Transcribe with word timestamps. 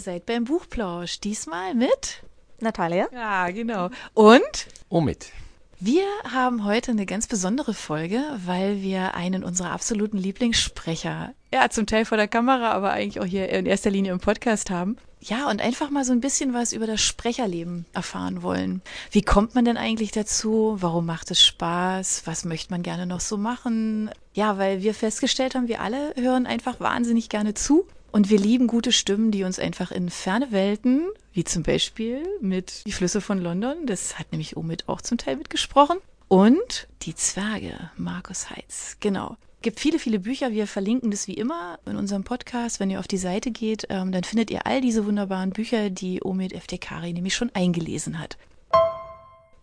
seid 0.00 0.26
beim 0.26 0.44
Buchplausch. 0.44 1.20
Diesmal 1.20 1.74
mit 1.74 2.22
Natalia. 2.60 3.08
Ja, 3.12 3.50
genau. 3.50 3.90
Und 4.14 4.66
Omid. 4.88 5.32
Wir 5.82 6.04
haben 6.30 6.64
heute 6.66 6.90
eine 6.90 7.06
ganz 7.06 7.26
besondere 7.26 7.72
Folge, 7.72 8.22
weil 8.44 8.82
wir 8.82 9.14
einen 9.14 9.42
unserer 9.42 9.70
absoluten 9.70 10.18
Lieblingssprecher, 10.18 11.32
ja, 11.54 11.70
zum 11.70 11.86
Teil 11.86 12.04
vor 12.04 12.18
der 12.18 12.28
Kamera, 12.28 12.72
aber 12.72 12.90
eigentlich 12.90 13.18
auch 13.20 13.24
hier 13.24 13.48
in 13.48 13.64
erster 13.64 13.88
Linie 13.88 14.12
im 14.12 14.20
Podcast 14.20 14.68
haben. 14.68 14.98
Ja, 15.22 15.48
und 15.48 15.62
einfach 15.62 15.88
mal 15.88 16.04
so 16.04 16.12
ein 16.12 16.20
bisschen 16.20 16.52
was 16.52 16.72
über 16.72 16.86
das 16.86 17.00
Sprecherleben 17.00 17.86
erfahren 17.94 18.42
wollen. 18.42 18.82
Wie 19.10 19.22
kommt 19.22 19.54
man 19.54 19.64
denn 19.64 19.78
eigentlich 19.78 20.12
dazu? 20.12 20.76
Warum 20.80 21.06
macht 21.06 21.30
es 21.30 21.42
Spaß? 21.44 22.22
Was 22.26 22.44
möchte 22.44 22.72
man 22.72 22.82
gerne 22.82 23.06
noch 23.06 23.20
so 23.20 23.38
machen? 23.38 24.10
Ja, 24.34 24.58
weil 24.58 24.82
wir 24.82 24.94
festgestellt 24.94 25.54
haben, 25.54 25.68
wir 25.68 25.80
alle 25.80 26.14
hören 26.16 26.46
einfach 26.46 26.80
wahnsinnig 26.80 27.28
gerne 27.30 27.54
zu. 27.54 27.86
Und 28.12 28.28
wir 28.28 28.38
lieben 28.38 28.66
gute 28.66 28.90
Stimmen, 28.90 29.30
die 29.30 29.44
uns 29.44 29.58
einfach 29.58 29.92
in 29.92 30.10
ferne 30.10 30.50
Welten, 30.50 31.08
wie 31.32 31.44
zum 31.44 31.62
Beispiel 31.62 32.22
mit 32.40 32.84
Die 32.86 32.92
Flüsse 32.92 33.20
von 33.20 33.38
London, 33.38 33.86
das 33.86 34.18
hat 34.18 34.32
nämlich 34.32 34.56
Omid 34.56 34.88
auch 34.88 35.00
zum 35.00 35.16
Teil 35.16 35.36
mitgesprochen, 35.36 35.98
und 36.26 36.88
Die 37.02 37.14
Zwerge, 37.14 37.90
Markus 37.96 38.50
Heitz, 38.50 38.96
genau. 39.00 39.36
Gibt 39.62 39.78
viele, 39.78 39.98
viele 39.98 40.20
Bücher. 40.20 40.52
Wir 40.52 40.66
verlinken 40.66 41.10
das 41.10 41.28
wie 41.28 41.34
immer 41.34 41.78
in 41.84 41.96
unserem 41.96 42.24
Podcast. 42.24 42.80
Wenn 42.80 42.88
ihr 42.88 42.98
auf 42.98 43.08
die 43.08 43.18
Seite 43.18 43.50
geht, 43.50 43.86
ähm, 43.90 44.10
dann 44.10 44.24
findet 44.24 44.50
ihr 44.50 44.66
all 44.66 44.80
diese 44.80 45.04
wunderbaren 45.04 45.50
Bücher, 45.50 45.90
die 45.90 46.22
Omid 46.22 46.52
Eftekari 46.52 47.12
nämlich 47.12 47.34
schon 47.34 47.50
eingelesen 47.52 48.18
hat. 48.18 48.38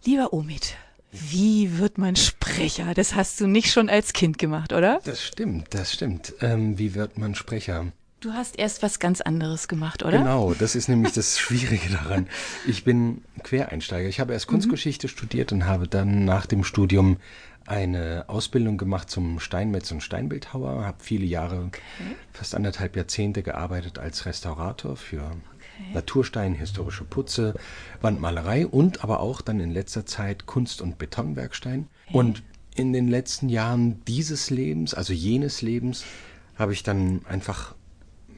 Lieber 0.06 0.34
Omid, 0.34 0.76
wie 1.12 1.80
wird 1.80 1.98
man 1.98 2.16
Sprecher? 2.16 2.94
Das 2.94 3.16
hast 3.16 3.42
du 3.42 3.48
nicht 3.48 3.72
schon 3.72 3.90
als 3.90 4.14
Kind 4.14 4.38
gemacht, 4.38 4.72
oder? 4.72 5.00
Das 5.04 5.24
stimmt, 5.24 5.74
das 5.74 5.94
stimmt. 5.94 6.34
Ähm, 6.42 6.78
wie 6.78 6.94
wird 6.94 7.18
man 7.18 7.34
Sprecher? 7.34 7.88
Du 8.20 8.34
hast 8.34 8.58
erst 8.58 8.82
was 8.82 9.00
ganz 9.00 9.22
anderes 9.22 9.68
gemacht, 9.68 10.04
oder? 10.04 10.18
Genau, 10.18 10.54
das 10.54 10.76
ist 10.76 10.88
nämlich 10.88 11.14
das 11.14 11.38
Schwierige 11.40 11.90
daran. 11.90 12.28
Ich 12.66 12.84
bin 12.84 13.22
Quereinsteiger. 13.44 14.10
Ich 14.10 14.20
habe 14.20 14.34
erst 14.34 14.48
Kunstgeschichte 14.48 15.08
mhm. 15.08 15.12
studiert 15.12 15.52
und 15.52 15.66
habe 15.66 15.88
dann 15.88 16.26
nach 16.26 16.48
dem 16.48 16.64
Studium 16.64 17.18
eine 17.68 18.26
Ausbildung 18.28 18.78
gemacht 18.78 19.10
zum 19.10 19.40
Steinmetz 19.40 19.92
und 19.92 20.02
Steinbildhauer, 20.02 20.86
habe 20.86 20.98
viele 21.04 21.26
Jahre, 21.26 21.66
okay. 21.66 21.82
fast 22.32 22.56
anderthalb 22.56 22.96
Jahrzehnte 22.96 23.44
gearbeitet 23.44 24.00
als 24.00 24.26
Restaurator 24.26 24.96
für 24.96 25.24
okay. 25.24 25.94
Naturstein, 25.94 26.54
historische 26.54 27.04
Putze, 27.04 27.56
Wandmalerei 28.02 28.66
und 28.66 29.04
aber 29.04 29.20
auch 29.20 29.42
dann 29.42 29.60
in 29.60 29.72
letzter 29.72 30.06
Zeit 30.06 30.46
Kunst- 30.46 30.82
und 30.82 30.98
Betonwerkstein. 30.98 31.88
Okay. 32.08 32.18
Und 32.18 32.44
in 32.74 32.94
den 32.94 33.10
letzten 33.10 33.50
Jahren 33.50 34.02
dieses 34.06 34.50
Lebens, 34.50 34.94
also 34.94 35.12
jenes 35.12 35.62
Lebens, 35.62 36.06
habe 36.56 36.74
ich 36.74 36.84
dann 36.84 37.22
einfach 37.28 37.76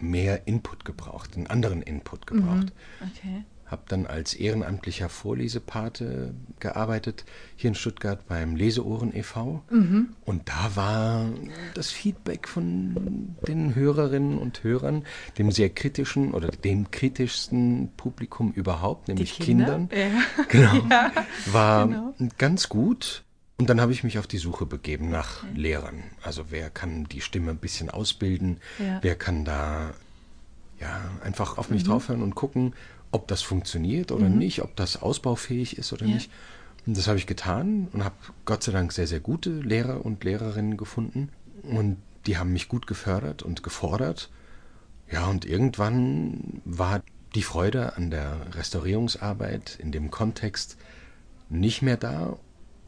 mehr 0.02 0.47
Input 0.47 0.86
gebraucht, 0.86 1.36
einen 1.36 1.47
anderen 1.47 1.81
Input 1.81 2.28
gebraucht. 2.28 2.73
Mhm. 3.00 3.11
Okay 3.11 3.45
habe 3.69 3.83
dann 3.88 4.08
als 4.08 4.33
ehrenamtlicher 4.33 5.09
Vorlesepate 5.09 6.33
gearbeitet, 6.59 7.25
hier 7.56 7.69
in 7.69 7.75
Stuttgart 7.75 8.28
beim 8.28 8.56
Leseohren 8.56 9.16
e.V. 9.16 9.64
Mhm. 9.69 10.09
Und 10.25 10.50
da 10.50 10.75
war 10.75 11.30
das 11.75 11.91
Feedback 11.91 12.47
von 12.47 13.36
den 13.47 13.75
Hörerinnen 13.75 14.39
und 14.39 14.64
Hörern, 14.64 15.06
dem 15.38 15.52
sehr 15.52 15.69
kritischen 15.69 16.34
oder 16.34 16.47
dem 16.50 16.89
kritischsten 16.89 17.91
Publikum 17.95 18.52
überhaupt, 18.53 19.08
nämlich 19.08 19.38
Kinder? 19.38 19.88
Kindern, 19.88 19.89
ja. 19.94 20.44
Genau, 20.47 20.73
ja, 20.89 21.11
war 21.52 21.88
genau. 21.88 22.13
ganz 22.38 22.69
gut. 22.69 23.23
Und 23.60 23.70
dann 23.70 23.82
habe 23.82 23.92
ich 23.92 24.06
mich 24.06 24.18
auf 24.18 24.26
die 24.26 24.38
Suche 24.38 24.66
begeben 24.66 25.10
nach 25.10 25.44
okay. 25.44 25.52
Lehrern. 25.54 26.04
Also 26.24 26.46
wer 26.50 26.70
kann 26.70 27.04
die 27.04 27.20
Stimme 27.20 27.52
ein 27.52 27.58
bisschen 27.58 27.90
ausbilden? 27.90 28.62
Ja. 28.80 29.00
Wer 29.02 29.16
kann 29.16 29.44
da 29.44 29.92
ja 30.80 31.12
einfach 31.24 31.58
auf 31.58 31.69
mich 31.69 31.84
mhm. 31.84 31.90
draufhören 31.90 32.24
und 32.24 32.36
gucken, 32.36 32.74
ob 33.12 33.28
das 33.28 33.42
funktioniert 33.42 34.14
oder 34.14 34.30
mhm. 34.30 34.38
nicht, 34.38 34.62
ob 34.62 34.78
das 34.78 35.02
ausbaufähig 35.02 35.78
ist 35.78 35.92
oder 35.92 36.06
ja. 36.06 36.16
nicht. 36.16 36.31
Und 36.88 36.98
das 36.98 37.08
habe 37.08 37.18
ich 37.18 37.28
getan 37.28 37.90
und 37.92 38.06
habe 38.06 38.16
Gott 38.46 38.64
sei 38.64 38.72
Dank 38.72 38.94
sehr, 38.94 39.08
sehr 39.08 39.19
gute 39.19 39.50
Lehrer 39.50 40.06
und 40.06 40.24
Lehrerinnen 40.24 40.78
gefunden. 40.78 41.28
Und 41.64 41.98
die 42.28 42.38
haben 42.38 42.53
mich 42.53 42.69
gut 42.69 42.88
gefördert 42.88 43.44
und 43.44 43.62
gefordert. 43.62 44.30
Ja, 45.12 45.28
und 45.28 45.44
irgendwann 45.44 46.62
war 46.64 47.02
die 47.36 47.44
Freude 47.44 47.98
an 47.98 48.09
der 48.09 48.38
Restaurierungsarbeit 48.56 49.78
in 49.81 49.92
dem 49.92 50.12
Kontext 50.12 50.78
nicht 51.50 51.81
mehr 51.81 51.98
da 51.98 52.38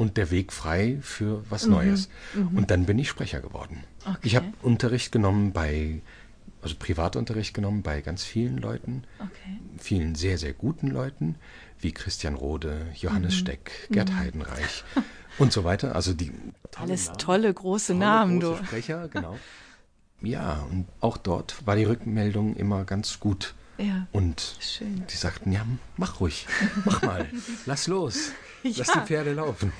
und 0.02 0.18
der 0.18 0.32
Weg 0.32 0.52
frei 0.52 0.98
für 1.02 1.44
was 1.52 1.68
mhm. 1.68 1.74
Neues. 1.74 2.10
Mhm. 2.34 2.58
Und 2.58 2.72
dann 2.72 2.88
bin 2.88 2.98
ich 2.98 3.08
Sprecher 3.08 3.40
geworden. 3.40 3.84
Okay. 4.04 4.18
Ich 4.24 4.36
habe 4.36 4.48
Unterricht 4.64 5.12
genommen 5.12 5.52
bei 5.52 6.02
also 6.64 6.76
Privatunterricht 6.78 7.54
genommen 7.54 7.84
bei 7.84 8.02
ganz 8.02 8.24
vielen 8.24 8.58
Leuten, 8.58 9.04
okay. 9.20 9.60
vielen 9.78 10.16
sehr, 10.16 10.38
sehr 10.38 10.54
guten 10.54 10.88
Leuten, 10.88 11.36
wie 11.80 11.92
Christian 11.92 12.36
Rode, 12.36 12.88
Johannes 12.96 13.34
mhm. 13.36 13.40
Steck, 13.40 13.72
Gerd 13.92 14.10
mhm. 14.10 14.18
Heidenreich 14.18 14.84
und 15.38 15.54
so 15.54 15.64
weiter. 15.64 15.96
Also 15.96 16.14
die 16.14 16.32
tolle 16.72 16.84
alles 16.84 17.06
Namen, 17.06 17.18
tolle 17.20 17.54
große 17.54 17.94
tolle, 17.94 18.00
Namen, 18.00 18.40
große 18.40 18.60
du. 18.60 18.66
Sprecher, 18.66 19.08
genau. 19.12 19.40
Ja, 20.22 20.66
und 20.72 20.88
auch 21.00 21.18
dort 21.18 21.66
war 21.66 21.76
die 21.76 21.86
Rückmeldung 21.86 22.56
immer 22.56 22.86
ganz 22.86 23.20
gut. 23.20 23.54
Ja, 23.78 24.08
und 24.12 24.58
schön. 24.60 25.04
die 25.12 25.16
sagten, 25.16 25.52
ja, 25.52 25.66
mach 25.98 26.20
ruhig, 26.20 26.48
mach 26.86 27.02
mal, 27.02 27.28
lass 27.66 27.88
los, 27.88 28.32
ja. 28.70 28.72
lass 28.78 28.92
die 28.92 29.00
Pferde 29.00 29.34
laufen. 29.34 29.74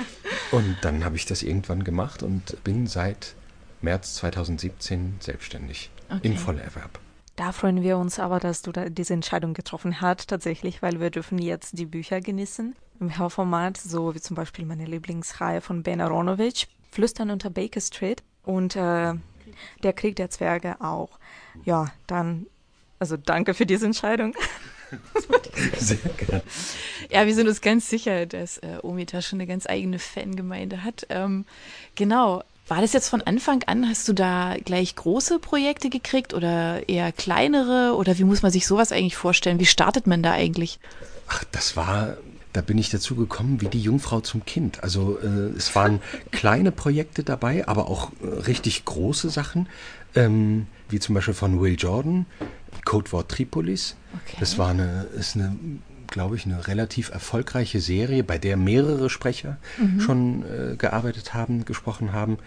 Und 0.50 0.76
dann 0.82 1.04
habe 1.04 1.16
ich 1.16 1.26
das 1.26 1.42
irgendwann 1.42 1.84
gemacht 1.84 2.22
und 2.22 2.62
bin 2.64 2.86
seit 2.86 3.34
März 3.82 4.14
2017 4.14 5.16
selbstständig 5.20 5.90
okay. 6.08 6.20
im 6.22 6.36
Vollerwerb. 6.36 6.98
Da 7.36 7.52
freuen 7.52 7.82
wir 7.82 7.98
uns 7.98 8.18
aber, 8.18 8.40
dass 8.40 8.62
du 8.62 8.72
da 8.72 8.88
diese 8.88 9.12
Entscheidung 9.12 9.54
getroffen 9.54 10.00
hast, 10.00 10.30
tatsächlich, 10.30 10.82
weil 10.82 11.00
wir 11.00 11.10
dürfen 11.10 11.38
jetzt 11.38 11.78
die 11.78 11.86
Bücher 11.86 12.20
genießen 12.20 12.74
im 12.98 13.18
Hörformat, 13.18 13.76
so 13.76 14.14
wie 14.14 14.20
zum 14.20 14.34
Beispiel 14.34 14.64
meine 14.64 14.86
Lieblingsreihe 14.86 15.60
von 15.60 15.82
Ben 15.82 16.00
Aronovich, 16.00 16.66
Flüstern 16.90 17.30
unter 17.30 17.50
Baker 17.50 17.80
Street 17.80 18.22
und 18.42 18.74
äh, 18.74 19.14
Der 19.82 19.92
Krieg 19.92 20.16
der 20.16 20.30
Zwerge 20.30 20.80
auch. 20.80 21.18
Ja, 21.64 21.92
dann, 22.06 22.46
also 22.98 23.16
danke 23.16 23.54
für 23.54 23.66
diese 23.66 23.86
Entscheidung. 23.86 24.34
Sehr 25.78 25.98
gerne. 25.98 26.42
Ja, 27.10 27.26
wir 27.26 27.34
sind 27.34 27.48
uns 27.48 27.60
ganz 27.60 27.88
sicher, 27.88 28.26
dass 28.26 28.58
äh, 28.58 28.78
Omita 28.82 29.22
schon 29.22 29.38
eine 29.38 29.46
ganz 29.46 29.66
eigene 29.66 29.98
Fangemeinde 29.98 30.84
hat. 30.84 31.06
Ähm, 31.10 31.44
genau, 31.94 32.42
war 32.68 32.82
das 32.82 32.92
jetzt 32.92 33.08
von 33.08 33.22
Anfang 33.22 33.62
an, 33.64 33.88
hast 33.88 34.06
du 34.08 34.12
da 34.12 34.56
gleich 34.62 34.94
große 34.94 35.38
Projekte 35.38 35.88
gekriegt 35.88 36.34
oder 36.34 36.86
eher 36.88 37.12
kleinere? 37.12 37.96
Oder 37.96 38.18
wie 38.18 38.24
muss 38.24 38.42
man 38.42 38.52
sich 38.52 38.66
sowas 38.66 38.92
eigentlich 38.92 39.16
vorstellen? 39.16 39.58
Wie 39.58 39.66
startet 39.66 40.06
man 40.06 40.22
da 40.22 40.32
eigentlich? 40.32 40.78
Ach, 41.28 41.44
das 41.50 41.76
war, 41.76 42.18
da 42.52 42.60
bin 42.60 42.76
ich 42.76 42.90
dazu 42.90 43.16
gekommen 43.16 43.62
wie 43.62 43.68
die 43.68 43.80
Jungfrau 43.80 44.20
zum 44.20 44.44
Kind. 44.44 44.82
Also 44.82 45.18
äh, 45.18 45.56
es 45.56 45.74
waren 45.74 46.00
kleine 46.30 46.70
Projekte 46.70 47.24
dabei, 47.24 47.66
aber 47.66 47.88
auch 47.88 48.10
äh, 48.22 48.26
richtig 48.26 48.84
große 48.84 49.30
Sachen, 49.30 49.66
ähm, 50.14 50.66
wie 50.90 51.00
zum 51.00 51.14
Beispiel 51.14 51.34
von 51.34 51.60
Will 51.60 51.76
Jordan, 51.78 52.26
Codewort 52.88 53.30
Tripolis. 53.30 53.96
Okay. 54.24 54.38
Das 54.40 54.56
war 54.56 54.70
eine, 54.70 55.06
ist 55.14 55.36
eine 55.36 55.54
glaube 56.06 56.36
ich, 56.36 56.46
eine 56.46 56.66
relativ 56.66 57.10
erfolgreiche 57.10 57.82
Serie, 57.82 58.24
bei 58.24 58.38
der 58.38 58.56
mehrere 58.56 59.10
Sprecher 59.10 59.58
mhm. 59.76 60.00
schon 60.00 60.42
äh, 60.42 60.76
gearbeitet 60.76 61.34
haben, 61.34 61.66
gesprochen 61.66 62.14
haben. 62.14 62.38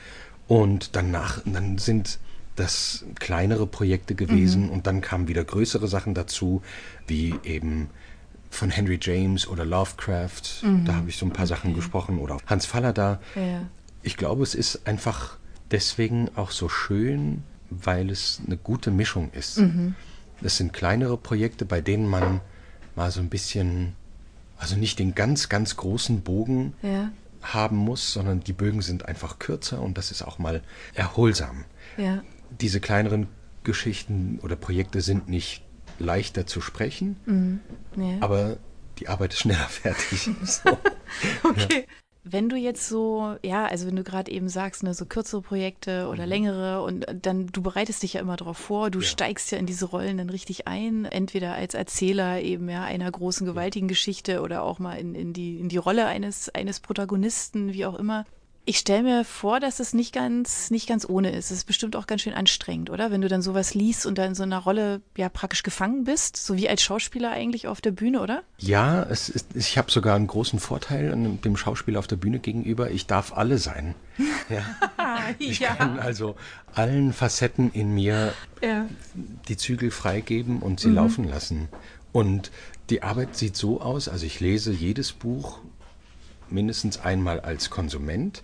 Und 0.48 0.96
danach, 0.96 1.44
dann 1.46 1.78
sind 1.78 2.18
das 2.56 3.06
kleinere 3.20 3.68
Projekte 3.68 4.16
gewesen 4.16 4.64
mhm. 4.64 4.70
und 4.72 4.88
dann 4.88 5.02
kamen 5.02 5.28
wieder 5.28 5.44
größere 5.44 5.88
Sachen 5.88 6.16
dazu, 6.16 6.64
wie 7.06 7.36
eben 7.44 7.92
von 8.50 8.72
Henry 8.72 8.98
James 9.00 9.48
oder 9.48 9.64
Lovecraft. 9.64 10.64
Mhm. 10.64 10.86
Da 10.86 10.96
habe 10.96 11.10
ich 11.10 11.18
so 11.18 11.28
ein 11.28 11.32
paar 11.32 11.46
okay. 11.46 11.54
Sachen 11.54 11.76
gesprochen 11.76 12.18
oder 12.18 12.38
Hans 12.48 12.66
Fallada. 12.66 13.20
Ja. 13.36 13.68
Ich 14.02 14.18
glaube, 14.18 14.42
es 14.42 14.56
ist 14.56 14.88
einfach 14.88 15.38
deswegen 15.70 16.30
auch 16.36 16.50
so 16.50 16.68
schön, 16.68 17.44
weil 17.70 18.10
es 18.10 18.42
eine 18.44 18.58
gute 18.58 18.90
Mischung 18.90 19.30
ist. 19.34 19.60
Mhm. 19.60 19.94
Das 20.42 20.58
sind 20.58 20.74
kleinere 20.74 21.18
Projekte, 21.18 21.66
bei 21.66 21.82
denen 21.82 22.08
man 22.08 22.42
mal 22.96 23.12
so 23.12 23.20
ein 23.20 23.30
bisschen, 23.30 23.94
also 24.58 24.76
nicht 24.76 25.00
den 25.00 25.16
ganz, 25.16 25.50
ganz 25.50 25.78
großen 25.78 26.22
Bogen 26.22 26.74
ja. 26.82 27.12
haben 27.42 27.78
muss, 27.78 28.14
sondern 28.14 28.42
die 28.42 28.54
Bögen 28.54 28.82
sind 28.82 29.06
einfach 29.06 29.40
kürzer 29.40 29.82
und 29.82 29.98
das 29.98 30.12
ist 30.12 30.24
auch 30.24 30.40
mal 30.40 30.62
erholsam. 30.94 31.66
Ja. 31.98 32.24
Diese 32.60 32.80
kleineren 32.80 33.28
Geschichten 33.64 34.40
oder 34.42 34.56
Projekte 34.56 35.02
sind 35.02 35.30
nicht 35.30 35.64
leichter 36.00 36.48
zu 36.48 36.62
sprechen, 36.62 37.18
mhm. 37.26 37.60
ja. 37.96 38.18
aber 38.22 38.58
die 39.00 39.08
Arbeit 39.08 39.34
ist 39.34 39.40
schneller 39.40 39.60
fertig. 39.70 40.30
so. 40.44 40.78
okay. 41.44 41.86
Wenn 42.24 42.50
du 42.50 42.56
jetzt 42.56 42.88
so, 42.88 43.36
ja, 43.44 43.66
also 43.66 43.88
wenn 43.88 43.96
du 43.96 44.04
gerade 44.04 44.32
eben 44.32 44.48
sagst, 44.48 44.84
ne, 44.84 44.94
so 44.94 45.06
kürzere 45.06 45.42
Projekte 45.42 46.08
oder 46.08 46.24
mhm. 46.24 46.30
längere 46.30 46.84
und 46.84 47.06
dann, 47.20 47.48
du 47.48 47.64
bereitest 47.64 48.04
dich 48.04 48.14
ja 48.14 48.22
immer 48.22 48.36
darauf 48.36 48.58
vor, 48.58 48.92
du 48.92 49.00
ja. 49.00 49.06
steigst 49.06 49.52
ja 49.52 49.58
in 49.58 49.66
diese 49.66 49.86
Rollen 49.86 50.18
dann 50.18 50.30
richtig 50.30 50.68
ein, 50.68 51.06
entweder 51.06 51.56
als 51.56 51.74
Erzähler 51.74 52.40
eben 52.42 52.70
ja 52.70 52.84
einer 52.84 53.10
großen, 53.10 53.48
gewaltigen 53.48 53.88
Geschichte 53.88 54.42
oder 54.42 54.62
auch 54.62 54.78
mal 54.78 55.00
in, 55.00 55.16
in, 55.16 55.34
die, 55.34 55.60
in 55.60 55.68
die 55.68 55.78
Rolle 55.78 56.06
eines, 56.06 56.50
eines 56.50 56.80
Protagonisten, 56.80 57.74
wie 57.74 57.86
auch 57.86 57.96
immer. 57.96 58.26
Ich 58.64 58.78
stelle 58.78 59.02
mir 59.02 59.26
vor, 59.26 59.60
dass 59.60 59.80
es 59.80 59.94
nicht 59.94 60.14
ganz, 60.14 60.70
nicht 60.70 60.88
ganz 60.88 61.10
ohne 61.10 61.32
ist. 61.32 61.46
Es 61.46 61.60
ist 61.60 61.66
bestimmt 61.66 61.96
auch 61.96 62.06
ganz 62.06 62.22
schön 62.22 62.34
anstrengend, 62.34 62.92
oder? 62.92 63.10
Wenn 63.10 63.22
du 63.22 63.28
dann 63.28 63.42
sowas 63.42 63.74
liest 63.74 64.06
und 64.06 64.20
da 64.20 64.26
in 64.26 64.36
so 64.36 64.44
einer 64.44 64.60
Rolle 64.60 65.02
ja 65.18 65.30
praktisch 65.30 65.64
gefangen 65.64 66.04
bist, 66.04 66.38
so 66.38 66.56
wie 66.58 66.70
als 66.70 66.84
Schauspieler 66.84 67.32
eigentlich 67.32 67.68
auf 67.68 67.82
der 67.82 67.90
Bühne, 67.90 68.22
oder? 68.22 68.44
Ja, 68.60 69.02
es 69.04 69.30
ist, 69.30 69.56
ich 69.56 69.80
habe 69.80 69.90
sogar 69.90 70.16
einen 70.16 70.28
großen 70.28 70.60
Vorteil 70.60 71.12
dem 71.44 71.58
Schauspieler 71.58 71.98
auf 71.98 72.06
der 72.06 72.18
Bühne 72.18 72.38
gegenüber. 72.38 72.92
Ich 72.92 73.08
darf 73.08 73.34
alle 73.34 73.58
sein. 73.58 73.96
Ja. 74.50 74.66
Ich 75.40 75.60
ja. 75.60 75.76
kann 75.76 75.98
also 76.00 76.36
allen 76.74 77.14
Facetten 77.14 77.72
in 77.72 77.94
mir 77.94 78.34
ja. 78.62 78.86
die 79.48 79.56
Zügel 79.56 79.92
freigeben 79.92 80.60
und 80.60 80.82
sie 80.82 80.90
mhm. 80.90 80.96
laufen 80.96 81.28
lassen. 81.28 81.70
Und 82.12 82.52
die 82.90 83.02
Arbeit 83.02 83.38
sieht 83.38 83.56
so 83.56 83.80
aus, 83.80 84.10
also 84.10 84.26
ich 84.26 84.42
lese 84.42 84.74
jedes 84.74 85.14
Buch 85.14 85.60
mindestens 86.52 87.00
einmal 87.00 87.40
als 87.40 87.70
Konsument 87.70 88.44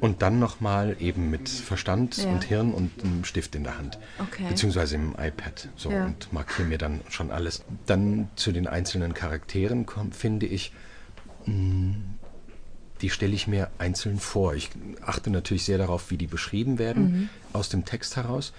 und 0.00 0.22
dann 0.22 0.38
nochmal 0.38 0.96
eben 0.98 1.30
mit 1.30 1.48
Verstand 1.48 2.16
ja. 2.16 2.30
und 2.30 2.44
Hirn 2.44 2.72
und 2.72 2.90
einem 3.04 3.24
Stift 3.24 3.54
in 3.54 3.64
der 3.64 3.78
Hand. 3.78 3.98
Okay. 4.18 4.46
Beziehungsweise 4.48 4.96
im 4.96 5.12
iPad. 5.12 5.68
So 5.76 5.90
ja. 5.90 6.06
und 6.06 6.32
markiere 6.32 6.66
mir 6.66 6.78
dann 6.78 7.00
schon 7.08 7.30
alles. 7.30 7.62
Dann 7.86 8.28
zu 8.34 8.52
den 8.52 8.66
einzelnen 8.66 9.14
Charakteren 9.14 9.86
kommt, 9.86 10.16
finde 10.16 10.46
ich, 10.46 10.72
mm, 11.46 11.92
die 13.00 13.10
stelle 13.10 13.34
ich 13.34 13.46
mir 13.46 13.70
einzeln 13.78 14.18
vor. 14.18 14.54
Ich 14.54 14.70
achte 15.04 15.30
natürlich 15.30 15.64
sehr 15.64 15.78
darauf, 15.78 16.10
wie 16.10 16.16
die 16.16 16.26
beschrieben 16.26 16.78
werden 16.78 17.04
mhm. 17.04 17.28
aus 17.52 17.68
dem 17.68 17.84
Text 17.84 18.16
heraus 18.16 18.52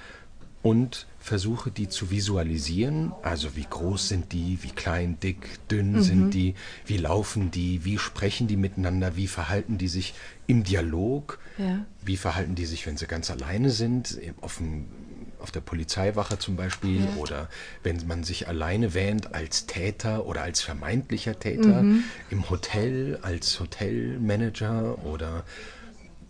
und 0.63 1.07
versuche 1.19 1.71
die 1.71 1.89
zu 1.89 2.09
visualisieren. 2.09 3.11
Also 3.21 3.55
wie 3.55 3.67
groß 3.69 4.07
sind 4.07 4.31
die, 4.31 4.57
wie 4.61 4.69
klein, 4.69 5.19
dick, 5.19 5.59
dünn 5.69 5.91
mhm. 5.91 6.01
sind 6.01 6.33
die, 6.33 6.55
wie 6.85 6.97
laufen 6.97 7.51
die, 7.51 7.85
wie 7.85 7.99
sprechen 7.99 8.47
die 8.47 8.55
miteinander, 8.55 9.15
wie 9.15 9.27
verhalten 9.27 9.77
die 9.77 9.89
sich 9.89 10.13
im 10.47 10.63
Dialog, 10.63 11.37
ja. 11.57 11.85
wie 12.01 12.17
verhalten 12.17 12.55
die 12.55 12.65
sich, 12.65 12.87
wenn 12.87 12.97
sie 12.97 13.07
ganz 13.07 13.29
alleine 13.29 13.69
sind, 13.71 14.17
auf, 14.39 14.57
dem, 14.57 14.85
auf 15.39 15.51
der 15.51 15.59
Polizeiwache 15.59 16.39
zum 16.39 16.55
Beispiel 16.55 17.01
ja. 17.01 17.15
oder 17.17 17.49
wenn 17.83 18.07
man 18.07 18.23
sich 18.23 18.47
alleine 18.47 18.93
wähnt 18.93 19.35
als 19.35 19.65
Täter 19.65 20.25
oder 20.25 20.43
als 20.43 20.61
vermeintlicher 20.61 21.37
Täter 21.37 21.83
mhm. 21.83 22.05
im 22.29 22.49
Hotel, 22.49 23.19
als 23.21 23.59
Hotelmanager 23.59 25.03
oder 25.05 25.43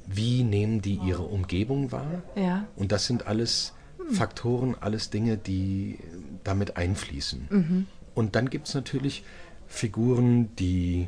wie 0.07 0.43
nehmen 0.43 0.81
die 0.81 0.95
ihre 0.95 1.23
Umgebung 1.23 1.91
wahr. 1.91 2.23
Ja. 2.35 2.65
Und 2.75 2.91
das 2.91 3.05
sind 3.05 3.27
alles 3.27 3.73
Faktoren, 4.11 4.75
alles 4.79 5.09
Dinge, 5.09 5.37
die 5.37 5.99
damit 6.43 6.77
einfließen. 6.77 7.47
Mhm. 7.49 7.87
Und 8.15 8.35
dann 8.35 8.49
gibt 8.49 8.67
es 8.67 8.73
natürlich 8.73 9.23
Figuren, 9.67 10.55
die 10.57 11.07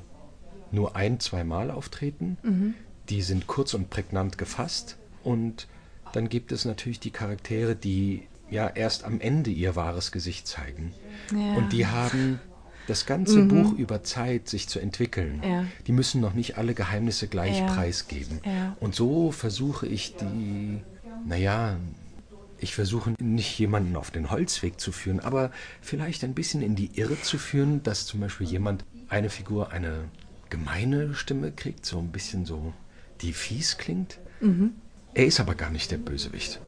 nur 0.71 0.95
ein, 0.95 1.19
zweimal 1.19 1.71
auftreten. 1.71 2.37
Mhm. 2.43 2.73
Die 3.09 3.21
sind 3.21 3.47
kurz 3.47 3.73
und 3.73 3.89
prägnant 3.89 4.37
gefasst. 4.37 4.97
Und 5.23 5.67
dann 6.13 6.29
gibt 6.29 6.51
es 6.51 6.65
natürlich 6.65 6.99
die 6.99 7.11
Charaktere, 7.11 7.75
die 7.75 8.23
ja 8.49 8.67
erst 8.67 9.03
am 9.03 9.19
Ende 9.19 9.49
ihr 9.51 9.75
wahres 9.75 10.11
Gesicht 10.11 10.47
zeigen. 10.47 10.93
Ja. 11.31 11.55
Und 11.55 11.73
die 11.73 11.87
haben 11.87 12.39
das 12.87 13.05
ganze 13.05 13.39
mhm. 13.39 13.47
Buch 13.47 13.73
über 13.73 14.03
Zeit, 14.03 14.47
sich 14.47 14.67
zu 14.67 14.79
entwickeln. 14.79 15.41
Ja. 15.43 15.65
Die 15.87 15.91
müssen 15.91 16.21
noch 16.21 16.33
nicht 16.33 16.57
alle 16.57 16.73
Geheimnisse 16.73 17.27
gleich 17.27 17.59
ja. 17.59 17.67
preisgeben. 17.67 18.41
Und 18.79 18.95
so 18.95 19.31
versuche 19.31 19.87
ich 19.87 20.15
die, 20.15 20.81
naja, 21.25 21.77
ich 22.65 22.73
versuche 22.73 23.13
nicht 23.21 23.59
jemanden 23.59 23.95
auf 23.95 24.09
den 24.09 24.31
Holzweg 24.31 24.79
zu 24.79 24.91
führen, 24.91 25.19
aber 25.19 25.51
vielleicht 25.81 26.23
ein 26.23 26.33
bisschen 26.33 26.63
in 26.63 26.75
die 26.75 26.89
Irre 26.99 27.21
zu 27.21 27.37
führen, 27.37 27.83
dass 27.83 28.07
zum 28.07 28.21
Beispiel 28.21 28.47
jemand, 28.47 28.83
eine 29.07 29.29
Figur, 29.29 29.71
eine 29.71 30.05
gemeine 30.49 31.13
Stimme 31.13 31.51
kriegt, 31.51 31.85
so 31.85 31.99
ein 31.99 32.11
bisschen 32.11 32.47
so, 32.47 32.73
die 33.21 33.33
fies 33.33 33.77
klingt. 33.77 34.17
Mhm. 34.41 34.73
Er 35.13 35.27
ist 35.27 35.39
aber 35.39 35.53
gar 35.53 35.69
nicht 35.69 35.91
der 35.91 35.97
Bösewicht. 35.97 36.59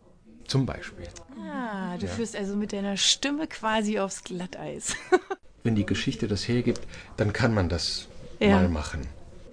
Zum 0.45 0.67
Beispiel. 0.67 1.07
Ah, 1.51 1.97
du 1.97 2.05
ja. 2.05 2.11
führst 2.11 2.35
also 2.35 2.55
mit 2.55 2.73
deiner 2.73 2.95
Stimme 2.95 3.47
quasi 3.47 3.97
aufs 3.97 4.23
Glatteis. 4.23 4.95
Wenn 5.63 5.73
die 5.73 5.85
Geschichte 5.85 6.27
das 6.27 6.47
hergibt, 6.47 6.81
dann 7.17 7.33
kann 7.33 7.55
man 7.55 7.69
das 7.69 8.07
ja. 8.39 8.49
mal 8.49 8.69
machen. 8.69 9.01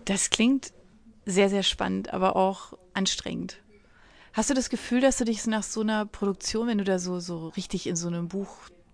Das 0.05 0.29
klingt 0.29 0.75
sehr, 1.25 1.49
sehr 1.49 1.63
spannend, 1.63 2.13
aber 2.13 2.37
auch 2.37 2.77
anstrengend. 2.93 3.57
Hast 4.35 4.51
du 4.51 4.55
das 4.55 4.69
Gefühl, 4.69 5.01
dass 5.01 5.17
du 5.17 5.25
dich 5.25 5.47
nach 5.47 5.63
so 5.63 5.81
einer 5.81 6.07
Produktion, 6.07 6.67
wenn 6.67 6.79
du 6.79 6.85
da 6.85 6.99
so, 6.99 7.21
so 7.21 7.49
richtig 7.49 7.87
in 7.87 7.95
so 7.95 8.09
einem 8.09 8.27
Buch 8.27 8.49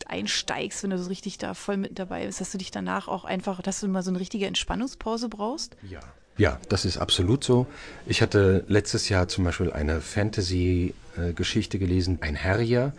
einsteigst, 0.06 0.82
wenn 0.82 0.90
du 0.90 0.98
so 0.98 1.08
richtig 1.08 1.38
da 1.38 1.54
voll 1.54 1.78
mit 1.78 1.98
dabei 1.98 2.26
bist, 2.26 2.42
dass 2.42 2.52
du 2.52 2.58
dich 2.58 2.70
danach 2.70 3.08
auch 3.08 3.24
einfach, 3.24 3.62
dass 3.62 3.80
du 3.80 3.88
mal 3.88 4.02
so 4.02 4.10
eine 4.10 4.20
richtige 4.20 4.46
Entspannungspause 4.46 5.30
brauchst? 5.30 5.76
Ja. 5.88 6.00
Ja, 6.36 6.58
das 6.68 6.84
ist 6.84 6.96
absolut 6.96 7.42
so. 7.42 7.66
Ich 8.06 8.22
hatte 8.22 8.64
letztes 8.68 9.08
Jahr 9.08 9.28
zum 9.28 9.44
Beispiel 9.44 9.72
eine 9.72 10.00
Fantasy-Geschichte 10.00 11.78
gelesen, 11.78 12.18
ein 12.22 12.34
Herrier 12.34 12.94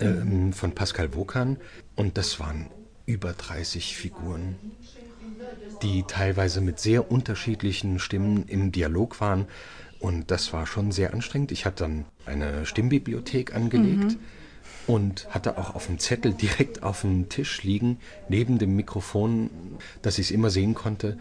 ähm, 0.00 0.52
von 0.52 0.72
Pascal 0.72 1.14
Wokan. 1.14 1.58
Und 1.94 2.18
das 2.18 2.40
waren 2.40 2.68
über 3.06 3.32
30 3.32 3.96
Figuren, 3.96 4.56
die 5.82 6.04
teilweise 6.04 6.60
mit 6.60 6.80
sehr 6.80 7.10
unterschiedlichen 7.10 7.98
Stimmen 8.00 8.48
im 8.48 8.72
Dialog 8.72 9.20
waren. 9.20 9.46
Und 9.98 10.30
das 10.30 10.52
war 10.52 10.66
schon 10.66 10.92
sehr 10.92 11.14
anstrengend. 11.14 11.52
Ich 11.52 11.64
hatte 11.64 11.84
dann 11.84 12.04
eine 12.26 12.66
Stimmbibliothek 12.66 13.54
angelegt 13.54 14.12
mhm. 14.12 14.18
und 14.86 15.28
hatte 15.30 15.58
auch 15.58 15.74
auf 15.74 15.86
dem 15.86 15.98
Zettel 15.98 16.32
direkt 16.32 16.82
auf 16.82 17.00
dem 17.00 17.28
Tisch 17.28 17.62
liegen, 17.62 17.98
neben 18.28 18.58
dem 18.58 18.76
Mikrofon, 18.76 19.50
dass 20.02 20.18
ich 20.18 20.26
es 20.26 20.30
immer 20.30 20.50
sehen 20.50 20.74
konnte, 20.74 21.18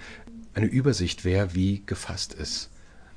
eine 0.54 0.68
Übersicht, 0.68 1.26
wer 1.26 1.54
wie 1.56 1.84
gefasst 1.86 2.34
ist. 2.34 2.70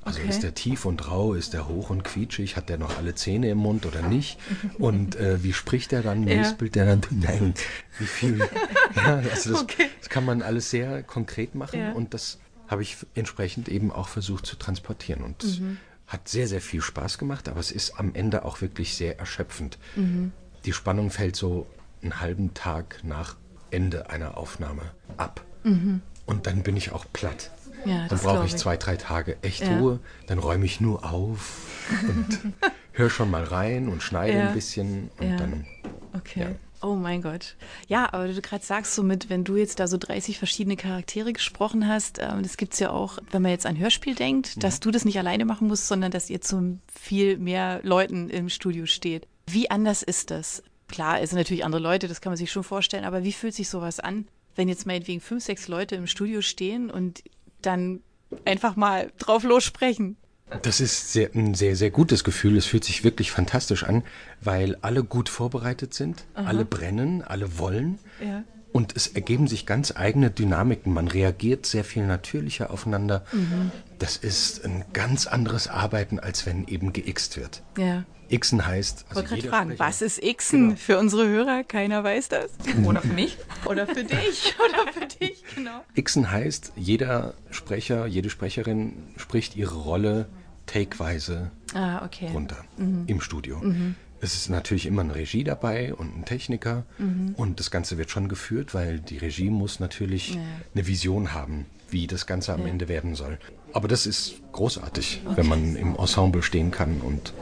Also 0.09 0.21
okay. 0.21 0.29
ist 0.31 0.43
der 0.43 0.55
tief 0.55 0.87
und 0.87 1.11
rau, 1.11 1.35
ist 1.35 1.53
der 1.53 1.69
hoch 1.69 1.91
und 1.91 2.03
quietschig, 2.03 2.57
hat 2.57 2.71
der 2.71 2.79
noch 2.79 2.97
alle 2.97 3.15
Zähne 3.15 3.51
im 3.51 3.59
Mund 3.59 3.85
oder 3.85 4.01
nicht? 4.01 4.39
Und 4.79 5.17
äh, 5.17 5.43
wie 5.43 5.53
spricht 5.53 5.93
er 5.93 6.03
dann, 6.03 6.27
ja. 6.27 6.37
lispelt 6.37 6.77
der 6.77 6.87
dann, 6.87 7.01
nein, 7.11 7.53
wie 7.99 8.07
viel? 8.07 8.39
ja, 8.97 9.17
also 9.31 9.53
das, 9.53 9.63
okay. 9.63 9.91
das, 9.99 10.09
kann 10.09 10.25
man 10.25 10.41
alles 10.41 10.71
sehr 10.71 11.03
konkret 11.03 11.55
machen 11.55 11.79
ja. 11.79 11.93
und 11.93 12.15
das 12.15 12.39
habe 12.69 12.82
ich 12.82 12.99
entsprechend 13.15 13.69
eben 13.69 13.91
auch 13.91 14.09
versucht 14.09 14.47
zu 14.47 14.56
transportieren. 14.56 15.23
Und 15.23 15.61
mhm. 15.61 15.79
hat 16.06 16.29
sehr, 16.29 16.47
sehr 16.47 16.61
viel 16.61 16.81
Spaß 16.81 17.19
gemacht, 17.19 17.49
aber 17.49 17.61
es 17.61 17.73
ist 17.73 17.99
am 17.99 18.15
Ende 18.15 18.44
auch 18.44 18.61
wirklich 18.61 18.94
sehr 18.94 19.19
erschöpfend. 19.19 19.79
Mhm. 19.97 20.32
Die 20.65 20.73
Spannung 20.73 21.11
fällt 21.11 21.35
so 21.35 21.67
einen 22.03 22.20
halben 22.20 22.55
Tag 22.55 23.00
nach 23.03 23.37
Ende 23.70 24.11
einer 24.11 24.37
Aufnahme 24.37 24.82
ab. 25.17 25.44
Mhm. 25.65 26.03
Und 26.26 26.47
dann 26.47 26.62
bin 26.62 26.76
ich 26.76 26.93
auch 26.93 27.06
platt. 27.12 27.50
Ja, 27.85 28.06
dann 28.09 28.19
brauche 28.19 28.44
ich 28.44 28.56
zwei, 28.56 28.76
drei 28.76 28.97
Tage 28.97 29.37
echt 29.43 29.62
ja. 29.62 29.79
Ruhe. 29.79 30.00
Dann 30.26 30.38
räume 30.38 30.64
ich 30.64 30.81
nur 30.81 31.05
auf 31.05 31.66
und 32.09 32.54
höre 32.93 33.11
schon 33.11 33.31
mal 33.31 33.45
rein 33.45 33.88
und 33.88 34.02
schneide 34.02 34.37
ja. 34.38 34.49
ein 34.49 34.54
bisschen 34.54 35.11
und 35.19 35.37
dann. 35.38 35.66
Okay. 36.12 36.57
Oh 36.80 36.94
mein 36.94 37.23
Gott. 37.23 37.56
Ja, 37.88 38.12
aber 38.12 38.28
du 38.28 38.40
gerade 38.40 38.64
sagst 38.64 38.94
so 38.94 39.02
mit, 39.02 39.28
wenn 39.28 39.44
du 39.44 39.56
jetzt 39.56 39.80
da 39.80 39.88
so 39.88 39.97
30 39.97 40.38
verschiedene 40.38 40.76
Charaktere 40.76 41.32
gesprochen 41.32 41.88
hast, 41.88 42.18
ähm, 42.20 42.42
das 42.42 42.56
gibt 42.56 42.75
es 42.75 42.78
ja 42.78 42.90
auch, 42.90 43.18
wenn 43.30 43.42
man 43.42 43.50
jetzt 43.50 43.66
an 43.66 43.78
Hörspiel 43.78 44.14
denkt, 44.14 44.56
mhm. 44.56 44.61
dass 44.61 44.80
du 44.80 44.90
das 44.90 45.04
nicht 45.04 45.18
alleine 45.18 45.44
machen 45.44 45.66
musst, 45.66 45.88
sondern 45.88 46.12
dass 46.12 46.30
ihr 46.30 46.40
zu 46.40 46.78
viel 46.92 47.37
mehr 47.38 47.80
Leuten 47.82 48.30
im 48.30 48.49
Studio 48.49 48.87
steht. 48.87 49.26
Wie 49.47 49.70
anders 49.70 50.02
ist 50.02 50.30
das? 50.30 50.62
Klar, 50.87 51.20
es 51.20 51.30
sind 51.30 51.38
natürlich 51.38 51.64
andere 51.64 51.82
Leute, 51.82 52.08
das 52.08 52.20
kann 52.20 52.30
man 52.30 52.37
sich 52.37 52.52
schon 52.52 52.64
vorstellen, 52.64 53.04
aber 53.04 53.25
wie 53.25 53.32
fühlt 53.32 53.54
sich 53.54 53.68
sowas 53.68 54.00
an, 54.00 54.28
wenn 54.54 54.68
jetzt 54.68 54.87
meinetwegen 54.87 55.20
fünf, 55.20 55.44
sechs 55.44 55.68
Leute 55.68 55.97
im 55.97 56.06
Studio 56.06 56.42
stehen 56.42 56.90
und 56.90 57.23
dann 57.61 58.00
einfach 58.44 58.76
mal 58.76 59.12
drauf 59.18 59.42
lossprechen? 59.42 60.16
Das 60.62 60.81
ist 60.81 61.12
sehr, 61.12 61.31
ein 61.35 61.55
sehr, 61.55 61.76
sehr 61.76 61.90
gutes 61.90 62.25
Gefühl. 62.25 62.57
Es 62.57 62.67
fühlt 62.67 62.85
sich 62.85 63.05
wirklich 63.05 63.31
fantastisch 63.31 63.85
an, 63.85 64.02
weil 64.40 64.76
alle 64.81 65.05
gut 65.05 65.28
vorbereitet 65.28 65.95
sind, 65.95 66.25
Aha. 66.35 66.47
alle 66.47 66.64
brennen, 66.64 67.23
alle 67.23 67.59
wollen. 67.59 67.99
Ja. 68.25 68.45
Und 68.73 68.97
es 68.97 69.09
ergeben 69.09 69.49
sich 69.49 69.67
ganz 69.67 69.95
eigene 69.97 70.31
Dynamiken. 70.31 70.93
Man 70.93 71.09
reagiert 71.09 71.67
sehr 71.67 71.85
viel 71.85 72.07
natürlicher 72.07 72.71
aufeinander. 72.71 73.25
Mhm. 73.33 73.71
Das 73.99 74.17
ist 74.17 74.64
ein 74.64 74.85
ganz 74.93 75.26
anderes 75.26 75.69
Arbeiten, 75.69 76.19
als 76.19 76.47
wenn 76.47 76.67
eben 76.67 76.93
geixt 76.93 77.37
wird. 77.37 77.62
Ja. 77.76 78.05
Xen 78.37 78.67
heißt. 78.67 79.07
Also 79.09 79.23
ich 79.23 79.31
wollte 79.31 79.49
gerade 79.49 79.49
fragen, 79.49 79.78
was 79.78 80.02
ist 80.02 80.21
Xen 80.21 80.69
genau. 80.69 80.76
für 80.76 80.99
unsere 80.99 81.26
Hörer? 81.26 81.64
Keiner 81.64 82.05
weiß 82.05 82.28
das. 82.28 82.50
Oder 82.85 83.00
für 83.00 83.14
mich. 83.14 83.38
Oder 83.64 83.87
für 83.87 84.05
dich. 84.05 84.55
Oder 84.59 84.93
für 84.93 85.07
dich, 85.07 85.43
genau. 85.55 85.83
Xen 86.00 86.31
heißt, 86.31 86.73
jeder 86.76 87.35
Sprecher, 87.50 88.07
jede 88.07 88.28
Sprecherin 88.28 88.93
spricht 89.17 89.57
ihre 89.57 89.76
Rolle 89.76 90.28
takeweise 90.69 91.51
ah, 91.75 92.05
okay. 92.05 92.29
runter 92.33 92.65
mhm. 92.77 93.05
im 93.09 93.21
Studio. 93.21 93.59
Mhm. 93.59 93.97
Es 94.21 94.35
ist 94.35 94.49
natürlich 94.49 94.87
immer 94.87 95.03
eine 95.03 95.15
Regie 95.15 95.45
dabei 95.45 95.95
und 95.95 96.17
ein 96.17 96.25
Techniker 96.25 96.85
mhm. 96.99 97.35
und 97.37 97.61
das 97.61 97.71
Ganze 97.71 97.99
wird 97.99 98.11
schon 98.11 98.29
geführt, 98.29 98.75
weil 98.75 98.99
die 98.99 99.19
Regie 99.19 99.51
muss 99.51 99.81
natürlich 99.81 100.35
ja. 100.35 100.41
eine 100.75 100.87
Vision 100.87 101.33
haben, 101.33 101.67
wie 101.89 102.07
das 102.07 102.27
Ganze 102.27 102.53
am 102.53 102.63
ja. 102.63 102.69
Ende 102.69 102.89
werden 102.89 103.15
soll. 103.15 103.39
Aber 103.73 103.87
das 103.87 104.07
ist 104.07 104.35
großartig, 104.53 105.23
okay. 105.25 105.37
wenn 105.37 105.47
man 105.47 105.77
im 105.77 105.97
Ensemble 105.97 106.43
stehen 106.43 106.71
kann 106.71 107.01
und 107.01 107.33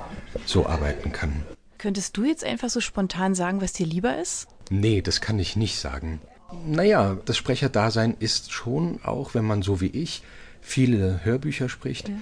so 0.45 0.67
arbeiten 0.67 1.13
kann. 1.13 1.45
Könntest 1.79 2.17
du 2.17 2.25
jetzt 2.25 2.45
einfach 2.45 2.69
so 2.69 2.81
spontan 2.81 3.35
sagen, 3.35 3.61
was 3.61 3.73
dir 3.73 3.87
lieber 3.87 4.19
ist? 4.19 4.49
Nee, 4.71 5.03
das 5.03 5.21
kann 5.21 5.39
ich 5.39 5.57
nicht 5.57 5.79
sagen. 5.79 6.21
Naja, 6.67 7.17
das 7.25 7.37
Sprecherdasein 7.37 8.17
ist 8.19 8.53
schon 8.53 9.01
auch, 9.03 9.35
wenn 9.35 9.45
man 9.45 9.63
so 9.63 9.81
wie 9.81 9.87
ich 9.87 10.23
viele 10.61 11.25
Hörbücher 11.25 11.69
spricht, 11.69 12.09
ja 12.09 12.17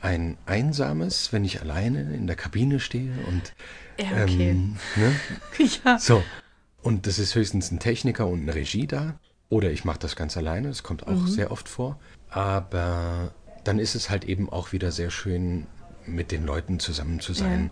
ein 0.00 0.36
einsames, 0.46 1.32
wenn 1.32 1.44
ich 1.44 1.60
alleine 1.60 2.14
in 2.14 2.26
der 2.26 2.36
Kabine 2.36 2.80
stehe 2.80 3.12
und 3.28 3.54
Ja, 3.98 4.22
okay. 4.22 4.50
ähm, 4.50 4.76
ne? 4.96 5.12
Ja. 5.84 5.98
so 5.98 6.22
und 6.82 7.06
das 7.06 7.18
ist 7.18 7.34
höchstens 7.34 7.70
ein 7.70 7.78
Techniker 7.80 8.26
und 8.26 8.42
eine 8.42 8.54
Regie 8.54 8.86
da 8.86 9.18
oder 9.48 9.70
ich 9.70 9.84
mache 9.84 9.98
das 9.98 10.14
ganz 10.16 10.36
alleine, 10.36 10.68
das 10.68 10.82
kommt 10.82 11.06
auch 11.06 11.26
sehr 11.26 11.50
oft 11.50 11.68
vor, 11.68 11.98
aber 12.30 13.32
dann 13.64 13.78
ist 13.78 13.94
es 13.94 14.10
halt 14.10 14.24
eben 14.24 14.48
auch 14.50 14.72
wieder 14.72 14.92
sehr 14.92 15.10
schön 15.10 15.66
mit 16.06 16.30
den 16.30 16.44
Leuten 16.44 16.78
zusammen 16.78 17.18
zu 17.20 17.32
sein. 17.32 17.70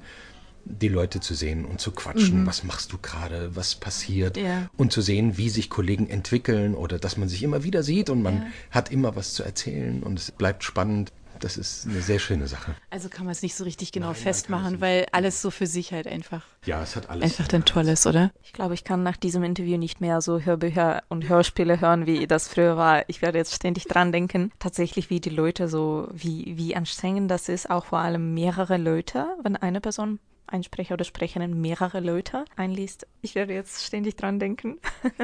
Die 0.66 0.88
Leute 0.88 1.20
zu 1.20 1.34
sehen 1.34 1.66
und 1.66 1.78
zu 1.78 1.90
quatschen, 1.92 2.46
was 2.46 2.64
machst 2.64 2.90
du 2.92 2.96
gerade, 2.98 3.54
was 3.54 3.74
passiert 3.74 4.38
Ja. 4.38 4.70
und 4.78 4.92
zu 4.92 5.02
sehen, 5.02 5.36
wie 5.36 5.50
sich 5.50 5.68
Kollegen 5.68 6.08
entwickeln 6.08 6.74
oder 6.74 6.98
dass 6.98 7.18
man 7.18 7.28
sich 7.28 7.42
immer 7.42 7.64
wieder 7.64 7.82
sieht 7.82 8.08
und 8.08 8.22
man 8.22 8.46
hat 8.70 8.90
immer 8.90 9.14
was 9.14 9.34
zu 9.34 9.42
erzählen 9.42 10.02
und 10.02 10.18
es 10.18 10.30
bleibt 10.30 10.64
spannend. 10.64 11.12
Das 11.44 11.58
ist 11.58 11.86
eine 11.86 12.00
sehr 12.00 12.18
schöne 12.18 12.46
Sache. 12.46 12.74
Also 12.88 13.10
kann 13.10 13.26
man 13.26 13.32
es 13.32 13.42
nicht 13.42 13.54
so 13.54 13.64
richtig 13.64 13.92
genau 13.92 14.06
Nein, 14.06 14.14
festmachen, 14.14 14.80
weil 14.80 15.04
alles 15.12 15.42
so 15.42 15.50
für 15.50 15.66
sich 15.66 15.92
halt 15.92 16.06
einfach, 16.06 16.42
Ja, 16.64 16.82
es 16.82 16.96
hat 16.96 17.10
alles. 17.10 17.22
einfach 17.22 17.48
dann 17.48 17.66
toll 17.66 17.86
ist, 17.88 18.06
oder? 18.06 18.30
Ich 18.42 18.54
glaube, 18.54 18.72
ich 18.72 18.82
kann 18.82 19.02
nach 19.02 19.18
diesem 19.18 19.44
Interview 19.44 19.76
nicht 19.76 20.00
mehr 20.00 20.22
so 20.22 20.40
Hörbücher 20.40 21.02
und 21.10 21.28
Hörspiele 21.28 21.82
hören, 21.82 22.06
wie 22.06 22.26
das 22.26 22.48
früher 22.48 22.78
war. 22.78 23.06
Ich 23.10 23.20
werde 23.20 23.36
jetzt 23.36 23.52
ständig 23.54 23.84
dran 23.84 24.10
denken, 24.10 24.52
tatsächlich 24.58 25.10
wie 25.10 25.20
die 25.20 25.28
Leute 25.28 25.68
so, 25.68 26.08
wie, 26.14 26.54
wie 26.56 26.74
anstrengend 26.76 27.30
das 27.30 27.50
ist, 27.50 27.68
auch 27.68 27.84
vor 27.84 27.98
allem 27.98 28.32
mehrere 28.32 28.78
Leute, 28.78 29.26
wenn 29.42 29.56
eine 29.56 29.82
Person 29.82 30.20
ein 30.46 30.62
Sprecher 30.62 30.94
oder 30.94 31.04
Sprecherin 31.04 31.60
mehrere 31.60 32.00
Leute 32.00 32.44
einliest. 32.56 33.06
Ich 33.22 33.34
werde 33.34 33.54
jetzt 33.54 33.84
ständig 33.84 34.16
dran 34.16 34.38
denken. 34.38 34.78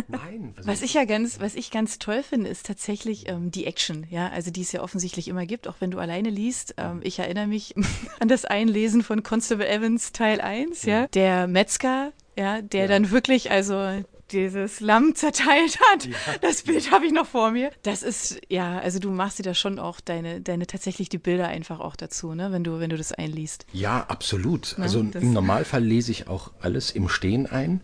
Nein, 0.08 0.54
Was 0.64 0.82
ich 0.82 0.94
ja 0.94 1.04
ganz, 1.04 1.40
was 1.40 1.54
ich 1.54 1.70
ganz 1.70 1.98
toll 1.98 2.22
finde, 2.22 2.48
ist 2.48 2.66
tatsächlich 2.66 3.28
ähm, 3.28 3.50
die 3.50 3.66
Action, 3.66 4.06
ja, 4.10 4.28
also 4.28 4.50
die 4.50 4.62
es 4.62 4.72
ja 4.72 4.82
offensichtlich 4.82 5.28
immer 5.28 5.46
gibt, 5.46 5.68
auch 5.68 5.76
wenn 5.80 5.90
du 5.90 5.98
alleine 5.98 6.30
liest. 6.30 6.74
Ähm, 6.78 7.00
ich 7.02 7.18
erinnere 7.18 7.46
mich 7.46 7.74
an 8.20 8.28
das 8.28 8.44
Einlesen 8.44 9.02
von 9.02 9.22
Constable 9.22 9.68
Evans 9.68 10.12
Teil 10.12 10.40
1, 10.40 10.84
ja, 10.84 11.06
der 11.08 11.46
Metzger, 11.46 12.12
ja, 12.36 12.62
der 12.62 12.82
Ja. 12.82 12.86
dann 12.88 13.10
wirklich, 13.10 13.50
also 13.50 14.02
dieses 14.32 14.80
Lamm 14.80 15.14
zerteilt 15.14 15.78
hat. 15.92 16.08
Das 16.42 16.62
Bild 16.62 16.90
habe 16.90 17.06
ich 17.06 17.12
noch 17.12 17.26
vor 17.26 17.50
mir. 17.50 17.70
Das 17.82 18.02
ist, 18.02 18.40
ja, 18.48 18.78
also 18.78 18.98
du 18.98 19.10
machst 19.10 19.38
dir 19.38 19.42
da 19.42 19.54
schon 19.54 19.78
auch 19.78 20.00
deine, 20.00 20.40
deine 20.40 20.66
tatsächlich 20.66 21.08
die 21.08 21.18
Bilder 21.18 21.48
einfach 21.48 21.80
auch 21.80 21.96
dazu, 21.96 22.34
ne, 22.34 22.52
wenn 22.52 22.64
du, 22.64 22.80
wenn 22.80 22.90
du 22.90 22.96
das 22.96 23.12
einliest. 23.12 23.66
Ja, 23.72 24.04
absolut. 24.08 24.74
Ne, 24.78 24.84
also 24.84 25.00
im 25.00 25.32
Normalfall 25.32 25.82
lese 25.84 26.10
ich 26.12 26.28
auch 26.28 26.50
alles 26.60 26.90
im 26.90 27.08
Stehen 27.08 27.46
ein. 27.46 27.80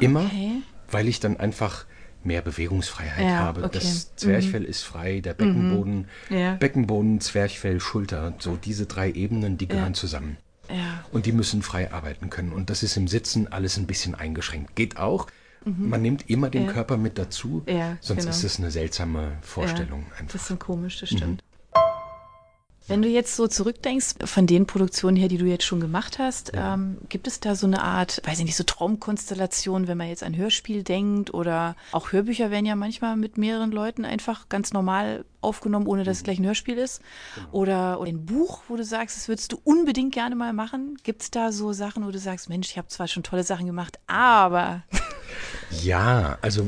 Immer, 0.00 0.20
Ah, 0.20 0.24
okay. 0.26 0.52
weil 0.90 1.08
ich 1.08 1.20
dann 1.20 1.36
einfach 1.38 1.84
mehr 2.24 2.42
Bewegungsfreiheit 2.42 3.24
Ja, 3.24 3.38
habe. 3.38 3.64
okay. 3.64 3.78
Das 3.78 4.14
Zwerchfell 4.16 4.64
ist 4.64 4.82
frei, 4.82 5.20
der 5.20 5.34
Beckenboden, 5.34 6.08
Ja. 6.30 6.54
Beckenboden, 6.54 7.20
Zwerchfell, 7.20 7.80
Schulter. 7.80 8.34
So 8.38 8.56
diese 8.56 8.86
drei 8.86 9.10
Ebenen, 9.12 9.56
die 9.58 9.68
gehören 9.68 9.94
zusammen. 9.94 10.36
Ja. 10.68 11.04
Und 11.12 11.24
die 11.26 11.32
müssen 11.32 11.62
frei 11.62 11.92
arbeiten 11.92 12.28
können. 12.28 12.52
Und 12.52 12.68
das 12.70 12.82
ist 12.82 12.96
im 12.96 13.08
Sitzen 13.08 13.50
alles 13.50 13.78
ein 13.78 13.86
bisschen 13.86 14.14
eingeschränkt. 14.14 14.74
Geht 14.76 14.96
auch. 14.98 15.26
Man 15.76 16.02
nimmt 16.02 16.28
immer 16.30 16.50
den 16.50 16.62
Mhm. 16.62 16.68
Ja. 16.68 16.72
Körper 16.74 16.96
mit 16.96 17.18
dazu, 17.18 17.62
Ja, 17.66 17.96
sonst 18.00 18.20
genau. 18.20 18.30
ist 18.30 18.44
es 18.44 18.58
eine 18.58 18.70
seltsame 18.70 19.38
Vorstellung 19.42 20.06
Ja, 20.10 20.16
einfach. 20.20 20.32
Bisschen 20.32 20.58
komisch, 20.58 21.00
das 21.00 21.10
stimmt. 21.10 21.42
Wenn 22.90 23.02
du 23.02 23.08
jetzt 23.08 23.36
so 23.36 23.46
zurückdenkst, 23.46 24.14
von 24.24 24.46
den 24.46 24.66
Produktionen 24.66 25.14
her, 25.18 25.28
die 25.28 25.36
du 25.36 25.44
jetzt 25.44 25.64
schon 25.64 25.78
gemacht 25.78 26.18
hast, 26.18 26.52
ähm, 26.54 26.96
gibt 27.10 27.26
es 27.26 27.38
da 27.38 27.54
so 27.54 27.66
eine 27.66 27.82
Art, 27.82 28.22
weiß 28.24 28.38
ich 28.38 28.46
nicht, 28.46 28.56
so 28.56 28.64
Traumkonstellation, 28.64 29.88
wenn 29.88 29.98
man 29.98 30.08
jetzt 30.08 30.22
an 30.22 30.34
Hörspiel 30.34 30.82
denkt 30.84 31.34
oder 31.34 31.76
auch 31.92 32.12
Hörbücher 32.12 32.50
werden 32.50 32.64
ja 32.64 32.76
manchmal 32.76 33.16
mit 33.16 33.36
mehreren 33.36 33.72
Leuten 33.72 34.06
einfach 34.06 34.48
ganz 34.48 34.72
normal 34.72 35.26
aufgenommen, 35.42 35.86
ohne 35.86 36.02
dass 36.02 36.16
es 36.16 36.22
gleich 36.24 36.38
ein 36.38 36.46
Hörspiel 36.46 36.78
ist. 36.78 37.02
Oder, 37.52 38.00
oder 38.00 38.08
ein 38.08 38.24
Buch, 38.24 38.62
wo 38.68 38.76
du 38.76 38.84
sagst, 38.84 39.18
das 39.18 39.28
würdest 39.28 39.52
du 39.52 39.60
unbedingt 39.64 40.14
gerne 40.14 40.34
mal 40.34 40.54
machen. 40.54 40.96
Gibt 41.02 41.20
es 41.22 41.30
da 41.30 41.52
so 41.52 41.74
Sachen, 41.74 42.06
wo 42.06 42.10
du 42.10 42.18
sagst, 42.18 42.48
Mensch, 42.48 42.70
ich 42.70 42.78
habe 42.78 42.88
zwar 42.88 43.06
schon 43.06 43.22
tolle 43.22 43.44
Sachen 43.44 43.66
gemacht, 43.66 43.98
aber 44.06 44.82
Ja, 45.70 46.38
also 46.42 46.66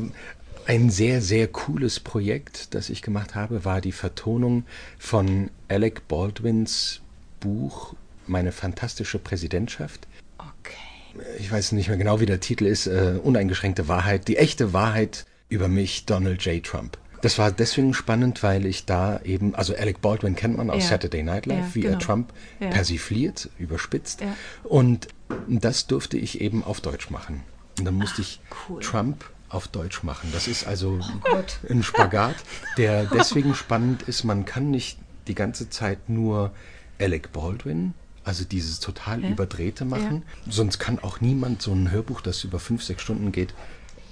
ein 0.66 0.90
sehr, 0.90 1.20
sehr 1.22 1.48
cooles 1.48 2.00
Projekt, 2.00 2.74
das 2.74 2.90
ich 2.90 3.02
gemacht 3.02 3.34
habe, 3.34 3.64
war 3.64 3.80
die 3.80 3.92
Vertonung 3.92 4.64
von 4.98 5.50
Alec 5.68 6.06
Baldwins 6.08 7.00
Buch 7.40 7.94
Meine 8.26 8.52
fantastische 8.52 9.18
Präsidentschaft. 9.18 10.06
okay. 10.38 11.24
Ich 11.38 11.50
weiß 11.50 11.72
nicht 11.72 11.88
mehr 11.88 11.96
genau, 11.96 12.20
wie 12.20 12.26
der 12.26 12.38
Titel 12.40 12.66
ist. 12.66 12.86
Äh, 12.86 13.18
uneingeschränkte 13.22 13.88
Wahrheit, 13.88 14.28
die 14.28 14.36
echte 14.36 14.72
Wahrheit 14.72 15.24
über 15.48 15.66
mich, 15.66 16.06
Donald 16.06 16.42
J. 16.44 16.62
Trump. 16.62 16.96
Das 17.22 17.38
war 17.38 17.50
deswegen 17.50 17.92
spannend, 17.92 18.42
weil 18.42 18.64
ich 18.64 18.86
da 18.86 19.20
eben, 19.24 19.54
also 19.54 19.74
Alec 19.74 20.00
Baldwin 20.00 20.36
kennt 20.36 20.56
man 20.56 20.70
aus 20.70 20.84
Ja. 20.84 20.90
Saturday 20.90 21.22
Night 21.22 21.46
Live, 21.46 21.68
Ja, 21.70 21.74
wie 21.74 21.84
er 21.84 21.90
genau. 21.92 21.98
Trump 22.04 22.32
Ja. 22.60 22.68
persifliert, 22.70 23.50
überspitzt. 23.58 24.20
Und 24.62 25.08
das 25.48 25.86
durfte 25.86 26.16
ich 26.16 26.40
eben 26.40 26.62
auf 26.62 26.80
Deutsch 26.80 27.10
machen. 27.10 27.42
Und 27.78 27.84
dann 27.84 27.94
musste 27.94 28.20
ich 28.22 28.40
cool. 28.68 28.80
Trump 28.82 29.24
auf 29.48 29.68
Deutsch 29.68 30.02
machen. 30.02 30.30
Das 30.32 30.46
ist 30.48 30.66
also 30.66 31.00
ein 31.68 31.82
Spagat, 31.82 32.36
der 32.76 33.04
deswegen 33.06 33.54
spannend 33.54 34.02
ist. 34.02 34.24
Man 34.24 34.44
kann 34.44 34.70
nicht 34.70 34.98
die 35.26 35.34
ganze 35.34 35.68
Zeit 35.70 36.08
nur 36.08 36.52
Alec 37.00 37.32
Baldwin, 37.32 37.94
also 38.24 38.44
dieses 38.44 38.80
total 38.80 39.24
überdrehte 39.24 39.84
machen. 39.84 40.22
Sonst 40.48 40.78
kann 40.78 40.98
auch 40.98 41.20
niemand 41.20 41.62
so 41.62 41.72
ein 41.72 41.90
Hörbuch, 41.90 42.20
das 42.20 42.44
über 42.44 42.58
fünf, 42.60 42.82
sechs 42.82 43.02
Stunden 43.02 43.32
geht, 43.32 43.54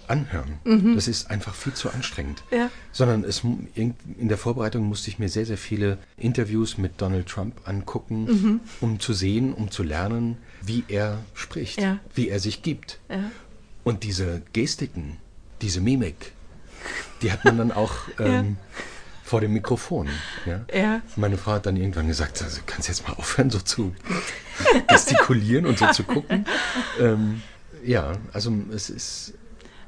anhören. 0.08 0.94
Das 0.94 1.06
ist 1.06 1.30
einfach 1.30 1.54
viel 1.54 1.74
zu 1.74 1.90
anstrengend. 1.90 2.42
Ja. 2.50 2.70
Sondern 2.92 3.24
es, 3.24 3.42
in 3.74 3.94
der 4.28 4.38
Vorbereitung 4.38 4.84
musste 4.84 5.10
ich 5.10 5.18
mir 5.18 5.28
sehr, 5.28 5.44
sehr 5.44 5.58
viele 5.58 5.98
Interviews 6.16 6.78
mit 6.78 7.00
Donald 7.02 7.26
Trump 7.28 7.60
angucken, 7.68 8.24
Mhm. 8.24 8.60
um 8.80 9.00
zu 9.00 9.12
sehen, 9.12 9.52
um 9.52 9.70
zu 9.70 9.82
lernen, 9.82 10.38
wie 10.62 10.82
er 10.88 11.18
spricht, 11.34 11.78
Ja. 11.80 11.98
wie 12.14 12.28
er 12.30 12.40
sich 12.40 12.62
gibt. 12.62 13.00
Ja. 13.88 13.94
Und 13.94 14.04
diese 14.04 14.42
Gestiken, 14.52 15.16
diese 15.62 15.80
Mimik, 15.80 16.32
die 17.22 17.32
hat 17.32 17.44
man 17.44 17.58
dann 17.58 17.72
auch 17.72 17.92
ähm, 18.18 18.56
vor 19.24 19.40
dem 19.40 19.52
Mikrofon. 19.52 20.08
Ja? 20.46 20.64
Ja. 20.72 21.00
Meine 21.16 21.38
Frau 21.38 21.52
hat 21.52 21.66
dann 21.66 21.76
irgendwann 21.76 22.06
gesagt, 22.06 22.42
also, 22.42 22.60
kannst 22.66 22.88
jetzt 22.88 23.06
mal 23.08 23.14
aufhören, 23.14 23.50
so 23.50 23.58
zu 23.58 23.94
gestikulieren 24.88 25.66
und 25.66 25.78
so 25.78 25.90
zu 25.92 26.04
gucken. 26.04 26.46
Ähm, 27.00 27.42
ja, 27.84 28.12
also 28.32 28.52
es 28.74 28.90
ist, 28.90 29.34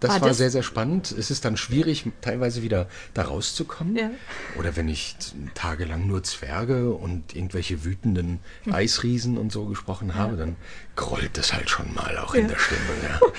das 0.01 0.11
War 0.13 0.21
war, 0.23 0.29
das- 0.29 0.39
sehr, 0.39 0.51
sehr 0.51 0.63
spannend. 0.63 1.13
Es 1.13 1.31
ist 1.31 1.45
dann 1.45 1.57
schwierig, 1.57 2.07
teilweise 2.23 2.63
wieder 2.63 2.89
da 3.15 3.23
rauszukommen. 3.23 3.97
Ja. 3.97 4.11
Oder 4.59 4.75
wenn 4.77 4.89
ich 4.89 5.15
tagelang 5.55 6.07
nur 6.07 6.23
Zwerge 6.23 6.91
und 6.93 7.37
irgendwelche 7.37 7.85
wütenden 7.85 8.41
Eisriesen 8.71 9.37
und 9.39 9.53
so 9.53 9.67
gesprochen 9.67 10.15
habe, 10.15 10.37
dann 10.37 10.57
grollt 10.97 11.37
es 11.39 11.53
halt 11.53 11.71
schon 11.71 11.95
mal 11.95 12.17
auch 12.19 12.35
in 12.35 12.49
der 12.49 12.59
Stimme. 12.59 12.81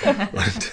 Ja. 0.05 0.29
Und 0.31 0.71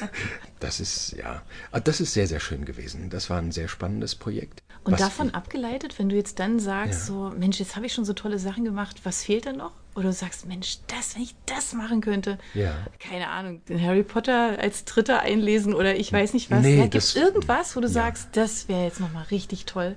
das 0.61 0.81
ist, 0.81 1.13
ja, 1.13 1.43
ah, 1.71 1.81
das 1.81 2.01
ist 2.01 2.15
sehr, 2.15 2.27
sehr 2.27 2.41
schön 2.41 2.65
gewesen. 2.65 3.11
Das 3.11 3.31
war 3.31 3.39
ein 3.39 3.53
sehr 3.53 3.69
spannendes 3.69 4.15
Projekt. 4.15 4.63
Und 4.89 4.95
Was 4.95 5.01
davon 5.01 5.35
abgeleitet, 5.35 5.99
wenn 5.99 6.09
du 6.09 6.17
jetzt 6.17 6.39
dann 6.39 6.59
sagst, 6.61 7.01
Ja. 7.01 7.07
so, 7.07 7.33
Mensch, 7.39 7.59
jetzt 7.59 7.77
habe 7.77 7.85
ich 7.87 7.93
schon 7.93 8.05
so 8.05 8.13
tolle 8.15 8.39
Sachen 8.39 8.65
gemacht, 8.65 9.01
was 9.05 9.23
fehlt 9.23 9.45
denn 9.45 9.57
noch? 9.57 9.73
Oder 9.95 10.05
du 10.09 10.13
sagst, 10.13 10.47
Mensch, 10.47 10.79
das, 10.87 11.15
wenn 11.15 11.23
ich 11.23 11.35
das 11.47 11.73
machen 11.75 12.01
könnte. 12.01 12.39
Ja. 12.55 12.73
Keine 12.99 13.29
Ahnung, 13.29 13.61
den 13.69 13.81
Harry 13.83 14.03
Potter 14.03 14.59
als 14.59 14.85
Dritter 14.85 15.21
einlesen 15.21 15.75
oder 15.75 15.97
ich 15.97 16.13
weiß 16.13 16.33
nicht 16.35 16.51
was. 16.51 16.63
Nee, 16.63 16.77
ja, 16.79 16.83
Gibt 16.85 16.95
es 16.97 17.15
das- 17.15 17.23
irgendwas, 17.23 17.77
wo 17.77 17.81
du 17.81 17.87
ja. 17.89 17.93
sagst, 17.93 18.29
das 18.33 18.69
wäre 18.69 18.85
jetzt 18.85 19.01
nochmal 19.01 19.25
richtig 19.31 19.67
toll? 19.67 19.95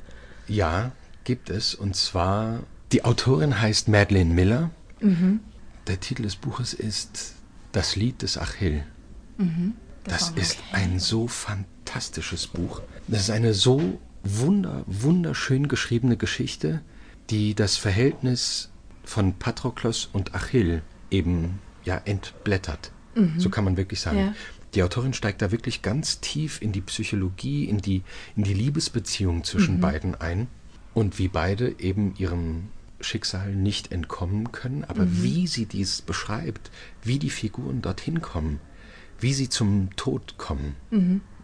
Ja, 0.48 0.91
gibt 1.24 1.50
es. 1.50 1.74
Und 1.75 1.95
zwar, 1.95 2.60
die 2.91 3.05
Autorin 3.05 3.62
heißt 3.62 3.88
Madeleine 3.88 4.33
Miller. 4.33 4.69
Der 5.88 6.00
Titel 6.00 6.24
des 6.24 6.36
Buches 6.36 6.74
ist 6.74 7.33
Das 7.71 7.95
Lied 7.95 8.21
des 8.21 8.38
Achill. 8.38 8.83
Das 10.03 10.29
ist 10.31 10.57
ein 10.74 11.00
so 11.00 11.27
fantastisches 11.27 12.48
Buch. 12.48 12.81
Das 13.07 13.21
ist 13.21 13.29
eine 13.29 13.53
so 13.53 14.00
wunder, 14.24 14.84
wunderschön 14.88 15.68
geschriebene 15.68 16.18
Geschichte, 16.18 16.82
die 17.30 17.56
das 17.56 17.78
Verhältnis 17.78 18.70
von 19.04 19.34
Patroklos 19.34 20.10
und 20.12 20.36
Achill 20.36 20.82
eben 21.10 21.60
ja 21.84 21.98
entblättert. 21.98 22.92
So 23.38 23.50
kann 23.50 23.63
man 23.63 23.78
wirklich 23.78 24.00
sagen. 24.00 24.18
Ja. 24.18 24.36
Die 24.74 24.84
Autorin 24.84 25.13
steigt 25.13 25.42
da 25.42 25.51
wirklich 25.51 25.82
ganz 25.82 26.22
tief 26.22 26.62
in 26.62 26.72
die 26.72 26.82
Psychologie, 26.82 27.66
in 27.66 27.80
die, 27.80 28.04
in 28.38 28.44
die 28.44 28.54
Liebesbeziehung 28.54 29.44
zwischen 29.44 29.82
beiden 29.82 30.16
ein. 30.16 30.48
Und 30.94 31.20
wie 31.20 31.28
beide 31.28 31.80
eben 31.80 32.16
ihrem 32.18 32.68
Schicksal 33.00 33.56
nicht 33.56 33.92
entkommen 33.92 34.51
können, 34.51 34.84
aber 34.84 35.06
wie 35.10 35.48
sie 35.48 35.66
dies 35.66 36.01
beschreibt, 36.01 36.70
wie 37.04 37.18
die 37.18 37.30
Figuren 37.30 37.82
dorthin 37.82 38.22
kommen, 38.22 38.60
wie 39.20 39.34
sie 39.34 39.50
zum 39.50 39.90
Tod 39.96 40.38
kommen 40.38 40.75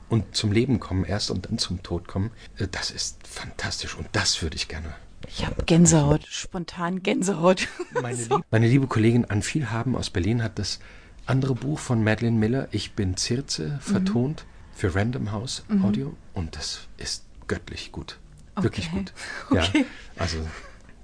und 0.10 0.36
zum 0.36 0.52
Leben 0.52 0.80
kommen 0.80 1.04
erst 1.06 1.32
und 1.32 1.46
dann 1.48 1.58
zum 1.58 1.84
Tod 1.84 2.08
kommen, 2.08 2.32
äh, 2.58 2.68
das 2.70 2.92
ist 2.92 3.18
fantastisch 3.28 3.96
und 3.96 4.08
das 4.14 4.42
würde 4.42 4.56
ich 4.56 4.68
gerne. 4.68 4.94
Ich 5.28 5.46
habe 5.46 5.64
Gänsehaut, 5.66 6.26
spontan 6.30 7.04
Gänsehaut. 7.04 7.68
Meine, 8.02 8.18
lieb 8.22 8.46
meine 8.52 8.68
liebe 8.68 8.88
Kollegin 8.88 9.26
Ann 9.26 9.42
Vielhaben 9.42 9.96
aus 9.96 10.10
Berlin 10.10 10.42
hat 10.44 10.58
das 10.60 10.80
andere 11.26 11.56
Buch 11.56 11.80
von 11.80 12.04
Madeleine 12.04 12.38
Miller, 12.38 12.68
Ich 12.72 12.94
bin 12.94 13.18
Circe, 13.18 13.78
vertont 13.82 14.46
für 14.74 14.96
Random 14.96 15.32
House 15.32 15.64
Audio 15.84 16.16
und 16.34 16.56
das 16.56 16.82
ist 16.98 17.24
göttlich 17.48 17.92
gut. 17.92 18.20
Wirklich 18.56 18.88
Okay. 18.88 18.98
gut. 18.98 19.14
Ja, 19.54 19.64
also 20.18 20.38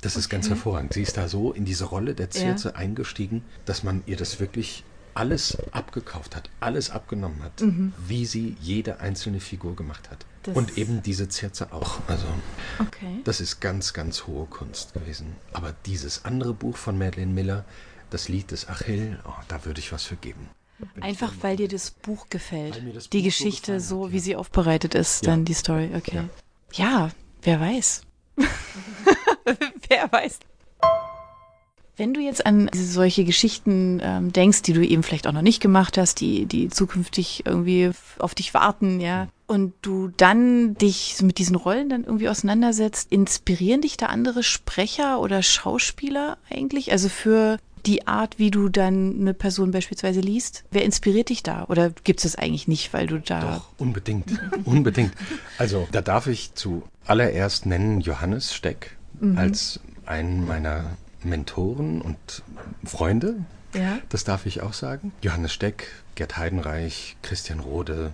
Das 0.02 0.16
ist 0.16 0.30
ganz 0.30 0.48
hervorragend. 0.50 0.94
Sie 0.94 1.02
ist 1.02 1.18
da 1.18 1.28
so 1.28 1.52
in 1.52 1.66
diese 1.66 1.86
Rolle 1.86 2.14
der 2.14 2.32
Circe 2.32 2.66
ja. 2.66 2.76
eingestiegen, 2.76 3.44
dass 3.66 3.84
man 3.84 4.04
ihr 4.06 4.16
das 4.18 4.40
wirklich 4.40 4.84
alles 5.14 5.58
abgekauft 5.72 6.36
hat, 6.36 6.50
alles 6.60 6.90
abgenommen 6.90 7.42
hat, 7.44 7.62
mhm. 7.62 7.94
wie 8.08 8.26
sie 8.26 8.56
jede 8.60 9.00
einzelne 9.00 9.40
Figur 9.40 9.76
gemacht 9.76 10.10
hat. 10.10 10.26
Das 10.44 10.56
und 10.58 10.78
eben 10.78 11.02
diese 11.02 11.30
Circe 11.32 11.72
auch. 11.72 12.00
Also 12.08 12.26
okay. 12.80 13.20
das 13.24 13.40
ist 13.40 13.62
ganz, 13.62 13.94
ganz 13.94 14.28
hohe 14.28 14.46
Kunst 14.46 14.94
gewesen. 14.94 15.36
Aber 15.54 15.74
dieses 15.86 16.26
andere 16.26 16.54
Buch 16.54 16.76
von 16.76 16.98
Madeleine 16.98 17.32
Miller, 17.32 17.66
das 18.10 18.28
Lied 18.28 18.52
des 18.52 18.68
Achill, 18.68 19.20
oh, 19.26 19.32
da 19.48 19.64
würde 19.66 19.80
ich 19.80 19.92
was 19.92 20.04
für 20.04 20.18
geben. 20.18 20.50
Einfach 21.00 21.32
weil 21.42 21.56
dir 21.56 21.68
das 21.68 21.92
Buch 21.92 22.28
gefällt. 22.30 22.82
Das 22.94 23.10
die 23.10 23.20
Buch 23.20 23.26
Geschichte 23.26 23.80
so, 23.80 24.08
so 24.08 24.12
wie 24.12 24.20
sie 24.20 24.36
aufbereitet 24.36 24.96
ist, 24.96 25.24
ja. 25.24 25.32
dann 25.32 25.46
die 25.46 25.54
Story. 25.54 25.92
Okay. 25.96 26.28
Ja, 26.74 26.86
ja 27.06 27.12
wer 27.42 27.60
weiß. 27.62 28.02
wer 29.88 30.12
weiß. 30.12 30.40
Wenn 31.96 32.14
du 32.14 32.22
jetzt 32.22 32.46
an 32.46 32.70
solche 32.74 33.24
Geschichten 33.24 34.00
ähm, 34.04 34.34
denkst, 34.34 34.64
die 34.64 34.74
du 34.74 34.86
eben 34.86 35.04
vielleicht 35.04 35.28
auch 35.28 35.32
noch 35.32 35.44
nicht 35.44 35.62
gemacht 35.62 35.98
hast, 35.98 36.22
die, 36.22 36.46
die 36.46 36.70
zukünftig 36.70 37.44
irgendwie 37.46 37.92
auf 38.18 38.34
dich 38.34 38.54
warten, 38.54 39.00
ja, 39.00 39.28
und 39.46 39.74
du 39.82 40.08
dann 40.18 40.74
dich 40.76 41.22
mit 41.22 41.38
diesen 41.38 41.56
Rollen 41.56 41.90
dann 41.90 42.06
irgendwie 42.06 42.30
auseinandersetzt, 42.30 43.12
inspirieren 43.12 43.82
dich 43.82 43.98
da 43.98 44.08
andere 44.08 44.42
Sprecher 44.42 45.20
oder 45.20 45.44
Schauspieler 45.44 46.38
eigentlich? 46.50 46.92
Also 46.92 47.10
für 47.10 47.60
die 47.86 48.08
Art, 48.08 48.40
wie 48.40 48.52
du 48.52 48.70
dann 48.70 49.20
eine 49.20 49.34
Person 49.34 49.72
beispielsweise 49.72 50.22
liest? 50.22 50.64
Wer 50.72 50.86
inspiriert 50.86 51.30
dich 51.30 51.44
da? 51.44 51.66
Oder 51.66 51.92
gibt 52.04 52.24
es 52.24 52.32
das 52.32 52.42
eigentlich 52.42 52.68
nicht, 52.68 52.94
weil 52.94 53.08
du 53.08 53.20
da. 53.20 53.56
Doch, 53.56 53.70
unbedingt. 53.78 54.32
unbedingt. 54.66 55.14
Also, 55.58 55.88
da 55.92 56.02
darf 56.02 56.28
ich 56.28 56.54
zuallererst 56.56 57.66
nennen 57.66 58.02
Johannes 58.02 58.54
Steck 58.54 58.96
mhm. 59.20 59.38
als 59.38 59.80
einen 60.06 60.48
meiner 60.48 60.98
Mentoren 61.26 62.02
und 62.02 62.44
Freunde. 62.84 63.36
Ja. 63.74 64.00
Das 64.10 64.24
darf 64.24 64.46
ich 64.46 64.62
auch 64.62 64.74
sagen. 64.74 65.14
Johannes 65.22 65.54
Steck, 65.54 65.88
Gerd 66.16 66.38
Heidenreich, 66.38 67.18
Christian 67.22 67.60
Rode, 67.60 68.12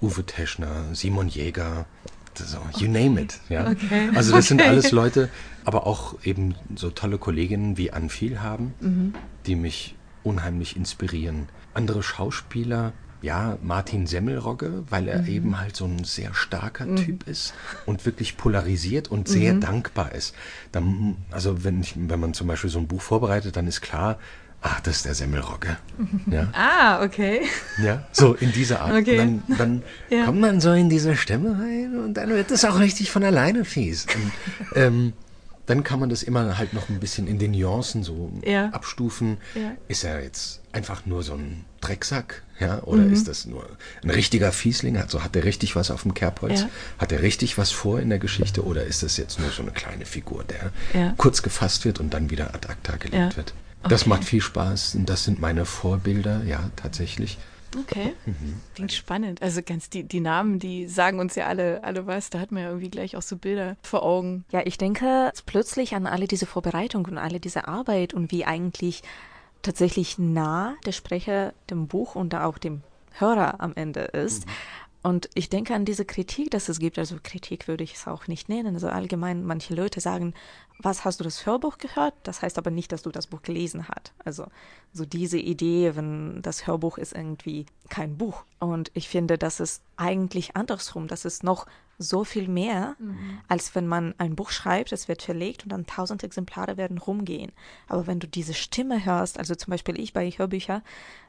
Uwe 0.00 0.24
Teschner, 0.24 0.94
Simon 0.94 1.28
Jäger, 1.28 1.86
so, 2.34 2.58
you 2.78 2.88
name 2.88 3.20
it. 3.20 3.40
Ja? 3.48 3.70
Okay. 3.70 4.10
Also 4.14 4.32
das 4.32 4.40
okay. 4.40 4.42
sind 4.42 4.62
alles 4.62 4.90
Leute, 4.90 5.28
aber 5.64 5.86
auch 5.86 6.16
eben 6.24 6.54
so 6.74 6.90
tolle 6.90 7.18
Kolleginnen 7.18 7.76
wie 7.76 7.92
Ann 7.92 8.10
Viel 8.10 8.40
haben, 8.40 8.74
mhm. 8.80 9.14
die 9.46 9.54
mich 9.54 9.94
unheimlich 10.22 10.76
inspirieren. 10.76 11.48
Andere 11.74 12.02
Schauspieler, 12.02 12.92
ja, 13.24 13.56
Martin 13.62 14.06
Semmelrogge, 14.06 14.84
weil 14.90 15.08
er 15.08 15.22
mhm. 15.22 15.28
eben 15.28 15.60
halt 15.60 15.74
so 15.74 15.86
ein 15.86 16.04
sehr 16.04 16.34
starker 16.34 16.84
mhm. 16.84 16.96
Typ 16.96 17.26
ist 17.26 17.54
und 17.86 18.04
wirklich 18.04 18.36
polarisiert 18.36 19.08
und 19.08 19.28
sehr 19.28 19.54
mhm. 19.54 19.60
dankbar 19.60 20.12
ist. 20.12 20.34
Dann, 20.72 21.16
also 21.30 21.64
wenn, 21.64 21.80
ich, 21.80 21.94
wenn 21.96 22.20
man 22.20 22.34
zum 22.34 22.46
Beispiel 22.46 22.68
so 22.68 22.78
ein 22.78 22.86
Buch 22.86 23.00
vorbereitet, 23.00 23.56
dann 23.56 23.66
ist 23.66 23.80
klar, 23.80 24.18
ach, 24.60 24.80
das 24.80 24.96
ist 24.96 25.06
der 25.06 25.14
Semmelrogge. 25.14 25.78
Ja. 26.30 26.48
Ah, 26.52 27.02
okay. 27.02 27.40
Ja, 27.82 28.06
so 28.12 28.34
in 28.34 28.52
dieser 28.52 28.82
Art. 28.82 28.92
Okay. 28.92 29.16
Dann, 29.16 29.42
dann 29.56 29.82
ja. 30.10 30.26
kommt 30.26 30.40
man 30.40 30.60
so 30.60 30.72
in 30.72 30.90
diese 30.90 31.16
Stimme 31.16 31.58
rein 31.58 31.98
und 31.98 32.14
dann 32.14 32.28
wird 32.28 32.50
es 32.50 32.64
auch 32.66 32.78
richtig 32.78 33.10
von 33.10 33.24
alleine 33.24 33.64
fies. 33.64 34.06
Und, 34.06 34.32
ähm, 34.76 35.12
dann 35.66 35.82
kann 35.82 35.98
man 35.98 36.10
das 36.10 36.22
immer 36.22 36.58
halt 36.58 36.74
noch 36.74 36.90
ein 36.90 37.00
bisschen 37.00 37.26
in 37.26 37.38
den 37.38 37.52
Nuancen 37.52 38.02
so 38.02 38.30
ja. 38.44 38.68
abstufen. 38.68 39.38
Ist 39.88 40.04
er 40.04 40.22
jetzt 40.22 40.60
einfach 40.72 41.06
nur 41.06 41.22
so 41.22 41.32
ein 41.34 41.64
Drecksack, 41.86 42.42
ja, 42.60 42.82
oder 42.82 43.02
mhm. 43.02 43.12
ist 43.12 43.28
das 43.28 43.46
nur 43.46 43.66
ein 44.02 44.10
richtiger 44.10 44.52
Fiesling? 44.52 44.96
Also 44.96 45.22
hat 45.22 45.36
er 45.36 45.44
richtig 45.44 45.76
was 45.76 45.90
auf 45.90 46.02
dem 46.02 46.14
Kerbholz? 46.14 46.62
Ja. 46.62 46.68
Hat 46.98 47.12
er 47.12 47.22
richtig 47.22 47.58
was 47.58 47.70
vor 47.70 48.00
in 48.00 48.10
der 48.10 48.18
Geschichte? 48.18 48.64
Oder 48.64 48.84
ist 48.84 49.02
das 49.02 49.16
jetzt 49.16 49.40
nur 49.40 49.50
so 49.50 49.62
eine 49.62 49.72
kleine 49.72 50.06
Figur, 50.06 50.44
der 50.44 50.72
kurz 51.16 51.42
gefasst 51.42 51.84
wird 51.84 52.00
und 52.00 52.14
dann 52.14 52.30
wieder 52.30 52.54
ad 52.54 52.68
acta 52.68 52.96
gelegt 52.96 53.36
wird? 53.36 53.54
Das 53.82 54.02
okay. 54.02 54.10
macht 54.10 54.24
viel 54.24 54.40
Spaß 54.40 54.94
und 54.94 55.10
das 55.10 55.24
sind 55.24 55.40
meine 55.40 55.66
Vorbilder, 55.66 56.42
ja, 56.44 56.70
tatsächlich. 56.76 57.38
Okay. 57.78 58.14
Mhm. 58.24 58.60
Klingt 58.74 58.92
spannend. 58.92 59.42
Also 59.42 59.60
ganz 59.62 59.90
die, 59.90 60.04
die 60.04 60.20
Namen, 60.20 60.58
die 60.58 60.86
sagen 60.86 61.18
uns 61.18 61.34
ja 61.34 61.46
alle, 61.46 61.82
alle 61.84 62.06
was. 62.06 62.30
Da 62.30 62.38
hat 62.38 62.52
man 62.52 62.62
ja 62.62 62.68
irgendwie 62.68 62.90
gleich 62.90 63.16
auch 63.16 63.22
so 63.22 63.36
Bilder 63.36 63.76
vor 63.82 64.02
Augen. 64.02 64.44
Ja, 64.52 64.62
ich 64.64 64.78
denke 64.78 65.32
plötzlich 65.46 65.94
an 65.94 66.06
alle 66.06 66.26
diese 66.28 66.46
Vorbereitung 66.46 67.04
und 67.06 67.18
alle 67.18 67.40
diese 67.40 67.66
Arbeit 67.66 68.14
und 68.14 68.30
wie 68.30 68.44
eigentlich 68.44 69.02
tatsächlich 69.64 70.18
nah 70.18 70.76
der 70.86 70.92
Sprecher 70.92 71.52
dem 71.70 71.88
Buch 71.88 72.14
und 72.14 72.34
auch 72.34 72.58
dem 72.58 72.82
Hörer 73.18 73.60
am 73.60 73.72
Ende 73.74 74.00
ist. 74.00 74.46
Mhm. 74.46 74.52
Und 75.04 75.28
ich 75.34 75.50
denke 75.50 75.74
an 75.74 75.84
diese 75.84 76.06
Kritik, 76.06 76.50
dass 76.50 76.70
es 76.70 76.78
gibt, 76.78 76.98
also 76.98 77.16
Kritik 77.22 77.68
würde 77.68 77.84
ich 77.84 77.92
es 77.92 78.08
auch 78.08 78.26
nicht 78.26 78.48
nennen. 78.48 78.74
Also 78.74 78.88
allgemein, 78.88 79.44
manche 79.44 79.74
Leute 79.74 80.00
sagen, 80.00 80.32
was 80.78 81.04
hast 81.04 81.20
du 81.20 81.24
das 81.24 81.44
Hörbuch 81.44 81.76
gehört? 81.76 82.14
Das 82.22 82.40
heißt 82.40 82.56
aber 82.56 82.70
nicht, 82.70 82.90
dass 82.90 83.02
du 83.02 83.10
das 83.10 83.26
Buch 83.26 83.42
gelesen 83.42 83.86
hast. 83.86 84.14
Also 84.24 84.46
so 84.94 85.04
diese 85.04 85.36
Idee, 85.36 85.94
wenn 85.94 86.40
das 86.40 86.66
Hörbuch 86.66 86.96
ist 86.96 87.12
irgendwie 87.12 87.66
kein 87.90 88.16
Buch. 88.16 88.44
Und 88.60 88.90
ich 88.94 89.10
finde, 89.10 89.36
das 89.36 89.60
ist 89.60 89.82
eigentlich 89.98 90.56
andersrum. 90.56 91.06
Das 91.06 91.26
ist 91.26 91.44
noch 91.44 91.66
so 91.98 92.24
viel 92.24 92.48
mehr, 92.48 92.96
mhm. 92.98 93.40
als 93.48 93.74
wenn 93.74 93.86
man 93.86 94.14
ein 94.18 94.36
Buch 94.36 94.50
schreibt, 94.50 94.92
es 94.92 95.08
wird 95.08 95.22
verlegt 95.22 95.64
und 95.64 95.70
dann 95.70 95.86
tausend 95.86 96.24
Exemplare 96.24 96.76
werden 96.76 96.98
rumgehen. 96.98 97.52
Aber 97.88 98.06
wenn 98.06 98.20
du 98.20 98.28
diese 98.28 98.54
Stimme 98.54 99.04
hörst, 99.04 99.38
also 99.38 99.54
zum 99.54 99.70
Beispiel 99.70 99.98
ich 99.98 100.12
bei 100.12 100.28
Hörbüchern, 100.30 100.82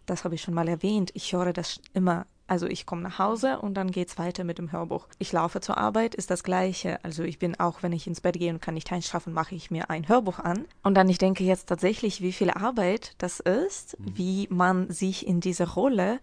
das 0.06 0.24
habe 0.24 0.36
ich 0.36 0.42
schon 0.42 0.54
mal 0.54 0.68
erwähnt, 0.68 1.12
ich 1.14 1.34
höre 1.34 1.54
das 1.54 1.80
immer 1.94 2.26
also 2.48 2.68
ich 2.68 2.86
komme 2.86 3.02
nach 3.02 3.18
Hause 3.18 3.60
und 3.60 3.74
dann 3.74 3.90
geht's 3.90 4.20
weiter 4.20 4.44
mit 4.44 4.60
dem 4.60 4.72
Hörbuch. 4.72 5.08
Ich 5.18 5.32
laufe 5.32 5.62
zur 5.62 5.78
Arbeit, 5.78 6.14
ist 6.14 6.30
das 6.30 6.44
gleiche. 6.44 7.04
Also 7.04 7.24
ich 7.24 7.40
bin 7.40 7.60
auch, 7.60 7.82
wenn 7.82 7.92
ich 7.92 8.06
ins 8.06 8.22
Bett 8.22 8.38
gehe 8.38 8.54
und 8.54 8.62
kann 8.62 8.76
nicht 8.76 8.92
einschlafen, 8.92 9.34
mache 9.34 9.56
ich 9.56 9.72
mir 9.72 9.90
ein 9.90 10.08
Hörbuch 10.08 10.40
an. 10.40 10.66
Und 10.84 10.94
dann 10.96 11.10
ich 11.10 11.18
denke 11.18 11.44
jetzt 11.44 11.68
tatsächlich, 11.68 12.22
wie 12.22 12.34
viel 12.34 12.52
Arbeit 12.52 13.16
das 13.18 13.40
ist, 13.40 14.00
mhm. 14.00 14.18
wie 14.18 14.48
man 14.52 14.92
sich 14.92 15.26
in 15.26 15.40
diese 15.40 15.74
Rolle 15.74 16.20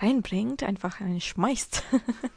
reinbringt, 0.00 0.64
einfach 0.64 0.98
schmeißt. 1.20 1.84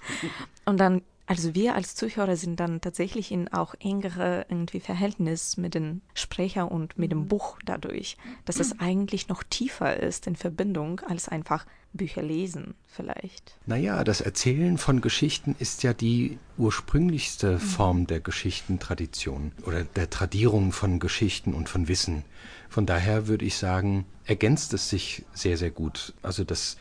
und 0.65 0.79
dann 0.79 1.01
also 1.27 1.53
wir 1.53 1.75
als 1.75 1.93
Zuhörer 1.93 2.37
sind 2.37 2.59
dann 2.59 2.79
tatsächlich 2.79 3.31
in 3.33 3.49
auch 3.49 3.75
engere 3.79 4.45
irgendwie 4.49 4.79
Verhältnis 4.79 5.57
mit 5.57 5.75
dem 5.75 6.01
Sprecher 6.13 6.71
und 6.71 6.97
mit 6.97 7.11
dem 7.11 7.19
mhm. 7.19 7.27
Buch 7.27 7.59
dadurch, 7.65 8.17
dass 8.45 8.61
es 8.61 8.79
eigentlich 8.79 9.27
noch 9.27 9.43
tiefer 9.43 9.97
ist 9.97 10.25
in 10.25 10.37
Verbindung 10.37 11.01
als 11.01 11.27
einfach 11.27 11.65
Bücher 11.91 12.21
lesen 12.21 12.75
vielleicht. 12.85 13.57
Naja, 13.65 14.03
das 14.05 14.21
Erzählen 14.21 14.77
von 14.77 15.01
Geschichten 15.01 15.55
ist 15.59 15.83
ja 15.83 15.93
die 15.93 16.39
ursprünglichste 16.57 17.53
mhm. 17.53 17.59
Form 17.59 18.07
der 18.07 18.21
Geschichtentradition 18.21 19.51
oder 19.65 19.83
der 19.83 20.09
Tradierung 20.09 20.71
von 20.71 20.99
Geschichten 20.99 21.53
und 21.53 21.67
von 21.67 21.89
Wissen. 21.89 22.23
Von 22.69 22.85
daher 22.85 23.27
würde 23.27 23.45
ich 23.45 23.57
sagen, 23.57 24.05
ergänzt 24.25 24.73
es 24.73 24.89
sich 24.89 25.25
sehr, 25.33 25.57
sehr 25.57 25.71
gut. 25.71 26.13
Also 26.21 26.45
das 26.45 26.77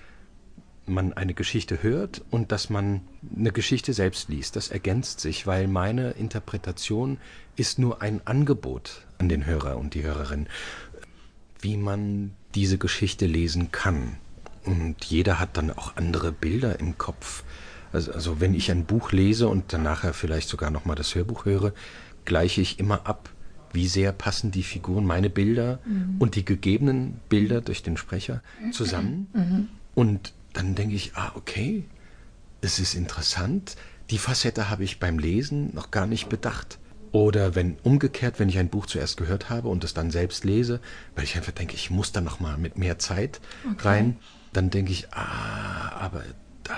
man 0.86 1.12
eine 1.12 1.34
Geschichte 1.34 1.82
hört 1.82 2.22
und 2.30 2.52
dass 2.52 2.70
man 2.70 3.00
eine 3.36 3.52
Geschichte 3.52 3.92
selbst 3.92 4.28
liest. 4.28 4.56
Das 4.56 4.68
ergänzt 4.68 5.20
sich, 5.20 5.46
weil 5.46 5.68
meine 5.68 6.12
Interpretation 6.12 7.18
ist 7.56 7.78
nur 7.78 8.02
ein 8.02 8.20
Angebot 8.24 9.06
an 9.18 9.28
den 9.28 9.46
Hörer 9.46 9.78
und 9.78 9.94
die 9.94 10.02
Hörerin, 10.02 10.46
wie 11.60 11.76
man 11.76 12.32
diese 12.54 12.78
Geschichte 12.78 13.26
lesen 13.26 13.72
kann. 13.72 14.16
Und 14.64 15.04
jeder 15.04 15.38
hat 15.38 15.56
dann 15.56 15.70
auch 15.70 15.96
andere 15.96 16.32
Bilder 16.32 16.80
im 16.80 16.98
Kopf. 16.98 17.44
Also, 17.92 18.12
also 18.12 18.40
wenn 18.40 18.54
ich 18.54 18.70
ein 18.70 18.84
Buch 18.84 19.12
lese 19.12 19.48
und 19.48 19.72
dann 19.72 19.82
nachher 19.82 20.12
vielleicht 20.12 20.48
sogar 20.48 20.70
nochmal 20.70 20.96
das 20.96 21.14
Hörbuch 21.14 21.44
höre, 21.44 21.72
gleiche 22.24 22.60
ich 22.60 22.78
immer 22.78 23.06
ab, 23.06 23.30
wie 23.72 23.86
sehr 23.86 24.12
passen 24.12 24.50
die 24.50 24.62
Figuren, 24.62 25.04
meine 25.04 25.30
Bilder 25.30 25.78
mhm. 25.84 26.16
und 26.18 26.34
die 26.34 26.44
gegebenen 26.44 27.20
Bilder 27.28 27.60
durch 27.60 27.82
den 27.82 27.96
Sprecher 27.96 28.42
zusammen. 28.72 29.28
Mhm. 29.32 29.68
Und 29.94 30.32
dann 30.56 30.74
denke 30.74 30.94
ich, 30.94 31.12
ah, 31.14 31.32
okay, 31.34 31.84
es 32.62 32.78
ist 32.78 32.94
interessant. 32.94 33.76
Die 34.10 34.18
Facette 34.18 34.70
habe 34.70 34.84
ich 34.84 34.98
beim 34.98 35.18
Lesen 35.18 35.74
noch 35.74 35.90
gar 35.90 36.06
nicht 36.06 36.28
bedacht. 36.28 36.78
Oder 37.12 37.54
wenn 37.54 37.76
umgekehrt, 37.82 38.38
wenn 38.38 38.48
ich 38.48 38.58
ein 38.58 38.68
Buch 38.68 38.86
zuerst 38.86 39.16
gehört 39.16 39.50
habe 39.50 39.68
und 39.68 39.84
es 39.84 39.94
dann 39.94 40.10
selbst 40.10 40.44
lese, 40.44 40.80
weil 41.14 41.24
ich 41.24 41.36
einfach 41.36 41.52
denke, 41.52 41.74
ich 41.74 41.90
muss 41.90 42.12
da 42.12 42.20
noch 42.20 42.40
mal 42.40 42.56
mit 42.56 42.78
mehr 42.78 42.98
Zeit 42.98 43.40
okay. 43.70 43.88
rein, 43.88 44.16
dann 44.52 44.70
denke 44.70 44.92
ich, 44.92 45.12
ah, 45.12 45.92
aber 45.98 46.24
da, 46.62 46.74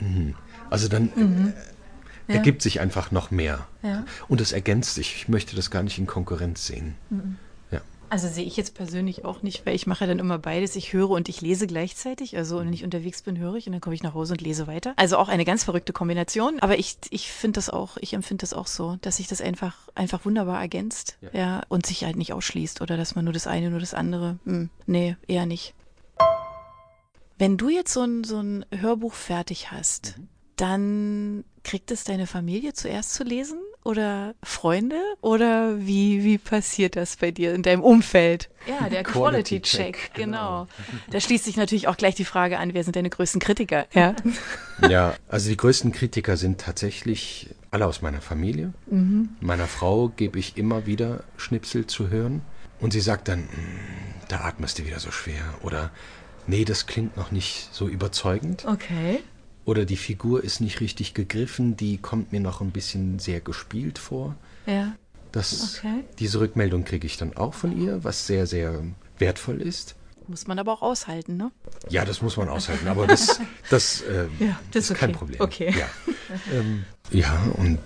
mh. 0.00 0.34
also 0.70 0.88
dann 0.88 1.10
mhm. 1.14 1.54
äh, 2.28 2.32
ja. 2.32 2.38
ergibt 2.38 2.62
sich 2.62 2.80
einfach 2.80 3.10
noch 3.10 3.30
mehr. 3.30 3.66
Ja. 3.82 4.04
Und 4.28 4.40
es 4.40 4.52
ergänzt 4.52 4.94
sich. 4.94 5.14
Ich 5.16 5.28
möchte 5.28 5.56
das 5.56 5.70
gar 5.70 5.82
nicht 5.82 5.98
in 5.98 6.06
Konkurrenz 6.06 6.66
sehen. 6.66 6.94
Mhm. 7.10 7.36
Also 8.10 8.28
sehe 8.28 8.44
ich 8.44 8.56
jetzt 8.56 8.74
persönlich 8.74 9.24
auch 9.24 9.42
nicht, 9.42 9.66
weil 9.66 9.74
ich 9.74 9.86
mache 9.86 10.06
dann 10.06 10.18
immer 10.18 10.38
beides. 10.38 10.76
Ich 10.76 10.92
höre 10.92 11.10
und 11.10 11.28
ich 11.28 11.40
lese 11.40 11.66
gleichzeitig. 11.66 12.36
Also 12.36 12.60
wenn 12.60 12.72
ich 12.72 12.84
unterwegs 12.84 13.22
bin, 13.22 13.38
höre 13.38 13.54
ich 13.56 13.66
und 13.66 13.72
dann 13.72 13.80
komme 13.80 13.94
ich 13.94 14.02
nach 14.02 14.14
Hause 14.14 14.34
und 14.34 14.40
lese 14.40 14.66
weiter. 14.66 14.92
Also 14.96 15.16
auch 15.16 15.28
eine 15.28 15.44
ganz 15.44 15.64
verrückte 15.64 15.92
Kombination. 15.92 16.60
Aber 16.60 16.78
ich, 16.78 16.96
ich 17.10 17.30
finde 17.30 17.58
das 17.58 17.70
auch, 17.70 17.96
ich 18.00 18.12
empfinde 18.12 18.42
das 18.42 18.54
auch 18.54 18.66
so, 18.66 18.96
dass 19.00 19.16
sich 19.16 19.26
das 19.26 19.40
einfach, 19.40 19.88
einfach 19.94 20.24
wunderbar 20.24 20.60
ergänzt. 20.60 21.18
Ja. 21.20 21.30
ja. 21.32 21.62
Und 21.68 21.86
sich 21.86 22.04
halt 22.04 22.16
nicht 22.16 22.32
ausschließt 22.32 22.80
oder 22.80 22.96
dass 22.96 23.14
man 23.14 23.24
nur 23.24 23.34
das 23.34 23.46
eine, 23.46 23.70
nur 23.70 23.80
das 23.80 23.94
andere. 23.94 24.38
Hm, 24.44 24.70
nee, 24.86 25.16
eher 25.26 25.46
nicht. 25.46 25.74
Wenn 27.38 27.56
du 27.56 27.68
jetzt 27.68 27.92
so 27.92 28.02
ein, 28.02 28.22
so 28.22 28.38
ein 28.40 28.64
Hörbuch 28.70 29.14
fertig 29.14 29.72
hast, 29.72 30.18
mhm. 30.18 30.28
dann 30.56 31.44
kriegt 31.64 31.90
es 31.90 32.04
deine 32.04 32.26
Familie 32.26 32.74
zuerst 32.74 33.14
zu 33.14 33.24
lesen 33.24 33.58
oder 33.84 34.34
Freunde 34.42 35.00
oder 35.20 35.78
wie, 35.78 36.24
wie 36.24 36.38
passiert 36.38 36.96
das 36.96 37.16
bei 37.16 37.30
dir 37.30 37.54
in 37.54 37.62
deinem 37.62 37.82
Umfeld? 37.82 38.48
Ja, 38.66 38.88
der 38.88 39.04
Quality, 39.04 39.12
Quality 39.12 39.62
Check, 39.62 39.96
Check, 39.96 40.14
genau. 40.14 40.66
genau. 40.66 41.02
Da 41.10 41.20
schließt 41.20 41.44
sich 41.44 41.56
natürlich 41.56 41.86
auch 41.86 41.96
gleich 41.96 42.14
die 42.14 42.24
Frage 42.24 42.58
an, 42.58 42.72
wer 42.72 42.82
sind 42.82 42.96
deine 42.96 43.10
größten 43.10 43.40
Kritiker? 43.40 43.86
Ja, 43.92 44.16
ja 44.88 45.14
also 45.28 45.50
die 45.50 45.56
größten 45.56 45.92
Kritiker 45.92 46.36
sind 46.36 46.60
tatsächlich 46.62 47.50
alle 47.70 47.86
aus 47.86 48.00
meiner 48.00 48.22
Familie. 48.22 48.72
Mhm. 48.86 49.28
Meiner 49.40 49.66
Frau 49.66 50.08
gebe 50.08 50.38
ich 50.38 50.56
immer 50.56 50.86
wieder 50.86 51.22
Schnipsel 51.36 51.86
zu 51.86 52.08
hören 52.08 52.40
und 52.80 52.92
sie 52.92 53.00
sagt 53.00 53.28
dann, 53.28 53.40
hm, 53.40 53.48
da 54.28 54.40
atmest 54.40 54.78
du 54.78 54.86
wieder 54.86 54.98
so 54.98 55.10
schwer 55.10 55.42
oder 55.62 55.90
nee, 56.46 56.64
das 56.64 56.86
klingt 56.86 57.16
noch 57.18 57.30
nicht 57.30 57.68
so 57.72 57.86
überzeugend. 57.86 58.64
Okay. 58.66 59.20
Oder 59.64 59.84
die 59.84 59.96
Figur 59.96 60.44
ist 60.44 60.60
nicht 60.60 60.80
richtig 60.80 61.14
gegriffen, 61.14 61.76
die 61.76 61.98
kommt 61.98 62.32
mir 62.32 62.40
noch 62.40 62.60
ein 62.60 62.70
bisschen 62.70 63.18
sehr 63.18 63.40
gespielt 63.40 63.98
vor. 63.98 64.36
Ja. 64.66 64.94
Das, 65.32 65.76
okay. 65.78 66.04
Diese 66.18 66.40
Rückmeldung 66.40 66.84
kriege 66.84 67.06
ich 67.06 67.16
dann 67.16 67.36
auch 67.36 67.54
von 67.54 67.76
ihr, 67.80 68.04
was 68.04 68.26
sehr, 68.26 68.46
sehr 68.46 68.84
wertvoll 69.18 69.60
ist. 69.60 69.96
Muss 70.26 70.46
man 70.46 70.58
aber 70.58 70.72
auch 70.72 70.82
aushalten, 70.82 71.36
ne? 71.36 71.50
Ja, 71.90 72.04
das 72.04 72.22
muss 72.22 72.36
man 72.36 72.48
aushalten, 72.48 72.88
aber 72.88 73.06
das, 73.06 73.40
das, 73.70 74.02
äh, 74.02 74.26
ja, 74.38 74.58
das 74.70 74.84
ist 74.84 74.90
okay. 74.92 75.00
kein 75.00 75.12
Problem. 75.12 75.40
Okay. 75.40 75.74
Ja, 75.76 75.86
ähm, 76.52 76.84
ja 77.10 77.36
und 77.54 77.80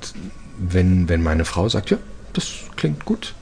wenn, 0.58 1.08
wenn 1.08 1.22
meine 1.22 1.44
Frau 1.44 1.68
sagt, 1.68 1.90
ja, 1.90 1.98
das 2.32 2.64
klingt 2.76 3.04
gut, 3.04 3.34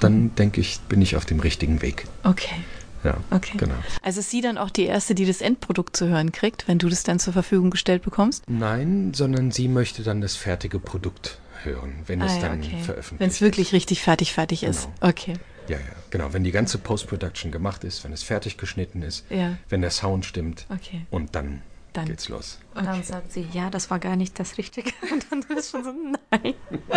dann 0.00 0.34
denke 0.34 0.60
ich, 0.60 0.80
bin 0.82 1.02
ich 1.02 1.16
auf 1.16 1.24
dem 1.24 1.40
richtigen 1.40 1.82
Weg. 1.82 2.06
Okay. 2.22 2.56
Ja, 3.04 3.16
okay. 3.30 3.56
genau. 3.56 3.74
Also 4.02 4.20
ist 4.20 4.30
sie 4.30 4.40
dann 4.40 4.58
auch 4.58 4.70
die 4.70 4.84
Erste, 4.84 5.14
die 5.14 5.26
das 5.26 5.40
Endprodukt 5.40 5.96
zu 5.96 6.08
hören 6.08 6.32
kriegt, 6.32 6.68
wenn 6.68 6.78
du 6.78 6.88
das 6.88 7.02
dann 7.02 7.18
zur 7.18 7.32
Verfügung 7.32 7.70
gestellt 7.70 8.02
bekommst? 8.02 8.44
Nein, 8.48 9.12
sondern 9.14 9.50
sie 9.50 9.68
möchte 9.68 10.02
dann 10.02 10.20
das 10.20 10.36
fertige 10.36 10.78
Produkt 10.78 11.38
hören, 11.62 11.94
wenn 12.06 12.22
ah, 12.22 12.26
es 12.26 12.38
dann 12.40 12.60
okay. 12.60 12.82
veröffentlicht 12.82 13.20
Wenn 13.20 13.28
es 13.28 13.40
wirklich 13.40 13.72
richtig 13.72 14.02
fertig 14.02 14.32
fertig 14.32 14.60
genau. 14.60 14.70
ist. 14.70 14.88
Okay. 15.00 15.34
Ja, 15.68 15.78
ja, 15.78 15.82
genau. 16.10 16.32
Wenn 16.32 16.44
die 16.44 16.52
ganze 16.52 16.78
Post-Production 16.78 17.50
gemacht 17.50 17.84
ist, 17.84 18.04
wenn 18.04 18.12
es 18.12 18.22
fertig 18.22 18.56
geschnitten 18.56 19.02
ist, 19.02 19.24
ja. 19.30 19.56
wenn 19.68 19.80
der 19.80 19.90
Sound 19.90 20.24
stimmt 20.24 20.66
okay. 20.70 21.06
und 21.10 21.34
dann, 21.34 21.62
dann 21.92 22.06
geht's 22.06 22.28
los. 22.28 22.58
Und 22.74 22.82
okay. 22.82 22.90
dann 22.92 23.02
sagt 23.02 23.32
sie, 23.32 23.46
ja, 23.52 23.70
das 23.70 23.90
war 23.90 23.98
gar 23.98 24.16
nicht 24.16 24.38
das 24.38 24.58
Richtige. 24.58 24.90
Und 25.12 25.26
dann 25.48 25.56
ist 25.56 25.70
schon 25.70 25.84
so, 25.84 25.92
nein. 26.30 26.54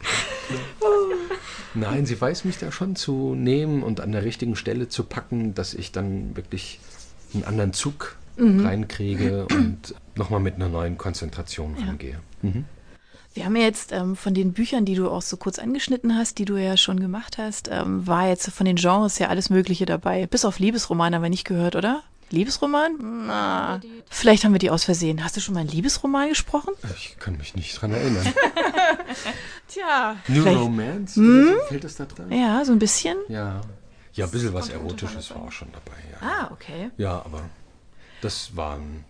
Nein, 1.74 2.06
sie 2.06 2.20
weiß 2.20 2.44
mich 2.44 2.58
da 2.58 2.72
schon 2.72 2.96
zu 2.96 3.34
nehmen 3.34 3.82
und 3.82 4.00
an 4.00 4.12
der 4.12 4.24
richtigen 4.24 4.56
Stelle 4.56 4.88
zu 4.88 5.04
packen, 5.04 5.54
dass 5.54 5.74
ich 5.74 5.92
dann 5.92 6.36
wirklich 6.36 6.80
einen 7.34 7.44
anderen 7.44 7.72
Zug 7.72 8.16
mhm. 8.36 8.64
reinkriege 8.64 9.46
und 9.50 9.94
nochmal 10.14 10.40
mit 10.40 10.54
einer 10.54 10.68
neuen 10.68 10.98
Konzentration 10.98 11.76
ja. 11.78 11.86
rangehe. 11.86 12.20
Mhm. 12.42 12.64
Wir 13.34 13.44
haben 13.44 13.56
ja 13.56 13.62
jetzt 13.62 13.92
ähm, 13.92 14.16
von 14.16 14.34
den 14.34 14.52
Büchern, 14.52 14.84
die 14.84 14.94
du 14.94 15.08
auch 15.08 15.22
so 15.22 15.36
kurz 15.36 15.58
angeschnitten 15.58 16.16
hast, 16.16 16.38
die 16.38 16.44
du 16.44 16.56
ja 16.56 16.76
schon 16.76 16.98
gemacht 16.98 17.38
hast, 17.38 17.68
ähm, 17.70 18.06
war 18.06 18.28
jetzt 18.28 18.50
von 18.50 18.66
den 18.66 18.76
Genres 18.76 19.18
ja 19.18 19.28
alles 19.28 19.50
Mögliche 19.50 19.86
dabei. 19.86 20.26
Bis 20.26 20.44
auf 20.44 20.58
Liebesroman 20.58 21.14
haben 21.14 21.22
wir 21.22 21.30
nicht 21.30 21.44
gehört, 21.44 21.76
oder? 21.76 22.02
Liebesroman? 22.30 23.26
Na, 23.26 23.80
vielleicht 24.10 24.44
haben 24.44 24.52
wir 24.52 24.58
die 24.58 24.70
aus 24.70 24.84
Versehen. 24.84 25.24
Hast 25.24 25.36
du 25.36 25.40
schon 25.40 25.54
mal 25.54 25.60
einen 25.60 25.70
Liebesroman 25.70 26.28
gesprochen? 26.28 26.74
Ich 26.96 27.16
kann 27.18 27.36
mich 27.36 27.54
nicht 27.54 27.80
dran 27.80 27.92
erinnern. 27.92 28.26
Tja. 29.68 30.16
New 30.28 30.44
Romance? 30.44 31.16
Hm? 31.16 31.54
Fällt 31.68 31.84
das 31.84 31.96
da 31.96 32.04
dran? 32.04 32.30
Ja, 32.30 32.64
so 32.64 32.72
ein 32.72 32.78
bisschen. 32.78 33.16
Ja. 33.28 33.60
Ja, 34.12 34.24
ein 34.24 34.30
bisschen 34.30 34.52
was 34.52 34.68
Erotisches 34.68 35.30
war 35.30 35.42
auch 35.42 35.52
schon 35.52 35.68
dabei. 35.72 35.96
Ja. 36.10 36.26
Ah, 36.26 36.50
okay. 36.52 36.90
Ja, 36.96 37.22
aber 37.24 37.48
das 38.20 38.56
war 38.56 38.76
ein, 38.76 39.04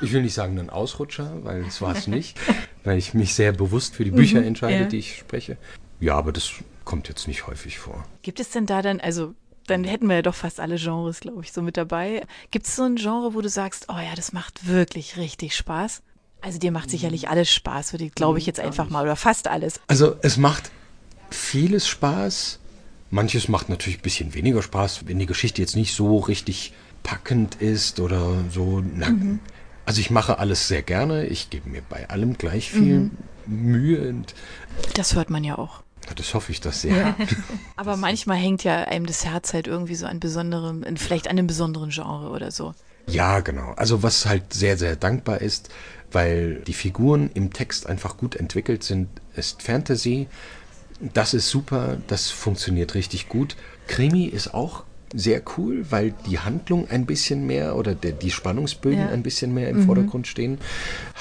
ich 0.00 0.12
will 0.12 0.22
nicht 0.22 0.34
sagen 0.34 0.58
ein 0.58 0.70
Ausrutscher, 0.70 1.44
weil 1.44 1.64
das 1.64 1.82
war 1.82 1.94
es 1.94 2.06
nicht, 2.06 2.38
weil 2.84 2.96
ich 2.96 3.14
mich 3.14 3.34
sehr 3.34 3.52
bewusst 3.52 3.96
für 3.96 4.04
die 4.04 4.10
Bücher 4.10 4.40
mhm, 4.40 4.46
entscheide, 4.46 4.84
ja. 4.84 4.84
die 4.84 4.98
ich 4.98 5.18
spreche. 5.18 5.56
Ja, 6.00 6.14
aber 6.16 6.32
das 6.32 6.52
kommt 6.84 7.08
jetzt 7.08 7.26
nicht 7.26 7.46
häufig 7.46 7.78
vor. 7.78 8.04
Gibt 8.22 8.40
es 8.40 8.50
denn 8.50 8.66
da 8.66 8.82
dann, 8.82 9.00
also 9.00 9.34
dann 9.66 9.84
hätten 9.84 10.08
wir 10.08 10.16
ja 10.16 10.22
doch 10.22 10.34
fast 10.34 10.60
alle 10.60 10.76
Genres, 10.76 11.20
glaube 11.20 11.42
ich, 11.42 11.52
so 11.52 11.62
mit 11.62 11.76
dabei. 11.76 12.26
Gibt 12.50 12.66
es 12.66 12.76
so 12.76 12.82
ein 12.82 12.96
Genre, 12.96 13.34
wo 13.34 13.40
du 13.40 13.48
sagst, 13.48 13.86
oh 13.88 13.98
ja, 13.98 14.14
das 14.14 14.32
macht 14.32 14.66
wirklich 14.66 15.16
richtig 15.16 15.56
Spaß? 15.56 16.02
Also 16.40 16.58
dir 16.58 16.72
macht 16.72 16.90
sicherlich 16.90 17.28
alles 17.28 17.50
Spaß, 17.50 17.94
würde 17.94 18.04
ich, 18.04 18.14
glaube 18.14 18.38
ich 18.38 18.44
jetzt 18.44 18.60
einfach 18.60 18.90
mal, 18.90 19.02
oder 19.02 19.16
fast 19.16 19.48
alles. 19.48 19.80
Also 19.86 20.16
es 20.20 20.36
macht 20.36 20.70
vieles 21.30 21.88
Spaß. 21.88 22.60
Manches 23.10 23.48
macht 23.48 23.68
natürlich 23.68 24.00
ein 24.00 24.02
bisschen 24.02 24.34
weniger 24.34 24.62
Spaß, 24.62 25.06
wenn 25.06 25.18
die 25.18 25.26
Geschichte 25.26 25.62
jetzt 25.62 25.76
nicht 25.76 25.94
so 25.94 26.18
richtig 26.18 26.74
packend 27.02 27.54
ist 27.56 28.00
oder 28.00 28.44
so. 28.50 28.82
Na, 28.94 29.10
mhm. 29.10 29.38
Also 29.86 30.00
ich 30.00 30.10
mache 30.10 30.38
alles 30.38 30.68
sehr 30.68 30.82
gerne. 30.82 31.26
Ich 31.26 31.50
gebe 31.50 31.68
mir 31.70 31.82
bei 31.88 32.08
allem 32.08 32.36
gleich 32.36 32.70
viel 32.70 32.98
mhm. 32.98 33.10
Mühe. 33.46 34.08
Und 34.08 34.34
das 34.94 35.14
hört 35.14 35.30
man 35.30 35.44
ja 35.44 35.56
auch. 35.56 35.83
Das 36.16 36.34
hoffe 36.34 36.52
ich 36.52 36.60
doch 36.60 36.72
sehr. 36.72 36.96
Ja. 36.96 37.16
Aber 37.76 37.96
manchmal 37.96 38.36
hängt 38.36 38.64
ja 38.64 38.84
einem 38.84 39.06
das 39.06 39.24
Herz 39.24 39.52
halt 39.52 39.66
irgendwie 39.66 39.94
so 39.94 40.06
an 40.06 40.20
besonderem, 40.20 40.84
vielleicht 40.96 41.26
an 41.28 41.38
einem 41.38 41.46
besonderen 41.46 41.90
Genre 41.90 42.30
oder 42.30 42.50
so. 42.50 42.74
Ja, 43.06 43.40
genau. 43.40 43.72
Also 43.76 44.02
was 44.02 44.26
halt 44.26 44.52
sehr, 44.52 44.76
sehr 44.76 44.96
dankbar 44.96 45.40
ist, 45.40 45.70
weil 46.12 46.56
die 46.66 46.74
Figuren 46.74 47.30
im 47.34 47.52
Text 47.52 47.86
einfach 47.86 48.16
gut 48.16 48.36
entwickelt 48.36 48.82
sind, 48.82 49.08
ist 49.36 49.62
Fantasy. 49.62 50.28
Das 51.00 51.34
ist 51.34 51.48
super, 51.48 51.98
das 52.06 52.30
funktioniert 52.30 52.94
richtig 52.94 53.28
gut. 53.28 53.56
Krimi 53.88 54.24
ist 54.24 54.54
auch 54.54 54.84
sehr 55.14 55.42
cool, 55.56 55.86
weil 55.90 56.12
die 56.26 56.40
Handlung 56.40 56.90
ein 56.90 57.06
bisschen 57.06 57.46
mehr 57.46 57.76
oder 57.76 57.94
der, 57.94 58.12
die 58.12 58.30
Spannungsbögen 58.30 58.98
ja. 58.98 59.08
ein 59.08 59.22
bisschen 59.22 59.54
mehr 59.54 59.68
im 59.68 59.78
mhm. 59.78 59.86
Vordergrund 59.86 60.26
stehen. 60.26 60.58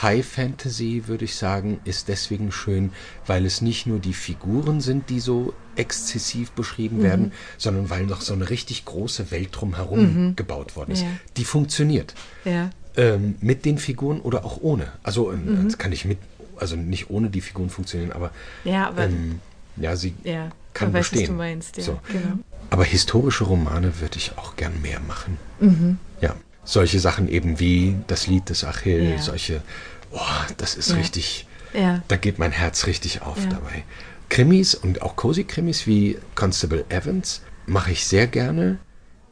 High 0.02 0.26
Fantasy, 0.26 1.04
würde 1.06 1.26
ich 1.26 1.36
sagen, 1.36 1.80
ist 1.86 2.08
deswegen 2.08 2.52
schön, 2.52 2.92
weil 3.28 3.46
es 3.46 3.62
nicht 3.62 3.86
nur 3.86 4.00
die 4.00 4.14
Figuren 4.14 4.82
sind, 4.82 5.10
die 5.10 5.20
so 5.20 5.54
exzessiv 5.76 6.52
beschrieben 6.52 6.98
mhm. 6.98 7.04
werden, 7.04 7.32
sondern 7.58 7.90
weil 7.90 8.06
noch 8.06 8.22
so 8.22 8.34
eine 8.34 8.50
richtig 8.50 8.86
große 8.86 9.32
Welt 9.32 9.50
drumherum 9.52 10.00
mhm. 10.00 10.36
gebaut 10.36 10.76
worden 10.76 10.92
ist. 10.92 11.04
Ja. 11.04 11.10
Die 11.38 11.46
funktioniert. 11.46 12.16
Ja. 12.46 12.72
Ähm, 12.98 13.36
mit 13.42 13.66
den 13.66 13.78
Figuren 13.78 14.20
oder 14.22 14.44
auch 14.44 14.60
ohne. 14.62 14.88
Also 15.04 15.32
ähm, 15.32 15.66
mhm. 15.66 15.78
kann 15.78 15.92
ich 15.92 16.06
mit, 16.06 16.18
also 16.58 16.76
nicht 16.76 17.10
ohne 17.10 17.30
die 17.30 17.42
Figuren 17.42 17.70
funktionieren, 17.70 18.12
aber, 18.12 18.32
ja, 18.64 18.88
aber 18.88 19.06
ähm, 19.06 19.40
ja, 19.76 19.96
sie 19.96 20.14
ja, 20.24 20.50
kann 20.74 20.94
weiß, 20.94 21.10
bestehen. 21.10 21.22
Was 21.22 21.28
du 21.28 21.34
meinst, 21.34 21.78
ja. 21.78 21.84
So. 21.84 22.00
Genau. 22.12 22.40
Aber 22.70 22.84
historische 22.84 23.44
Romane 23.44 24.00
würde 24.00 24.18
ich 24.18 24.38
auch 24.38 24.56
gern 24.56 24.82
mehr 24.82 25.00
machen. 25.00 25.38
Mhm. 25.60 25.98
Ja, 26.22 26.36
solche 26.64 27.00
Sachen 27.00 27.28
eben 27.28 27.60
wie 27.60 27.98
das 28.08 28.28
Lied 28.28 28.50
des 28.50 28.64
Achill, 28.64 29.12
ja. 29.12 29.22
solche, 29.22 29.62
oh, 30.12 30.20
das 30.58 30.76
ist 30.76 30.90
ja. 30.90 30.96
richtig, 30.96 31.48
ja. 31.74 32.02
da 32.08 32.16
geht 32.16 32.40
mein 32.40 32.52
Herz 32.52 32.88
richtig 32.88 33.22
auf 33.22 33.38
dabei. 33.50 33.84
Krimis 34.30 34.74
und 34.74 35.02
auch 35.02 35.16
Cozy-Krimis 35.16 35.86
wie 35.86 36.18
Constable 36.34 36.86
Evans 36.90 37.42
mache 37.68 37.92
ich 37.92 38.06
sehr 38.08 38.26
gerne, 38.26 38.80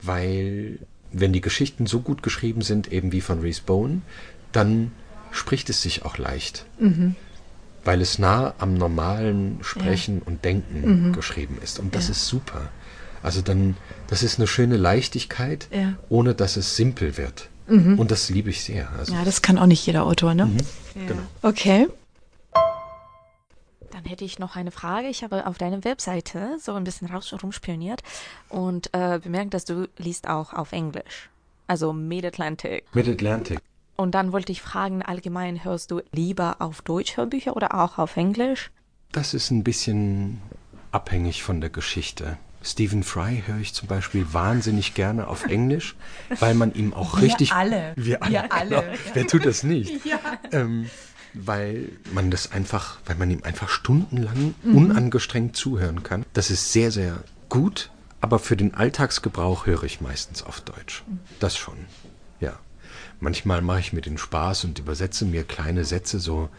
weil 0.02 0.80
wenn 1.12 1.34
die 1.34 1.42
Geschichten 1.42 1.88
so 1.88 2.02
gut 2.02 2.24
geschrieben 2.24 2.62
sind, 2.62 2.92
eben 2.92 3.12
wie 3.12 3.22
von 3.22 3.42
Reese 3.42 3.62
Bone, 3.66 4.02
dann 4.52 4.92
spricht 5.32 5.70
es 5.70 5.82
sich 5.82 6.06
auch 6.06 6.18
leicht. 6.18 6.66
Mhm. 6.80 7.16
Weil 7.84 8.02
es 8.02 8.20
nah 8.20 8.54
am 8.60 8.76
normalen 8.76 9.60
Sprechen 9.62 10.22
und 10.22 10.46
Denken 10.46 11.08
mhm. 11.08 11.14
geschrieben 11.14 11.58
ist. 11.64 11.80
Und 11.80 11.96
das 11.96 12.10
ist 12.10 12.28
super. 12.28 12.70
Also 13.24 13.42
dann, 13.42 13.76
das 14.08 14.24
ist 14.24 14.40
eine 14.40 14.48
schöne 14.48 14.78
Leichtigkeit, 14.78 15.68
ja. 15.72 15.94
ohne 16.10 16.34
dass 16.36 16.58
es 16.58 16.76
simpel 16.76 17.18
wird. 17.18 17.50
Mhm. 17.68 18.00
Und 18.00 18.12
das 18.12 18.30
liebe 18.30 18.50
ich 18.50 18.64
sehr. 18.64 18.90
Also 18.98 19.14
ja, 19.14 19.24
das 19.24 19.42
kann 19.42 19.58
auch 19.58 19.66
nicht 19.66 19.86
jeder 19.86 20.06
Autor, 20.06 20.34
ne? 20.34 20.46
Mhm. 20.46 20.58
Ja. 20.96 21.08
Genau. 21.08 21.22
Okay. 21.42 21.88
Dann 23.92 24.06
hätte 24.06 24.26
ich 24.26 24.40
noch 24.40 24.56
eine 24.56 24.72
Frage. 24.72 25.08
Ich 25.08 25.24
habe 25.24 25.46
auf 25.48 25.58
deiner 25.58 25.84
Webseite 25.84 26.58
so 26.60 26.74
ein 26.74 26.84
bisschen 26.84 27.08
raus 27.10 27.34
rumspioniert 27.42 28.02
und 28.50 28.90
äh, 28.94 29.20
bemerkt, 29.20 29.54
dass 29.54 29.66
du 29.66 29.88
liest 29.98 30.28
auch 30.28 30.54
auf 30.54 30.72
Englisch. 30.72 31.30
Also 31.68 31.94
Mid-Atlantic. 31.94 32.86
Mid-Atlantic. 32.94 33.60
Und 34.02 34.16
dann 34.16 34.32
wollte 34.32 34.52
ich 34.52 34.64
fragen, 34.64 35.04
allgemein 35.04 35.64
hörst 35.64 35.92
du 35.92 36.02
lieber 36.12 36.56
auf 36.58 36.82
Deutsch 36.82 37.18
Hörbücher 37.18 37.56
oder 37.56 37.80
auch 37.80 38.00
auf 38.00 38.18
Englisch? 38.18 38.72
Das 39.12 39.36
ist 39.36 39.52
ein 39.52 39.64
bisschen 39.64 40.42
abhängig 40.92 41.44
von 41.44 41.62
der 41.62 41.70
Geschichte. 41.70 42.38
Stephen 42.64 43.04
Fry 43.04 43.44
höre 43.46 43.60
ich 43.60 43.74
zum 43.74 43.88
Beispiel 43.88 44.34
wahnsinnig 44.34 44.96
gerne 44.96 45.28
auf 45.28 45.46
Englisch, 45.46 45.96
weil 46.40 46.56
man 46.56 46.74
ihm 46.74 46.96
auch 46.96 47.18
wir 47.18 47.24
richtig. 47.24 47.54
Alle. 47.54 47.94
Wir 47.96 48.24
alle. 48.24 48.32
Wir 48.32 48.52
alle. 48.52 48.70
Genau. 48.70 48.84
Wer 49.14 49.28
tut 49.28 49.46
das 49.46 49.62
nicht? 49.62 50.04
Ja. 50.04 50.20
Ähm, 50.52 50.90
weil 51.34 51.90
man 52.12 52.32
das 52.32 52.52
einfach, 52.52 52.98
weil 53.06 53.16
man 53.16 53.30
ihm 53.30 53.44
einfach 53.44 53.70
stundenlang 53.70 54.56
mhm. 54.64 54.76
unangestrengt 54.76 55.56
zuhören 55.56 56.02
kann. 56.02 56.26
Das 56.34 56.50
ist 56.50 56.74
sehr, 56.74 56.90
sehr 56.92 57.24
gut, 57.50 57.92
aber 58.20 58.40
für 58.40 58.58
den 58.58 58.74
Alltagsgebrauch 58.74 59.68
höre 59.68 59.84
ich 59.84 60.02
meistens 60.02 60.42
auf 60.42 60.60
Deutsch. 60.62 61.04
Das 61.40 61.56
schon. 61.56 61.78
Manchmal 63.22 63.62
mache 63.62 63.80
ich 63.80 63.94
mir 63.94 64.02
den 64.02 64.18
Spaß 64.18 64.66
und 64.66 64.80
übersetze 64.80 65.26
mir 65.26 65.44
kleine 65.44 65.86
Sätze 65.86 66.20
so 66.20 66.50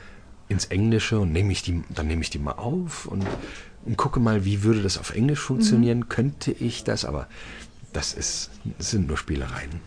ins 0.48 0.64
Englische 0.66 1.20
und 1.20 1.32
nehme 1.32 1.52
ich 1.52 1.62
die, 1.62 1.82
dann 1.90 2.06
nehme 2.06 2.22
ich 2.22 2.30
die 2.30 2.38
mal 2.38 2.52
auf 2.52 3.06
und 3.06 3.26
und 3.84 3.96
gucke 3.96 4.20
mal, 4.20 4.44
wie 4.44 4.62
würde 4.62 4.82
das 4.82 4.98
auf 4.98 5.14
Englisch 5.14 5.40
funktionieren? 5.40 6.00
Mhm. 6.00 6.08
Könnte 6.08 6.52
ich 6.52 6.84
das? 6.84 7.04
Aber 7.04 7.28
das 7.92 8.14
ist, 8.14 8.50
das 8.78 8.90
sind 8.90 9.06
nur 9.08 9.16
Spielereien. 9.16 9.80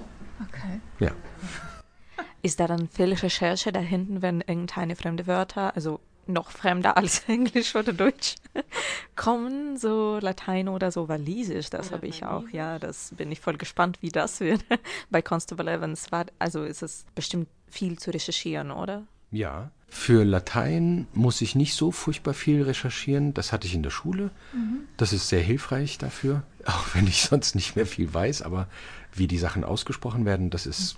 Okay. 0.49 0.81
Ja. 0.99 1.11
Ist 2.41 2.59
da 2.59 2.67
dann 2.67 2.87
viel 2.87 3.13
Recherche 3.13 3.71
da 3.71 3.79
hinten, 3.79 4.21
wenn 4.21 4.41
irgendeine 4.41 4.95
fremde 4.95 5.25
Wörter, 5.25 5.75
also 5.75 5.99
noch 6.27 6.51
fremder 6.51 6.97
als 6.97 7.19
Englisch 7.27 7.75
oder 7.75 7.93
Deutsch 7.93 8.35
kommen, 9.15 9.77
so 9.77 10.19
Latein 10.21 10.67
oder 10.67 10.91
so 10.91 11.07
Walisisch, 11.07 11.69
das 11.69 11.91
habe 11.91 12.07
ich 12.07 12.25
auch, 12.25 12.47
ja, 12.51 12.79
das 12.79 13.13
bin 13.15 13.31
ich 13.31 13.39
voll 13.39 13.57
gespannt, 13.57 13.99
wie 14.01 14.09
das 14.09 14.39
wird. 14.39 14.63
Bei 15.09 15.21
Constable 15.21 15.71
Evans 15.71 16.11
war, 16.11 16.25
also 16.39 16.63
ist 16.63 16.83
es 16.83 17.05
bestimmt 17.15 17.47
viel 17.67 17.99
zu 17.99 18.11
recherchieren, 18.11 18.71
oder? 18.71 19.03
Ja, 19.31 19.71
für 19.87 20.23
Latein 20.23 21.07
muss 21.13 21.41
ich 21.41 21.55
nicht 21.55 21.73
so 21.73 21.91
furchtbar 21.91 22.33
viel 22.33 22.63
recherchieren. 22.63 23.33
Das 23.33 23.51
hatte 23.51 23.67
ich 23.67 23.75
in 23.75 23.83
der 23.83 23.89
Schule. 23.89 24.29
Mhm. 24.53 24.81
Das 24.97 25.13
ist 25.13 25.29
sehr 25.29 25.41
hilfreich 25.41 25.97
dafür, 25.97 26.43
auch 26.65 26.93
wenn 26.93 27.07
ich 27.07 27.21
sonst 27.21 27.55
nicht 27.55 27.75
mehr 27.75 27.85
viel 27.85 28.13
weiß. 28.13 28.41
Aber 28.41 28.67
wie 29.13 29.27
die 29.27 29.37
Sachen 29.37 29.63
ausgesprochen 29.63 30.25
werden, 30.25 30.49
das 30.49 30.65
ist 30.65 30.97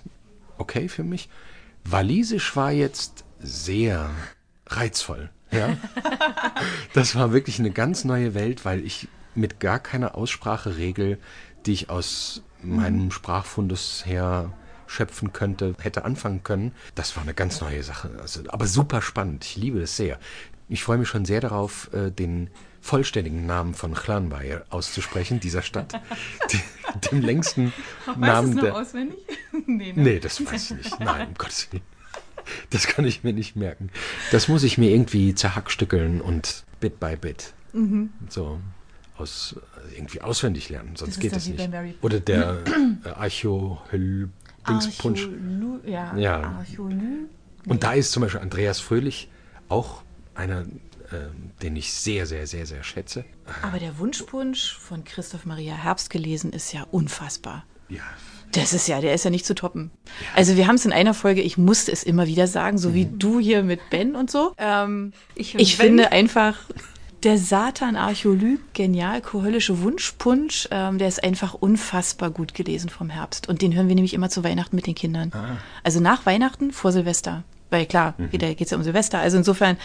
okay 0.56 0.88
für 0.88 1.04
mich. 1.04 1.28
Walisisch 1.84 2.56
war 2.56 2.72
jetzt 2.72 3.24
sehr 3.38 4.10
reizvoll. 4.68 5.30
Ja? 5.50 5.76
das 6.92 7.14
war 7.14 7.32
wirklich 7.32 7.58
eine 7.58 7.70
ganz 7.70 8.04
neue 8.04 8.34
Welt, 8.34 8.64
weil 8.64 8.84
ich 8.84 9.08
mit 9.34 9.60
gar 9.60 9.78
keiner 9.78 10.14
Ausspracheregel, 10.14 11.18
die 11.66 11.72
ich 11.72 11.90
aus 11.90 12.42
meinem 12.62 13.10
Sprachfundus 13.10 14.04
her 14.04 14.52
schöpfen 14.86 15.32
könnte, 15.32 15.74
hätte 15.80 16.04
anfangen 16.04 16.42
können. 16.42 16.72
Das 16.94 17.16
war 17.16 17.22
eine 17.22 17.34
ganz 17.34 17.60
neue 17.60 17.82
Sache. 17.82 18.10
Also, 18.20 18.42
aber 18.48 18.66
super 18.66 19.02
spannend. 19.02 19.44
Ich 19.44 19.56
liebe 19.56 19.80
es 19.80 19.96
sehr. 19.96 20.18
Ich 20.68 20.82
freue 20.82 20.98
mich 20.98 21.08
schon 21.08 21.24
sehr 21.24 21.40
darauf, 21.40 21.92
äh, 21.92 22.10
den 22.10 22.50
vollständigen 22.80 23.46
Namen 23.46 23.74
von 23.74 23.94
Chlanbayr 23.94 24.64
auszusprechen, 24.70 25.40
dieser 25.40 25.62
Stadt. 25.62 26.00
dem 27.12 27.20
längsten 27.20 27.72
weißt 28.06 28.18
Namen 28.18 28.56
du 28.56 28.62
der. 28.62 28.76
auswendig? 28.76 29.18
nee, 29.66 29.92
ne? 29.92 30.02
Nee, 30.02 30.20
das 30.20 30.44
weiß 30.44 30.70
ich 30.70 30.76
nicht. 30.76 31.00
Nein, 31.00 31.28
um 31.28 31.34
Gottes 31.34 31.70
Willen. 31.72 31.82
Das 32.70 32.86
kann 32.86 33.04
ich 33.04 33.24
mir 33.24 33.32
nicht 33.32 33.56
merken. 33.56 33.90
Das 34.32 34.48
muss 34.48 34.62
ich 34.62 34.78
mir 34.78 34.90
irgendwie 34.90 35.34
zerhackstückeln 35.34 36.20
und 36.20 36.64
Bit 36.80 37.00
by 37.00 37.16
Bit 37.16 37.54
so 38.28 38.60
aus, 39.16 39.56
irgendwie 39.94 40.20
auswendig 40.20 40.68
lernen, 40.68 40.96
sonst 40.96 41.16
ist 41.16 41.20
geht 41.20 41.32
es 41.32 41.48
bei 41.48 41.66
nicht. 41.66 42.02
Oder 42.02 42.20
der 42.20 42.62
äh, 43.04 43.08
Archohöl 43.08 44.30
Dingspunsch. 44.68 45.24
Archolu, 45.24 45.80
ja. 45.84 46.16
Ja. 46.16 46.64
Und 47.66 47.82
da 47.82 47.92
ist 47.92 48.12
zum 48.12 48.22
Beispiel 48.22 48.40
Andreas 48.40 48.80
Fröhlich 48.80 49.28
auch 49.68 50.02
einer, 50.34 50.60
ähm, 51.12 51.50
den 51.62 51.76
ich 51.76 51.92
sehr, 51.92 52.26
sehr, 52.26 52.46
sehr, 52.46 52.66
sehr 52.66 52.82
schätze. 52.82 53.24
Aber 53.62 53.78
der 53.78 53.98
Wunschpunsch 53.98 54.76
von 54.76 55.04
Christoph 55.04 55.46
Maria 55.46 55.74
Herbst 55.74 56.10
gelesen 56.10 56.52
ist 56.52 56.72
ja 56.72 56.86
unfassbar. 56.90 57.64
Ja, 57.88 58.02
Das 58.60 58.72
ist 58.72 58.88
ja, 58.88 59.00
der 59.00 59.14
ist 59.14 59.24
ja 59.24 59.30
nicht 59.30 59.46
zu 59.46 59.54
toppen. 59.54 59.90
Also 60.34 60.56
wir 60.56 60.66
haben 60.66 60.76
es 60.76 60.84
in 60.84 60.92
einer 60.92 61.14
Folge, 61.14 61.42
ich 61.42 61.58
musste 61.58 61.92
es 61.92 62.02
immer 62.02 62.26
wieder 62.26 62.46
sagen, 62.46 62.78
so 62.78 62.94
wie 62.94 63.06
du 63.06 63.40
hier 63.40 63.62
mit 63.62 63.80
Ben 63.90 64.14
und 64.14 64.30
so. 64.30 64.52
Ähm, 64.58 65.12
Ich 65.34 65.54
ich 65.54 65.76
finde 65.76 66.12
einfach 66.12 66.56
der 67.24 67.36
Satan 67.36 67.96
Archäolyp, 67.96 68.60
genial, 68.74 69.20
kohöllische 69.20 69.82
Wunschpunsch, 69.82 70.68
ähm, 70.70 70.98
der 70.98 71.08
ist 71.08 71.22
einfach 71.24 71.54
unfassbar 71.54 72.30
gut 72.30 72.54
gelesen 72.54 72.90
vom 72.90 73.10
Herbst. 73.10 73.48
Und 73.48 73.60
den 73.60 73.74
hören 73.74 73.88
wir 73.88 73.94
nämlich 73.94 74.14
immer 74.14 74.30
zu 74.30 74.44
Weihnachten 74.44 74.76
mit 74.76 74.86
den 74.86 74.94
Kindern. 74.94 75.32
Also 75.82 76.00
nach 76.00 76.26
Weihnachten, 76.26 76.70
vor 76.72 76.92
Silvester. 76.92 77.42
Weil 77.70 77.86
klar, 77.86 78.14
geht 78.30 78.60
es 78.60 78.70
ja 78.70 78.76
um 78.76 78.82
Silvester. 78.82 79.18
Also 79.18 79.36
insofern, 79.36 79.76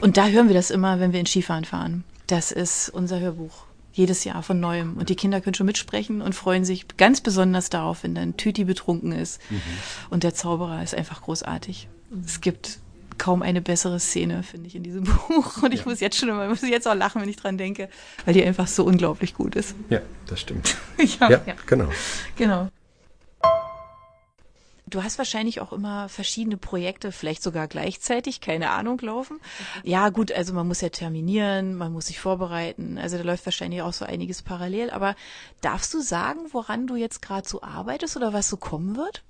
und 0.00 0.16
da 0.16 0.26
hören 0.26 0.48
wir 0.48 0.54
das 0.54 0.70
immer, 0.70 1.00
wenn 1.00 1.12
wir 1.12 1.20
in 1.20 1.26
Skifahren 1.26 1.64
fahren. 1.64 2.04
Das 2.26 2.52
ist 2.52 2.90
unser 2.90 3.20
Hörbuch. 3.20 3.64
Jedes 4.00 4.24
Jahr 4.24 4.42
von 4.42 4.58
neuem. 4.60 4.96
Und 4.96 5.10
die 5.10 5.14
Kinder 5.14 5.42
können 5.42 5.54
schon 5.54 5.66
mitsprechen 5.66 6.22
und 6.22 6.34
freuen 6.34 6.64
sich 6.64 6.86
ganz 6.96 7.20
besonders 7.20 7.68
darauf, 7.68 8.02
wenn 8.02 8.14
dann 8.14 8.36
Tüti 8.38 8.64
betrunken 8.64 9.12
ist. 9.12 9.40
Und 10.08 10.22
der 10.22 10.32
Zauberer 10.34 10.82
ist 10.82 10.94
einfach 10.94 11.20
großartig. 11.20 11.86
Es 12.24 12.40
gibt 12.40 12.78
kaum 13.18 13.42
eine 13.42 13.60
bessere 13.60 14.00
Szene, 14.00 14.42
finde 14.42 14.68
ich, 14.68 14.74
in 14.74 14.82
diesem 14.82 15.04
Buch. 15.28 15.62
Und 15.62 15.74
ich 15.74 15.80
Ja. 15.80 15.86
muss 15.88 16.00
jetzt 16.00 16.16
schon 16.16 16.30
immer, 16.30 16.48
muss 16.48 16.62
jetzt 16.62 16.88
auch 16.88 16.94
lachen, 16.94 17.20
wenn 17.20 17.28
ich 17.28 17.36
dran 17.36 17.58
denke, 17.58 17.90
weil 18.24 18.32
die 18.32 18.42
einfach 18.42 18.66
so 18.66 18.84
unglaublich 18.84 19.34
gut 19.34 19.54
ist. 19.54 19.74
ja, 19.90 20.00
das 20.26 20.40
stimmt. 20.40 20.76
ja, 21.20 21.28
Ja, 21.30 21.40
genau. 21.66 21.90
genau. 22.36 22.68
Du 24.90 25.02
hast 25.02 25.18
wahrscheinlich 25.18 25.60
auch 25.60 25.72
immer 25.72 26.08
verschiedene 26.08 26.56
Projekte, 26.56 27.12
vielleicht 27.12 27.42
sogar 27.42 27.68
gleichzeitig, 27.68 28.40
keine 28.40 28.70
Ahnung, 28.70 28.98
laufen. 29.00 29.40
Ja, 29.84 30.08
gut, 30.08 30.32
also 30.32 30.52
man 30.52 30.66
muss 30.66 30.80
ja 30.80 30.88
terminieren, 30.88 31.76
man 31.76 31.92
muss 31.92 32.06
sich 32.06 32.18
vorbereiten. 32.18 32.98
Also 32.98 33.16
da 33.16 33.22
läuft 33.22 33.46
wahrscheinlich 33.46 33.82
auch 33.82 33.92
so 33.92 34.04
einiges 34.04 34.42
parallel. 34.42 34.90
Aber 34.90 35.14
darfst 35.60 35.94
du 35.94 36.00
sagen, 36.00 36.40
woran 36.52 36.86
du 36.86 36.96
jetzt 36.96 37.22
gerade 37.22 37.48
so 37.48 37.62
arbeitest 37.62 38.16
oder 38.16 38.32
was 38.32 38.48
so 38.48 38.56
kommen 38.56 38.96
wird? 38.96 39.22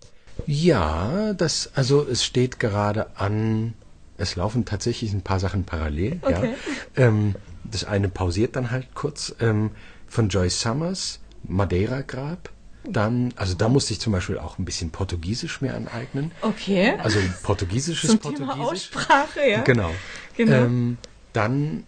Ja, 0.47 1.35
das, 1.35 1.71
also 1.75 2.07
es 2.07 2.25
steht 2.25 2.59
gerade 2.59 3.17
an, 3.19 3.75
es 4.17 4.37
laufen 4.37 4.65
tatsächlich 4.65 5.13
ein 5.13 5.23
paar 5.23 5.41
Sachen 5.41 5.65
parallel. 5.65 6.21
Okay. 6.23 6.55
Ja. 6.97 7.07
Ähm, 7.07 7.35
das 7.65 7.85
eine 7.85 8.09
pausiert 8.09 8.57
dann 8.57 8.71
halt 8.71 8.95
kurz. 8.95 9.35
Ähm, 9.41 9.71
von 10.09 10.29
Joyce 10.29 10.61
Summers, 10.61 11.21
Madeira 11.45 12.01
Grab. 12.03 12.51
Dann, 12.85 13.33
also 13.37 13.55
da 13.55 13.69
musste 13.69 13.93
ich 13.93 14.01
zum 14.01 14.13
Beispiel 14.13 14.39
auch 14.39 14.59
ein 14.59 14.65
bisschen 14.65 14.91
Portugiesisch 14.91 15.61
mir 15.61 15.75
aneignen. 15.75 16.33
Okay. 16.41 16.95
Also 17.03 17.19
portugiesisches 17.43 18.11
Zum 18.11 18.21
Thema 18.21 18.55
Portugiesisch. 18.55 18.91
Aussprache, 18.97 19.41
ja. 19.49 19.61
Genau. 19.63 19.91
Genau. 20.37 20.53
Ähm, 20.57 20.99
dann 21.33 21.85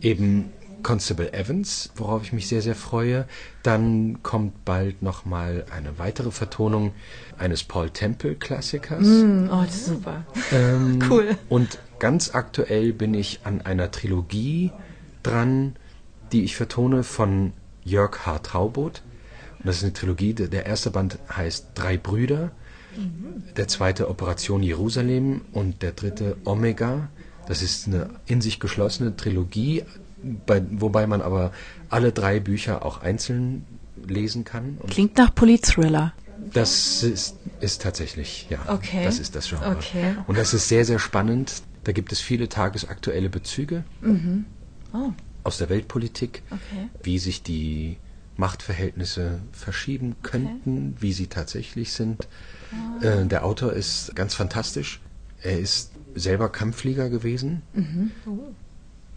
eben 0.00 0.50
Constable 0.82 1.32
Evans, 1.34 1.90
worauf 1.96 2.22
ich 2.22 2.32
mich 2.32 2.48
sehr, 2.48 2.62
sehr 2.62 2.74
freue. 2.74 3.26
Dann 3.62 4.22
kommt 4.22 4.64
bald 4.64 5.02
nochmal 5.02 5.66
eine 5.70 5.98
weitere 5.98 6.30
Vertonung 6.30 6.92
eines 7.38 7.64
Paul 7.64 7.90
Temple 7.90 8.34
Klassikers. 8.34 9.04
Hm, 9.04 9.50
oh, 9.52 9.62
das 9.64 9.74
ist 9.74 9.86
super. 9.86 10.24
Ähm, 10.52 10.98
Cool. 11.10 11.36
Und 11.48 11.78
ganz 11.98 12.34
aktuell 12.34 12.92
bin 12.94 13.12
ich 13.14 13.40
an 13.44 13.60
einer 13.60 13.90
Trilogie 13.90 14.72
dran, 15.22 15.76
die 16.32 16.44
ich 16.44 16.56
vertone 16.56 17.02
von 17.02 17.52
Jörg 17.84 18.24
H. 18.24 18.38
Traubot. 18.38 19.02
Das 19.64 19.76
ist 19.78 19.82
eine 19.84 19.92
Trilogie. 19.92 20.34
Der 20.34 20.66
erste 20.66 20.90
Band 20.90 21.18
heißt 21.34 21.68
Drei 21.74 21.96
Brüder, 21.96 22.50
der 23.56 23.68
zweite 23.68 24.08
Operation 24.08 24.62
Jerusalem 24.62 25.42
und 25.52 25.82
der 25.82 25.92
dritte 25.92 26.36
Omega. 26.44 27.08
Das 27.46 27.62
ist 27.62 27.86
eine 27.86 28.10
in 28.26 28.40
sich 28.40 28.60
geschlossene 28.60 29.16
Trilogie, 29.16 29.84
bei, 30.46 30.62
wobei 30.70 31.06
man 31.06 31.22
aber 31.22 31.52
alle 31.88 32.12
drei 32.12 32.40
Bücher 32.40 32.84
auch 32.84 33.02
einzeln 33.02 33.64
lesen 34.06 34.44
kann. 34.44 34.78
Klingt 34.88 35.16
nach 35.18 35.34
Polizthriller. 35.34 36.12
das 36.52 37.02
ist, 37.02 37.36
ist 37.60 37.82
tatsächlich, 37.82 38.46
ja. 38.50 38.58
Okay. 38.68 39.04
Das 39.04 39.18
ist 39.18 39.34
das 39.36 39.48
Genre. 39.48 39.76
Okay. 39.76 40.16
Und 40.26 40.38
das 40.38 40.54
ist 40.54 40.68
sehr, 40.68 40.84
sehr 40.84 40.98
spannend. 40.98 41.62
Da 41.84 41.92
gibt 41.92 42.12
es 42.12 42.20
viele 42.20 42.48
tagesaktuelle 42.48 43.28
Bezüge 43.30 43.84
Oh, 44.92 45.10
aus 45.44 45.58
der 45.58 45.68
Weltpolitik, 45.68 46.42
okay. 46.50 46.88
wie 47.02 47.18
sich 47.18 47.42
die 47.42 47.96
Machtverhältnisse 48.36 49.40
verschieben 49.52 50.16
könnten, 50.22 50.96
wie 51.00 51.12
sie 51.12 51.26
tatsächlich 51.26 51.92
sind. 51.92 52.26
Ah. 53.02 53.04
Äh, 53.04 53.26
der 53.26 53.44
Autor 53.44 53.72
ist 53.72 54.14
ganz 54.16 54.34
fantastisch. 54.34 55.00
Er 55.42 55.58
ist 55.58 55.92
selber 56.14 56.48
Kampfflieger 56.50 57.08
gewesen, 57.10 57.62
Mhm. 57.72 58.10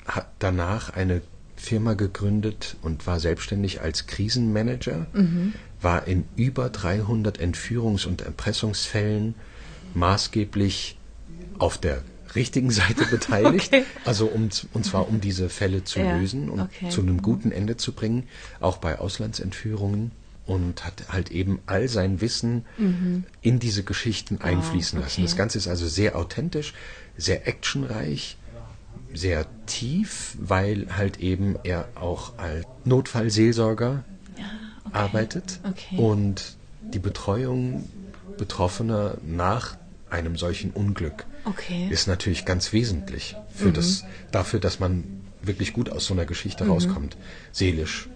hat 0.05 0.27
danach 0.39 0.89
eine 0.91 1.21
Firma 1.55 1.93
gegründet 1.93 2.75
und 2.81 3.07
war 3.07 3.19
selbstständig 3.19 3.81
als 3.81 4.05
Krisenmanager, 4.07 5.07
Mhm. 5.13 5.53
war 5.81 6.07
in 6.07 6.25
über 6.35 6.69
300 6.69 7.39
Entführungs- 7.39 8.05
und 8.05 8.21
Erpressungsfällen 8.21 9.35
maßgeblich 9.93 10.97
auf 11.59 11.77
der 11.77 12.01
richtigen 12.35 12.71
Seite 12.71 13.05
beteiligt, 13.11 13.73
Okay. 13.73 13.85
also 14.05 14.27
um, 14.27 14.49
und 14.73 14.85
zwar 14.85 15.07
um 15.07 15.21
diese 15.21 15.49
Fälle 15.49 15.83
zu 15.83 15.99
Ja, 15.99 16.17
lösen 16.17 16.49
und 16.49 16.59
okay. 16.61 16.89
zu 16.89 17.01
einem 17.01 17.21
guten 17.21 17.51
Ende 17.51 17.77
zu 17.77 17.91
bringen, 17.93 18.27
auch 18.59 18.77
bei 18.77 18.99
Auslandsentführungen 18.99 20.11
und 20.45 20.85
hat 20.85 21.03
halt 21.09 21.31
eben 21.31 21.59
all 21.67 21.87
sein 21.87 22.19
Wissen 22.19 22.65
in 23.41 23.59
diese 23.59 23.83
Geschichten 23.83 24.39
einfließen 24.41 24.99
lassen. 24.99 25.21
Mhm. 25.21 25.25
okay. 25.25 25.31
Das 25.31 25.37
Ganze 25.37 25.57
ist 25.57 25.67
also 25.67 25.87
sehr 25.87 26.17
authentisch, 26.17 26.73
sehr 27.17 27.47
actionreich, 27.47 28.35
sehr 29.13 29.45
tief, 29.67 30.35
weil 30.39 30.87
halt 30.97 31.19
eben 31.19 31.55
er 31.63 31.87
auch 31.95 32.37
als 32.37 32.65
Notfallseelsorger 32.83 34.03
arbeitet 34.91 35.59
Okay. 35.63 35.97
und 35.97 36.55
die 36.93 36.99
Betreuung 36.99 37.87
Betroffener 38.37 39.17
nach 39.25 39.77
einem 40.09 40.37
solchen 40.37 40.71
Unglück 40.71 41.25
Okay. 41.45 41.87
ist 41.89 42.07
natürlich 42.07 42.45
ganz 42.45 42.73
wesentlich 42.73 43.35
für 43.53 43.71
das, 43.71 44.05
dafür, 44.31 44.59
dass 44.59 44.79
man 44.79 45.03
wirklich 45.41 45.73
gut 45.73 45.89
aus 45.89 46.05
so 46.05 46.13
einer 46.13 46.25
Geschichte 46.25 46.67
rauskommt, 46.67 47.17
seelisch 47.51 48.07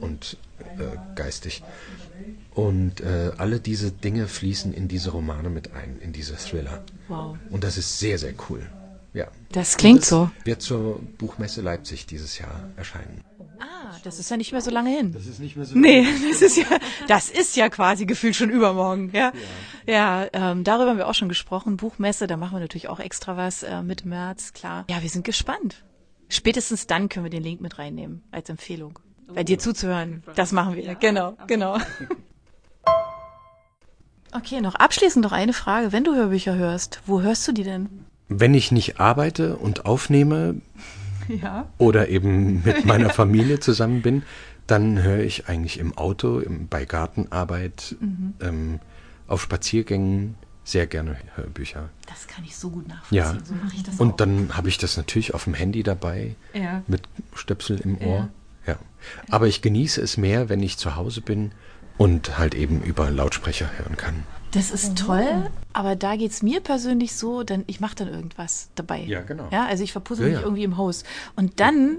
und 0.00 0.36
äh, 0.78 0.96
geistig. 1.14 1.62
Und 2.54 3.00
äh, 3.00 3.32
alle 3.36 3.60
diese 3.60 3.92
Dinge 3.92 4.26
fließen 4.26 4.72
in 4.72 4.88
diese 4.88 5.10
Romane 5.10 5.48
mit 5.48 5.72
ein, 5.74 5.98
in 6.00 6.12
diese 6.12 6.36
Thriller. 6.36 6.82
Wow. 7.08 7.36
Und 7.50 7.64
das 7.64 7.78
ist 7.78 7.98
sehr, 7.98 8.18
sehr 8.18 8.34
cool. 8.48 8.66
Ja. 9.14 9.28
Das 9.52 9.76
klingt 9.76 10.04
so. 10.04 10.30
Wird 10.44 10.62
zur 10.62 11.00
Buchmesse 11.18 11.62
Leipzig 11.62 12.06
dieses 12.06 12.38
Jahr 12.38 12.68
erscheinen. 12.76 13.22
Das 14.04 14.18
ist 14.18 14.30
ja 14.30 14.36
nicht 14.36 14.52
mehr 14.52 14.60
so 14.60 14.70
lange 14.70 14.90
hin. 14.90 15.12
Das 15.12 15.26
ist 15.26 15.40
nicht 15.40 15.56
mehr 15.56 15.64
so. 15.64 15.78
Nee, 15.78 16.06
das 16.30 16.42
ist 16.42 16.56
ja, 16.56 16.66
das 17.06 17.30
ist 17.30 17.56
ja 17.56 17.68
quasi 17.68 18.06
gefühlt 18.06 18.36
schon 18.36 18.50
übermorgen, 18.50 19.10
ja. 19.12 19.32
Ja, 19.86 20.26
ähm, 20.32 20.64
darüber 20.64 20.90
haben 20.90 20.98
wir 20.98 21.08
auch 21.08 21.14
schon 21.14 21.28
gesprochen. 21.28 21.76
Buchmesse, 21.76 22.26
da 22.26 22.36
machen 22.36 22.56
wir 22.56 22.60
natürlich 22.60 22.88
auch 22.88 23.00
extra 23.00 23.36
was 23.36 23.62
äh, 23.62 23.82
mit 23.82 24.04
März, 24.04 24.52
klar. 24.52 24.84
Ja, 24.90 25.02
wir 25.02 25.10
sind 25.10 25.24
gespannt. 25.24 25.84
Spätestens 26.28 26.86
dann 26.86 27.08
können 27.08 27.24
wir 27.24 27.30
den 27.30 27.42
Link 27.42 27.60
mit 27.60 27.78
reinnehmen 27.78 28.22
als 28.30 28.48
Empfehlung. 28.48 28.98
Bei 29.32 29.44
dir 29.44 29.58
zuzuhören, 29.58 30.22
das 30.34 30.52
machen 30.52 30.74
wir. 30.76 30.94
Genau, 30.94 31.36
genau. 31.46 31.78
Okay, 34.32 34.60
noch 34.60 34.74
abschließend 34.74 35.24
noch 35.24 35.32
eine 35.32 35.54
Frage. 35.54 35.90
Wenn 35.90 36.04
du 36.04 36.14
Hörbücher 36.14 36.54
hörst, 36.54 37.00
wo 37.06 37.22
hörst 37.22 37.48
du 37.48 37.52
die 37.52 37.62
denn? 37.62 38.04
Wenn 38.28 38.52
ich 38.52 38.72
nicht 38.72 39.00
arbeite 39.00 39.56
und 39.56 39.86
aufnehme 39.86 40.60
Ja. 41.42 41.68
oder 41.78 42.08
eben 42.08 42.62
mit 42.64 42.84
meiner 42.84 43.10
Familie 43.10 43.60
zusammen 43.60 44.02
bin, 44.02 44.22
dann 44.66 45.02
höre 45.02 45.20
ich 45.20 45.48
eigentlich 45.48 45.78
im 45.78 45.96
Auto, 45.96 46.40
im, 46.40 46.68
bei 46.68 46.84
Gartenarbeit, 46.84 47.96
ähm, 48.40 48.80
auf 49.26 49.42
Spaziergängen 49.42 50.34
sehr 50.64 50.86
gerne 50.86 51.16
Hörbücher. 51.34 51.88
Das 52.06 52.26
kann 52.26 52.44
ich 52.44 52.54
so 52.56 52.68
gut 52.70 52.86
nachvollziehen. 52.88 53.16
Ja. 53.16 53.38
So 53.44 53.54
mache 53.54 53.74
ich 53.76 53.82
das 53.82 53.96
auch. 53.96 54.00
Und 54.00 54.20
dann 54.20 54.54
habe 54.56 54.68
ich 54.68 54.76
das 54.78 54.96
natürlich 54.98 55.32
auf 55.32 55.44
dem 55.44 55.54
Handy 55.54 55.82
dabei, 55.82 56.34
Ja. 56.52 56.82
mit 56.86 57.02
Stöpsel 57.34 57.78
im 57.80 57.98
Ohr. 57.98 58.28
Ja. 58.66 58.76
Aber 59.30 59.46
ich 59.46 59.62
genieße 59.62 60.02
es 60.02 60.18
mehr, 60.18 60.50
wenn 60.50 60.62
ich 60.62 60.76
zu 60.76 60.94
Hause 60.96 61.22
bin 61.22 61.52
und 61.98 62.38
halt 62.38 62.54
eben 62.54 62.80
über 62.82 63.10
Lautsprecher 63.10 63.68
hören 63.76 63.96
kann. 63.96 64.24
Das 64.52 64.70
ist 64.70 64.96
toll, 64.96 65.50
aber 65.74 65.94
da 65.94 66.16
geht's 66.16 66.42
mir 66.42 66.60
persönlich 66.60 67.14
so, 67.14 67.42
denn 67.42 67.64
ich 67.66 67.80
mache 67.80 67.96
dann 67.96 68.08
irgendwas 68.08 68.70
dabei. 68.76 69.00
Ja, 69.00 69.20
genau. 69.20 69.48
Ja, 69.50 69.66
also 69.66 69.84
ich 69.84 69.92
verpuzzle 69.92 70.24
Ja, 70.24 70.30
mich 70.30 70.38
ja. 70.40 70.44
irgendwie 70.44 70.64
im 70.64 70.78
Haus. 70.78 71.04
Und 71.36 71.60
dann 71.60 71.98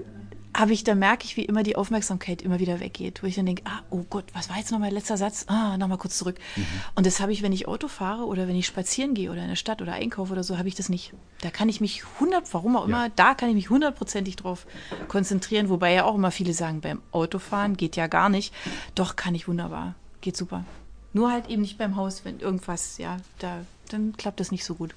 habe 0.56 0.72
ich, 0.72 0.82
da 0.84 0.94
merke 0.94 1.24
ich, 1.24 1.36
wie 1.36 1.44
immer 1.44 1.62
die 1.62 1.76
Aufmerksamkeit 1.76 2.42
immer 2.42 2.58
wieder 2.58 2.80
weggeht, 2.80 3.22
wo 3.22 3.26
ich 3.26 3.36
dann 3.36 3.46
denke, 3.46 3.62
ah, 3.66 3.80
oh 3.90 4.04
Gott, 4.10 4.24
was 4.32 4.48
war 4.48 4.56
jetzt 4.56 4.72
nochmal 4.72 4.90
letzter 4.90 5.16
Satz? 5.16 5.44
Ah, 5.48 5.76
nochmal 5.78 5.98
kurz 5.98 6.18
zurück. 6.18 6.36
Mhm. 6.56 6.66
Und 6.96 7.06
das 7.06 7.20
habe 7.20 7.32
ich, 7.32 7.42
wenn 7.42 7.52
ich 7.52 7.68
Auto 7.68 7.86
fahre 7.88 8.24
oder 8.26 8.48
wenn 8.48 8.56
ich 8.56 8.66
spazieren 8.66 9.14
gehe 9.14 9.30
oder 9.30 9.42
in 9.42 9.48
der 9.48 9.56
Stadt 9.56 9.80
oder 9.80 9.92
einkaufe 9.92 10.32
oder 10.32 10.42
so, 10.42 10.58
habe 10.58 10.68
ich 10.68 10.74
das 10.74 10.88
nicht. 10.88 11.12
Da 11.40 11.50
kann 11.50 11.68
ich 11.68 11.80
mich 11.80 12.02
100, 12.14 12.52
warum 12.52 12.76
auch 12.76 12.84
immer, 12.84 13.06
Ja. 13.06 13.12
da 13.14 13.34
kann 13.34 13.48
ich 13.48 13.54
mich 13.54 13.70
hundertprozentig 13.70 14.36
drauf 14.36 14.66
konzentrieren, 15.08 15.68
wobei 15.68 15.92
ja 15.92 16.04
auch 16.04 16.16
immer 16.16 16.30
viele 16.32 16.52
sagen, 16.52 16.80
beim 16.80 17.00
Autofahren 17.12 17.76
geht 17.76 17.96
ja 17.96 18.06
gar 18.08 18.28
nicht. 18.28 18.52
Doch, 18.94 19.16
kann 19.16 19.34
ich 19.34 19.46
wunderbar. 19.46 19.94
Geht 20.20 20.36
super. 20.36 20.64
Nur 21.12 21.30
halt 21.32 21.48
eben 21.48 21.62
nicht 21.62 21.78
beim 21.78 21.96
Haus, 21.96 22.24
wenn 22.24 22.40
irgendwas, 22.40 22.98
ja, 22.98 23.16
da, 23.38 23.60
dann 23.88 24.16
klappt 24.16 24.40
das 24.40 24.50
nicht 24.50 24.64
so 24.64 24.74
gut. 24.74 24.94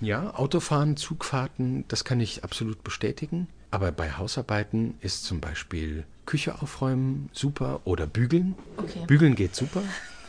Ja, 0.00 0.34
Autofahren, 0.34 0.96
Zugfahrten, 0.96 1.84
das 1.88 2.04
kann 2.04 2.18
ich 2.20 2.42
absolut 2.42 2.82
bestätigen. 2.82 3.46
Aber 3.72 3.90
bei 3.90 4.12
Hausarbeiten 4.12 4.94
ist 5.00 5.24
zum 5.24 5.40
Beispiel 5.40 6.04
Küche 6.26 6.60
aufräumen 6.60 7.30
super 7.32 7.80
oder 7.84 8.06
bügeln. 8.06 8.54
Okay. 8.76 9.06
Bügeln 9.06 9.34
geht 9.34 9.56
super. 9.56 9.82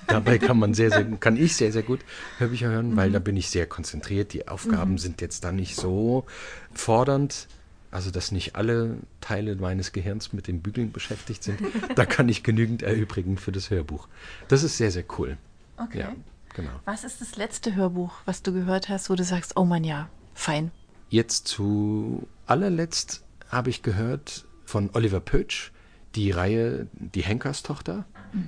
Dabei 0.07 0.37
kann 0.37 0.57
man 0.57 0.73
sehr, 0.73 0.89
sehr, 0.89 1.03
kann 1.03 1.35
ich 1.35 1.55
sehr, 1.57 1.73
sehr 1.73 1.83
gut 1.83 1.99
Hörbücher 2.37 2.69
hören, 2.69 2.95
weil 2.95 3.11
da 3.11 3.19
bin 3.19 3.35
ich 3.35 3.49
sehr 3.49 3.67
konzentriert. 3.67 4.31
Die 4.31 4.47
Aufgaben 4.47 4.97
sind 4.97 5.19
jetzt 5.19 5.43
dann 5.43 5.57
nicht 5.57 5.75
so 5.75 6.25
fordernd. 6.73 7.49
Also, 7.91 8.11
dass 8.11 8.31
nicht 8.31 8.55
alle 8.55 8.97
Teile 9.19 9.55
meines 9.57 9.91
Gehirns 9.91 10.31
mit 10.31 10.47
dem 10.47 10.61
Bügeln 10.61 10.91
beschäftigt 10.91 11.43
sind. 11.43 11.59
Da 11.95 12.05
kann 12.05 12.29
ich 12.29 12.43
genügend 12.43 12.81
erübrigen 12.81 13.37
für 13.37 13.51
das 13.51 13.69
Hörbuch. 13.69 14.07
Das 14.47 14.63
ist 14.63 14.77
sehr, 14.77 14.89
sehr 14.89 15.03
cool. 15.17 15.37
Okay. 15.77 15.99
Ja, 15.99 16.15
genau. 16.55 16.71
Was 16.85 17.03
ist 17.03 17.19
das 17.19 17.35
letzte 17.35 17.75
Hörbuch, 17.75 18.13
was 18.25 18.41
du 18.41 18.53
gehört 18.53 18.87
hast, 18.87 19.09
wo 19.09 19.15
du 19.15 19.23
sagst, 19.23 19.57
oh 19.57 19.65
Mann, 19.65 19.83
ja, 19.83 20.09
fein. 20.33 20.71
Jetzt 21.09 21.47
zu 21.47 22.27
allerletzt 22.47 23.23
habe 23.53 23.69
ich 23.69 23.81
gehört 23.81 24.45
von 24.65 24.89
Oliver 24.93 25.19
Pötsch 25.19 25.71
die 26.15 26.31
Reihe 26.31 26.87
Die 26.93 27.23
Henkerstochter, 27.23 28.05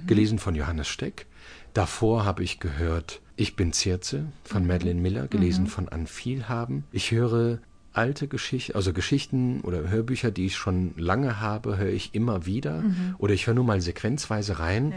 gelesen 0.08 0.40
von 0.40 0.56
Johannes 0.56 0.88
Steck. 0.88 1.26
Davor 1.74 2.26
habe 2.26 2.44
ich 2.44 2.60
gehört 2.60 3.22
Ich 3.36 3.56
bin 3.56 3.74
Circe 3.74 4.26
von 4.44 4.66
Madeleine 4.66 5.02
Miller, 5.02 5.28
gelesen 5.28 5.68
von 5.68 5.90
Ann 5.90 6.08
Vielhaben. 6.08 6.86
Ich 6.92 7.12
höre 7.12 7.60
alte 7.94 8.28
Geschichten, 8.28 8.76
also 8.76 8.94
Geschichten 8.94 9.62
oder 9.62 9.90
Hörbücher, 9.90 10.32
die 10.32 10.48
ich 10.48 10.56
schon 10.56 10.94
lange 10.98 11.40
habe, 11.40 11.78
höre 11.78 11.90
ich 11.90 12.14
immer 12.14 12.46
wieder. 12.46 12.84
Oder 13.18 13.34
ich 13.34 13.48
höre 13.48 13.54
nur 13.54 13.64
mal 13.64 13.82
sequenzweise 13.82 14.60
rein. 14.60 14.94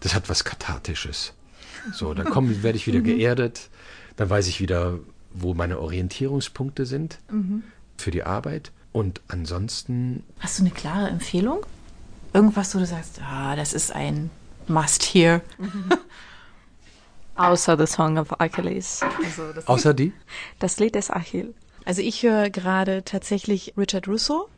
Das 0.00 0.14
hat 0.14 0.28
was 0.28 0.44
Kathartisches. 0.44 1.34
So, 1.92 2.14
dann 2.14 2.26
komm, 2.26 2.62
werde 2.62 2.78
ich 2.78 2.86
wieder 2.86 3.00
geerdet. 3.00 3.68
Dann 4.14 4.30
weiß 4.30 4.46
ich 4.46 4.60
wieder, 4.60 5.00
wo 5.32 5.52
meine 5.52 5.80
Orientierungspunkte 5.80 6.86
sind 6.86 7.18
für 7.96 8.12
die 8.12 8.22
Arbeit. 8.22 8.70
Und 8.92 9.20
ansonsten, 9.28 10.22
Hast 10.40 10.58
du 10.58 10.62
eine 10.64 10.70
klare 10.70 11.08
Empfehlung? 11.08 11.64
Irgendwas, 12.34 12.74
wo 12.74 12.78
du 12.78 12.86
sagst, 12.86 13.20
ah, 13.22 13.56
das 13.56 13.72
ist 13.72 13.92
ein 13.94 14.30
Must-Hear. 14.68 15.40
Außer 17.34 17.78
The 17.78 17.86
Song 17.86 18.18
of 18.18 18.40
Achilles. 18.40 19.00
Also 19.24 19.52
das, 19.54 19.66
außer 19.66 19.94
die, 19.94 20.12
das 20.58 20.78
Lied 20.78 20.94
des 20.94 21.10
Achill. 21.10 21.54
Also 21.84 22.02
ich 22.02 22.22
höre 22.22 22.50
gerade 22.50 23.04
tatsächlich 23.04 23.74
Richard 23.76 24.06
Russo, 24.06 24.48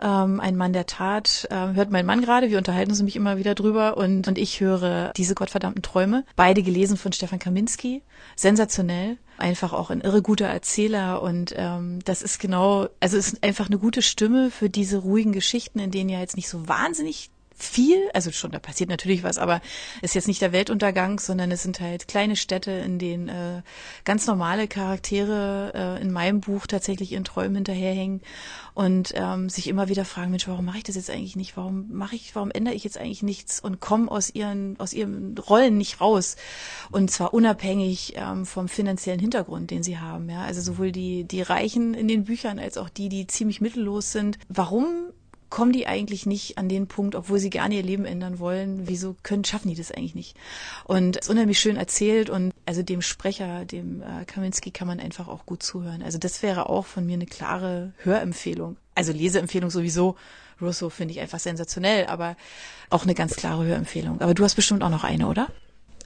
ähm, 0.00 0.40
ein 0.40 0.56
Mann 0.56 0.72
der 0.72 0.86
Tat, 0.86 1.48
ähm, 1.50 1.74
hört 1.74 1.90
mein 1.90 2.06
Mann 2.06 2.20
gerade, 2.20 2.50
wir 2.50 2.58
unterhalten 2.58 2.90
uns 2.90 2.98
nämlich 2.98 3.16
immer 3.16 3.38
wieder 3.38 3.54
drüber 3.54 3.96
und, 3.96 4.28
und 4.28 4.38
ich 4.38 4.60
höre 4.60 5.12
diese 5.16 5.34
gottverdammten 5.34 5.82
Träume, 5.82 6.24
beide 6.36 6.62
gelesen 6.62 6.96
von 6.96 7.12
Stefan 7.12 7.38
Kaminski, 7.38 8.02
sensationell, 8.36 9.18
einfach 9.38 9.72
auch 9.72 9.90
ein 9.90 10.00
irre 10.00 10.22
guter 10.22 10.46
Erzähler 10.46 11.22
und 11.22 11.54
ähm, 11.56 12.00
das 12.04 12.22
ist 12.22 12.38
genau, 12.38 12.88
also 13.00 13.16
ist 13.16 13.42
einfach 13.42 13.66
eine 13.66 13.78
gute 13.78 14.02
Stimme 14.02 14.50
für 14.50 14.70
diese 14.70 14.98
ruhigen 14.98 15.32
Geschichten, 15.32 15.78
in 15.78 15.90
denen 15.90 16.10
ja 16.10 16.20
jetzt 16.20 16.36
nicht 16.36 16.48
so 16.48 16.68
wahnsinnig 16.68 17.30
viel, 17.62 17.98
also 18.14 18.30
schon, 18.32 18.50
da 18.50 18.58
passiert 18.58 18.90
natürlich 18.90 19.22
was, 19.22 19.38
aber 19.38 19.60
ist 20.02 20.14
jetzt 20.14 20.28
nicht 20.28 20.42
der 20.42 20.52
Weltuntergang, 20.52 21.20
sondern 21.20 21.50
es 21.50 21.62
sind 21.62 21.80
halt 21.80 22.08
kleine 22.08 22.36
Städte, 22.36 22.70
in 22.70 22.98
denen 22.98 23.28
äh, 23.28 23.62
ganz 24.04 24.26
normale 24.26 24.68
Charaktere 24.68 25.72
äh, 25.74 26.02
in 26.02 26.12
meinem 26.12 26.40
Buch 26.40 26.66
tatsächlich 26.66 27.12
ihren 27.12 27.24
Träumen 27.24 27.56
hinterherhängen 27.56 28.22
und 28.74 29.12
ähm, 29.14 29.48
sich 29.48 29.68
immer 29.68 29.88
wieder 29.88 30.04
fragen, 30.04 30.30
Mensch, 30.30 30.48
warum 30.48 30.64
mache 30.64 30.78
ich 30.78 30.84
das 30.84 30.96
jetzt 30.96 31.10
eigentlich 31.10 31.36
nicht? 31.36 31.56
Warum 31.56 31.86
mache 31.90 32.16
ich, 32.16 32.34
warum 32.34 32.50
ändere 32.50 32.74
ich 32.74 32.84
jetzt 32.84 32.98
eigentlich 32.98 33.22
nichts 33.22 33.60
und 33.60 33.80
komme 33.80 34.10
aus 34.10 34.34
ihren, 34.34 34.78
aus 34.78 34.92
ihren 34.92 35.36
Rollen 35.38 35.76
nicht 35.78 36.00
raus? 36.00 36.36
Und 36.90 37.10
zwar 37.10 37.34
unabhängig 37.34 38.14
ähm, 38.16 38.46
vom 38.46 38.68
finanziellen 38.68 39.20
Hintergrund, 39.20 39.70
den 39.70 39.82
sie 39.82 39.98
haben. 39.98 40.28
Ja, 40.30 40.42
also 40.42 40.60
sowohl 40.60 40.92
die 40.92 41.24
die 41.24 41.42
Reichen 41.42 41.94
in 41.94 42.08
den 42.08 42.24
Büchern 42.24 42.58
als 42.58 42.76
auch 42.76 42.88
die, 42.88 43.08
die 43.08 43.26
ziemlich 43.26 43.60
mittellos 43.60 44.12
sind. 44.12 44.38
Warum 44.48 45.12
kommen 45.50 45.72
die 45.72 45.86
eigentlich 45.86 46.26
nicht 46.26 46.56
an 46.58 46.68
den 46.68 46.86
Punkt, 46.86 47.14
obwohl 47.14 47.38
sie 47.38 47.50
gerne 47.50 47.74
ihr 47.74 47.82
Leben 47.82 48.04
ändern 48.04 48.38
wollen, 48.38 48.88
wieso 48.88 49.16
können, 49.22 49.44
schaffen 49.44 49.68
die 49.68 49.74
das 49.74 49.92
eigentlich 49.92 50.14
nicht? 50.14 50.36
Und 50.84 51.16
es 51.16 51.26
ist 51.26 51.30
unheimlich 51.30 51.58
schön 51.58 51.76
erzählt 51.76 52.30
und 52.30 52.52
also 52.66 52.82
dem 52.82 53.02
Sprecher, 53.02 53.64
dem 53.64 54.02
äh, 54.02 54.24
Kaminski, 54.24 54.70
kann 54.70 54.86
man 54.86 55.00
einfach 55.00 55.28
auch 55.28 55.44
gut 55.44 55.62
zuhören. 55.62 56.02
Also 56.02 56.18
das 56.18 56.42
wäre 56.42 56.68
auch 56.68 56.86
von 56.86 57.04
mir 57.04 57.14
eine 57.14 57.26
klare 57.26 57.92
Hörempfehlung. 57.98 58.76
Also 58.94 59.12
Leseempfehlung 59.12 59.70
sowieso. 59.70 60.16
Russo 60.60 60.90
finde 60.90 61.12
ich 61.14 61.20
einfach 61.20 61.40
sensationell, 61.40 62.06
aber 62.06 62.36
auch 62.90 63.04
eine 63.04 63.14
ganz 63.14 63.34
klare 63.34 63.64
Hörempfehlung. 63.64 64.20
Aber 64.20 64.34
du 64.34 64.44
hast 64.44 64.54
bestimmt 64.54 64.82
auch 64.82 64.90
noch 64.90 65.04
eine, 65.04 65.26
oder? 65.26 65.48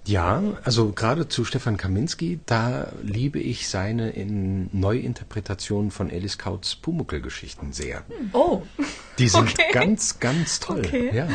Ja, 0.06 0.42
also 0.64 0.92
gerade 0.92 1.28
zu 1.28 1.44
Stefan 1.44 1.76
Kaminski, 1.76 2.40
da 2.46 2.92
liebe 3.02 3.38
ich 3.38 3.68
seine 3.68 4.10
in 4.10 4.68
Neuinterpretation 4.72 5.90
von 5.90 6.10
Alice 6.10 6.38
Kauts 6.38 6.76
Pumuckl-Geschichten 6.76 7.72
sehr. 7.72 8.04
Oh, 8.32 8.62
Die 9.18 9.28
sind 9.28 9.48
Okay. 9.50 9.72
ganz, 9.72 10.18
ganz 10.20 10.60
toll. 10.60 10.80
Okay. 10.86 11.14
Ja. 11.14 11.28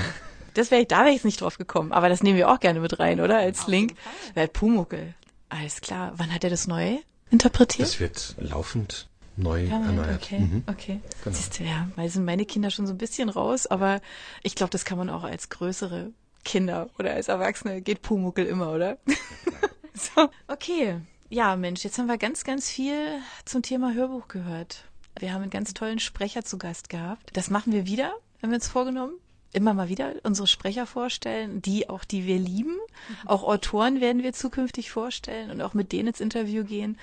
das 0.53 0.69
wäre 0.71 0.81
ich, 0.81 0.87
da 0.87 0.99
wäre 0.99 1.09
ich 1.09 1.15
jetzt 1.15 1.25
nicht 1.25 1.41
drauf 1.41 1.57
gekommen. 1.57 1.91
Aber 1.91 2.09
das 2.09 2.21
nehmen 2.23 2.37
wir 2.37 2.49
auch 2.51 2.59
gerne 2.59 2.79
mit 2.79 2.99
rein, 2.99 3.19
oder? 3.21 3.37
Als 3.37 3.67
Link. 3.67 3.93
Weil 4.35 4.47
Pumuckel. 4.47 5.13
Alles 5.49 5.81
klar. 5.81 6.13
Wann 6.17 6.33
hat 6.33 6.43
er 6.43 6.49
das 6.49 6.67
neu 6.67 6.97
interpretiert? 7.31 7.87
Das 7.87 7.99
wird 7.99 8.35
laufend 8.39 9.07
neu 9.37 9.67
Permanent, 9.67 9.99
erneuert. 9.99 10.21
okay, 10.23 10.39
Mhm. 10.39 10.63
okay. 10.67 10.99
Genau. 11.23 11.35
Siehst 11.35 11.59
du, 11.59 11.63
ja, 11.63 11.87
weil 11.95 12.09
sind 12.09 12.25
meine 12.25 12.45
Kinder 12.45 12.69
schon 12.71 12.85
so 12.85 12.93
ein 12.93 12.97
bisschen 12.97 13.29
raus, 13.29 13.65
aber 13.67 14.01
ich 14.43 14.53
glaube, 14.55 14.69
das 14.71 14.83
kann 14.85 14.97
man 14.97 15.09
auch 15.09 15.23
als 15.23 15.47
größere 15.49 16.11
Kinder 16.43 16.89
oder 16.97 17.13
als 17.13 17.27
Erwachsene 17.27 17.81
geht 17.81 18.01
Pumuckel 18.01 18.45
immer, 18.45 18.71
oder? 18.71 18.97
so, 19.93 20.29
okay. 20.47 20.99
Ja, 21.29 21.55
Mensch, 21.55 21.83
jetzt 21.83 21.99
haben 21.99 22.07
wir 22.07 22.17
ganz, 22.17 22.43
ganz 22.43 22.69
viel 22.69 23.19
zum 23.45 23.61
Thema 23.61 23.93
Hörbuch 23.93 24.27
gehört. 24.27 24.85
Wir 25.19 25.33
haben 25.33 25.41
einen 25.41 25.51
ganz 25.51 25.73
tollen 25.73 25.99
Sprecher 25.99 26.43
zu 26.43 26.57
Gast 26.57 26.89
gehabt. 26.89 27.29
Das 27.33 27.49
machen 27.49 27.73
wir 27.73 27.85
wieder, 27.85 28.13
haben 28.41 28.49
wir 28.49 28.55
uns 28.55 28.67
vorgenommen. 28.67 29.13
Immer 29.53 29.73
mal 29.73 29.89
wieder 29.89 30.13
unsere 30.23 30.47
Sprecher 30.47 30.85
vorstellen, 30.85 31.61
die 31.61 31.89
auch, 31.89 32.03
die 32.03 32.25
wir 32.25 32.37
lieben. 32.37 32.77
Auch 33.25 33.43
Autoren 33.43 34.01
werden 34.01 34.23
wir 34.23 34.33
zukünftig 34.33 34.91
vorstellen 34.91 35.49
und 35.49 35.61
auch 35.61 35.73
mit 35.73 35.91
denen 35.91 36.09
ins 36.09 36.19
Interview 36.19 36.63
gehen. 36.63 36.97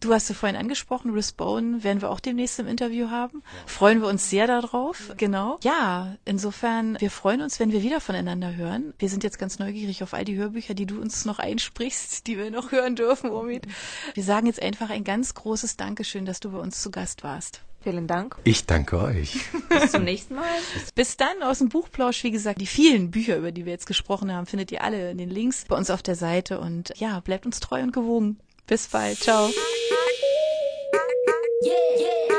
Du 0.00 0.12
hast 0.12 0.28
du 0.28 0.34
vorhin 0.34 0.56
angesprochen, 0.56 1.12
Riss 1.12 1.32
Bone 1.32 1.84
werden 1.84 2.02
wir 2.02 2.10
auch 2.10 2.20
demnächst 2.20 2.58
im 2.58 2.66
Interview 2.66 3.10
haben. 3.10 3.42
Freuen 3.66 4.00
wir 4.00 4.08
uns 4.08 4.30
sehr 4.30 4.46
darauf. 4.46 5.12
Genau. 5.16 5.58
Ja, 5.62 6.16
insofern, 6.24 7.00
wir 7.00 7.10
freuen 7.10 7.40
uns, 7.40 7.60
wenn 7.60 7.72
wir 7.72 7.82
wieder 7.82 8.00
voneinander 8.00 8.56
hören. 8.56 8.94
Wir 8.98 9.08
sind 9.08 9.24
jetzt 9.24 9.38
ganz 9.38 9.58
neugierig 9.58 10.02
auf 10.02 10.14
all 10.14 10.24
die 10.24 10.36
Hörbücher, 10.36 10.74
die 10.74 10.86
du 10.86 11.00
uns 11.00 11.24
noch 11.24 11.38
einsprichst, 11.38 12.26
die 12.26 12.38
wir 12.38 12.50
noch 12.50 12.72
hören 12.72 12.96
dürfen, 12.96 13.30
Omid. 13.30 13.66
Wir 14.14 14.24
sagen 14.24 14.46
jetzt 14.46 14.62
einfach 14.62 14.90
ein 14.90 15.04
ganz 15.04 15.34
großes 15.34 15.76
Dankeschön, 15.76 16.24
dass 16.24 16.40
du 16.40 16.50
bei 16.50 16.58
uns 16.58 16.82
zu 16.82 16.90
Gast 16.90 17.22
warst. 17.22 17.62
Vielen 17.82 18.06
Dank. 18.06 18.36
Ich 18.44 18.66
danke 18.66 19.00
euch. 19.00 19.40
Bis 19.68 19.92
zum 19.92 20.04
nächsten 20.04 20.36
Mal. 20.36 20.44
Bis 20.94 21.16
dann 21.16 21.42
aus 21.42 21.58
dem 21.58 21.68
Buchplausch. 21.68 22.22
Wie 22.22 22.30
gesagt, 22.30 22.60
die 22.60 22.66
vielen 22.66 23.10
Bücher, 23.10 23.36
über 23.36 23.50
die 23.50 23.64
wir 23.64 23.72
jetzt 23.72 23.86
gesprochen 23.86 24.32
haben, 24.32 24.46
findet 24.46 24.70
ihr 24.70 24.84
alle 24.84 25.10
in 25.10 25.18
den 25.18 25.30
Links 25.30 25.64
bei 25.66 25.76
uns 25.76 25.90
auf 25.90 26.02
der 26.02 26.14
Seite. 26.14 26.60
Und 26.60 26.92
ja, 26.96 27.20
bleibt 27.20 27.44
uns 27.44 27.60
treu 27.60 27.82
und 27.82 27.92
gewogen. 27.92 28.38
Bis 28.66 28.88
bald. 28.88 29.18
Ciao. 29.18 29.50
Yeah, 31.64 31.72
yeah. 31.98 32.31